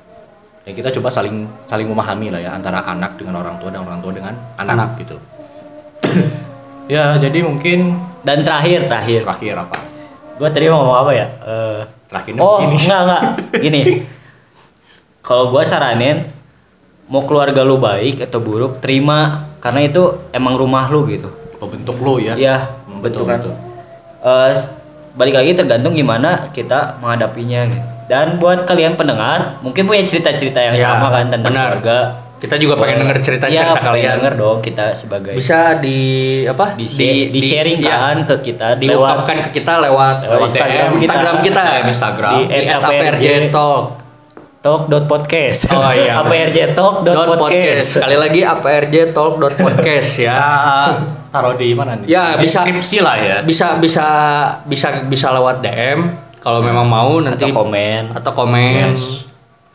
Dan 0.63 0.71
kita 0.73 0.89
coba 0.91 1.11
saling 1.11 1.43
saling 1.67 1.85
memahami 1.85 2.31
lah 2.31 2.39
ya 2.39 2.51
antara 2.51 2.79
anak 2.81 3.19
dengan 3.19 3.35
orang 3.37 3.59
tua 3.59 3.67
dan 3.67 3.83
orang 3.83 3.99
tua 3.99 4.11
dengan 4.11 4.31
anak, 4.55 4.73
Anak. 4.73 4.89
gitu. 4.97 5.15
ya, 6.89 7.15
jadi 7.17 7.39
mungkin 7.41 7.95
dan 8.21 8.41
terakhir 8.41 8.87
terakhir 8.87 9.23
terakhir 9.23 9.55
apa? 9.59 9.77
gue 10.33 10.49
tadi 10.49 10.65
mau 10.65 10.81
ngomong 10.81 10.97
apa 10.97 11.11
ya 11.13 11.27
Eh, 11.45 11.81
Terakhir 12.09 12.33
oh 12.41 12.57
ini. 12.59 12.73
enggak 12.73 13.01
enggak 13.05 13.21
gini 13.53 13.81
kalau 15.21 15.53
gue 15.53 15.61
saranin 15.61 16.25
mau 17.05 17.21
keluarga 17.21 17.61
lu 17.61 17.77
baik 17.77 18.17
atau 18.19 18.41
buruk 18.41 18.81
terima 18.81 19.45
karena 19.59 19.85
itu 19.85 20.01
emang 20.31 20.57
rumah 20.57 20.89
lu 20.89 21.05
gitu 21.05 21.29
Pembentuk 21.61 21.95
lo 21.99 22.17
ya. 22.17 22.33
Iya, 22.33 22.57
Hmm, 22.83 22.99
betul 22.99 23.23
betul 23.23 23.53
kan. 23.53 24.51
Eh, 24.51 24.51
balik 25.13 25.37
lagi 25.37 25.53
tergantung 25.53 25.93
gimana 25.93 26.49
kita 26.49 26.97
menghadapinya 26.97 27.61
gitu. 27.69 27.83
Dan 28.05 28.35
buat 28.35 28.63
kalian 28.63 28.93
pendengar, 28.93 29.57
mungkin 29.59 29.83
punya 29.83 30.01
cerita-cerita 30.01 30.59
yang 30.59 30.75
Ya, 30.75 30.91
sama 30.91 31.07
kan 31.09 31.27
tentang 31.27 31.49
benar. 31.49 31.79
keluarga. 31.79 31.99
Kita 32.35 32.59
juga 32.59 32.75
pengen 32.75 33.07
denger 33.07 33.17
cerita-cerita 33.17 33.55
Iya, 33.63 33.71
pengen 33.73 33.87
kalian. 33.87 34.13
denger 34.19 34.33
dong 34.35 34.57
kita 34.59 34.85
sebagai 34.91 35.31
Bisa 35.31 35.79
di 35.79 35.99
apa? 36.43 36.75
di, 36.75 36.83
di, 37.31 37.39
sharing 37.39 37.79
ya, 37.79 38.11
kan 38.11 38.17
ke 38.27 38.35
kita 38.43 38.75
diungkapkan 38.75 39.47
ke 39.47 39.49
kita 39.55 39.79
lewat, 39.79 40.27
lewat 40.27 40.51
Instagram, 40.51 40.75
DM 40.75 40.91
kita. 40.91 40.99
Instagram 40.99 41.35
kita, 41.39 41.61
DM 41.63 41.87
Instagram. 41.87 42.31
Di 42.33 42.43
di 42.43 42.67
APRJ 42.67 43.25
Talk. 43.49 43.83
talk.podcast. 44.59 45.59
Oh 45.71 45.91
iya. 45.91 46.17
APRJ 46.23 46.71
Dot 46.71 47.03
podcast. 47.03 47.15
talk.podcast. 47.17 47.85
Sekali 47.93 48.15
lagi 48.15 48.39
APRJ 48.41 48.95
Talk 49.11 49.33
dot 49.35 49.55
podcast 49.55 50.09
ya. 50.17 50.35
Kita 50.35 50.47
taruh 51.29 51.55
di 51.55 51.71
mana 51.71 51.95
nih? 51.95 52.07
Ya, 52.07 52.35
bisa- 52.35 52.63
deskripsi 52.63 52.97
lah 52.99 53.15
ya. 53.17 53.37
Bisa 53.41 53.75
bisa 53.77 54.07
bisa 54.63 55.03
bisa 55.03 55.27
lewat 55.31 55.59
DM 55.59 55.99
kalau 56.43 56.59
memang 56.59 56.83
mau 56.83 57.17
nanti 57.17 57.47
Atau 57.47 57.55
komen. 57.57 58.11
atau 58.11 58.31
komen 58.33 58.91
Yes. 58.91 59.23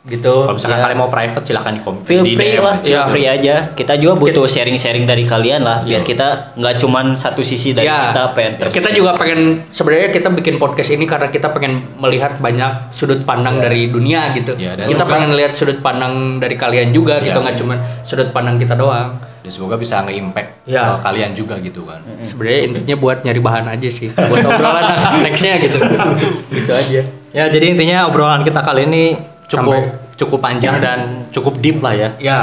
gitu. 0.05 0.41
Kalau 0.43 0.55
misalkan 0.55 0.79
Ya. 0.79 0.85
kalian 0.85 0.99
mau 0.99 1.11
private 1.11 1.45
silahkan 1.45 1.69
di 1.71 1.81
komen 1.81 2.01
Feel 2.03 2.25
free 2.25 2.37
DM 2.55 2.61
lah, 2.62 2.77
feel 2.79 2.93
Iya. 2.95 3.05
free 3.07 3.27
aja. 3.27 3.55
Kita 3.71 3.93
juga 3.95 4.16
butuh 4.16 4.47
sharing-sharing 4.47 5.05
dari 5.05 5.21
kalian 5.23 5.61
lah, 5.61 5.81
biar 5.83 6.01
kita 6.01 6.55
nggak 6.55 6.75
cuman 6.79 7.12
satu 7.12 7.41
sisi 7.41 7.73
dari 7.73 7.85
Ya, 7.85 8.09
kita 8.09 8.33
pengen 8.33 8.53
terus. 8.59 8.73
kita 8.73 8.89
juga 8.91 9.12
pengen 9.14 9.69
sebenarnya 9.69 10.09
kita 10.09 10.29
bikin 10.31 10.57
podcast 10.57 10.91
ini 10.91 11.05
karena 11.05 11.29
kita 11.29 11.49
pengen 11.51 11.73
melihat 11.97 12.37
banyak 12.37 12.89
sudut 12.89 13.21
pandang 13.23 13.61
dari 13.61 13.89
dunia 13.89 14.33
gitu. 14.33 14.57
Ya, 14.57 14.77
kita 14.79 15.05
pengen 15.05 15.33
lihat 15.35 15.53
sudut 15.53 15.77
pandang 15.79 16.37
dari 16.37 16.57
kalian 16.57 16.89
juga 16.89 17.21
gitu, 17.21 17.37
Ya. 17.37 17.45
nggak 17.45 17.57
cuma 17.57 17.75
sudut 18.01 18.29
pandang 18.31 18.57
kita 18.57 18.73
doang. 18.73 19.12
Dan 19.39 19.49
semoga 19.49 19.74
bisa 19.74 20.03
nge-impact 20.03 20.64
Ya. 20.64 20.95
ke 20.95 21.03
kalian 21.03 21.32
juga 21.32 21.57
gitu 21.57 21.82
kan. 21.82 22.03
Sebenarnya 22.20 22.61
intinya 22.66 22.97
buat 22.97 23.18
nyari 23.20 23.39
bahan 23.39 23.66
aja 23.68 23.89
sih, 23.89 24.11
buat 24.11 24.43
obrolan 24.43 24.84
nextnya 25.24 25.57
gitu. 25.59 25.78
gitu 26.51 26.70
aja. 26.70 27.01
Ya 27.28 27.45
jadi 27.47 27.70
intinya 27.70 28.07
obrolan 28.07 28.41
kita 28.41 28.61
kali 28.61 28.84
ini 28.84 29.14
cukup 29.47 29.74
Sampai- 29.74 30.14
cukup 30.14 30.39
panjang 30.41 30.76
dan 30.78 30.99
cukup 31.30 31.59
deep 31.59 31.78
lah 31.78 31.93
ya. 31.93 32.09
Ya, 32.18 32.39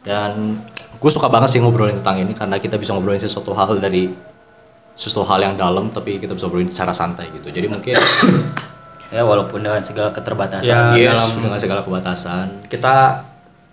Dan 0.00 0.62
gue 0.94 1.10
suka 1.10 1.26
banget 1.26 1.50
sih 1.50 1.58
ngobrolin 1.58 1.98
tentang 1.98 2.18
ini 2.18 2.32
karena 2.32 2.56
kita 2.56 2.74
bisa 2.74 2.90
ngobrolin 2.90 3.18
sesuatu 3.18 3.52
hal 3.52 3.76
dari 3.76 4.08
sesuatu 4.94 5.22
hal 5.26 5.38
yang 5.40 5.54
dalam 5.54 5.88
tapi 5.88 6.16
kita 6.16 6.32
bisa 6.32 6.46
ngobrolin 6.46 6.68
secara 6.68 6.90
santai 6.90 7.30
gitu. 7.32 7.50
Jadi 7.50 7.66
mungkin 7.66 7.94
ya 9.14 9.22
walaupun 9.22 9.58
dengan 9.58 9.80
segala 9.80 10.10
keterbatasan. 10.10 10.64
Ya, 10.94 11.10
yes, 11.10 11.14
dalam- 11.14 11.42
dengan 11.42 11.58
segala 11.58 11.80
kebatasan. 11.80 12.46
kita 12.66 12.94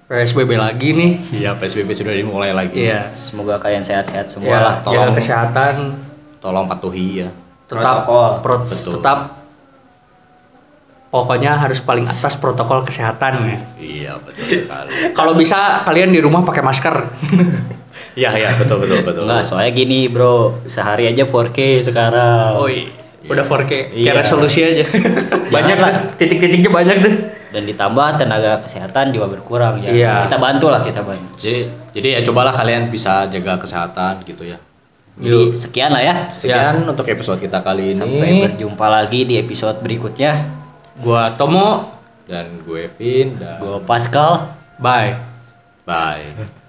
PSBB 0.05 0.51
lagi 0.53 0.89
nih. 0.91 1.11
Iya 1.33 1.51
PSBB 1.55 1.89
sudah 1.91 2.13
dimulai 2.13 2.51
lagi. 2.51 2.77
Iya. 2.79 3.09
Semoga 3.09 3.57
kalian 3.57 3.81
sehat-sehat 3.81 4.27
semua 4.27 4.47
Ya, 4.47 4.59
lah. 4.59 4.75
jaga 4.79 4.93
tolong. 5.01 5.15
kesehatan, 5.15 5.75
Tolong 6.37 6.65
patuhi 6.65 7.07
ya. 7.19 7.29
tetap 7.65 8.05
Protokol. 8.05 8.29
pro- 8.39 8.65
Betul. 8.67 8.91
tetap 8.93 9.19
pokoknya 11.07 11.57
harus 11.57 11.79
paling 11.79 12.05
atas 12.05 12.35
protokol 12.35 12.83
kesehatan 12.83 13.33
ya. 13.47 13.57
Iya 13.75 14.13
betul 14.19 14.45
sekali. 14.45 14.89
Kalau 15.17 15.33
bisa 15.33 15.81
kalian 15.81 16.11
di 16.11 16.19
rumah 16.19 16.41
pakai 16.41 16.61
masker. 16.61 16.95
Iya 18.13 18.31
iya 18.33 18.47
betul 18.53 18.79
betul 18.79 19.03
betul. 19.03 19.23
Enggak, 19.23 19.43
soalnya 19.43 19.71
gini 19.73 20.07
bro, 20.07 20.63
sehari 20.65 21.03
aja 21.05 21.23
4K 21.23 21.59
sekarang. 21.81 22.55
Oh 22.55 22.63
iya. 22.65 22.87
Udah 23.25 23.43
4K, 23.43 23.91
Iya. 23.91 24.11
kayak 24.11 24.17
resolusi 24.21 24.59
aja. 24.63 24.83
banyak 25.55 25.75
lah, 25.75 25.91
titik-titiknya 26.13 26.69
banyak 26.69 26.95
deh. 26.97 27.15
Dan 27.55 27.63
ditambah 27.63 28.19
tenaga 28.19 28.59
kesehatan 28.59 29.15
juga 29.15 29.31
berkurang 29.31 29.79
ya. 29.79 29.91
Iya. 29.95 30.15
Kita 30.27 30.35
bantu 30.35 30.67
lah, 30.67 30.83
kita 30.83 30.99
bantu. 31.07 31.39
Jadi 31.39 31.71
jadi 31.95 32.19
ya 32.19 32.21
cobalah 32.27 32.51
kalian 32.51 32.91
bisa 32.91 33.31
jaga 33.31 33.55
kesehatan 33.55 34.27
gitu 34.27 34.43
ya. 34.43 34.59
Jadi 35.15 35.55
sekian 35.55 35.95
lah 35.95 36.03
ya. 36.03 36.27
Sekian 36.35 36.83
untuk 36.83 37.07
episode 37.07 37.39
kita 37.39 37.63
kali 37.63 37.95
ini. 37.95 37.99
Sampai 37.99 38.43
berjumpa 38.51 38.85
lagi 38.91 39.23
di 39.23 39.39
episode 39.39 39.79
berikutnya. 39.79 40.43
Gua 40.99 41.31
Tomo, 41.39 41.95
dan 42.25 42.45
gue 42.65 42.89
Vin 42.97 43.37
dan 43.37 43.61
Gue 43.61 43.79
Pascal. 43.85 44.49
bye. 44.81 45.13
bye. 45.85 46.64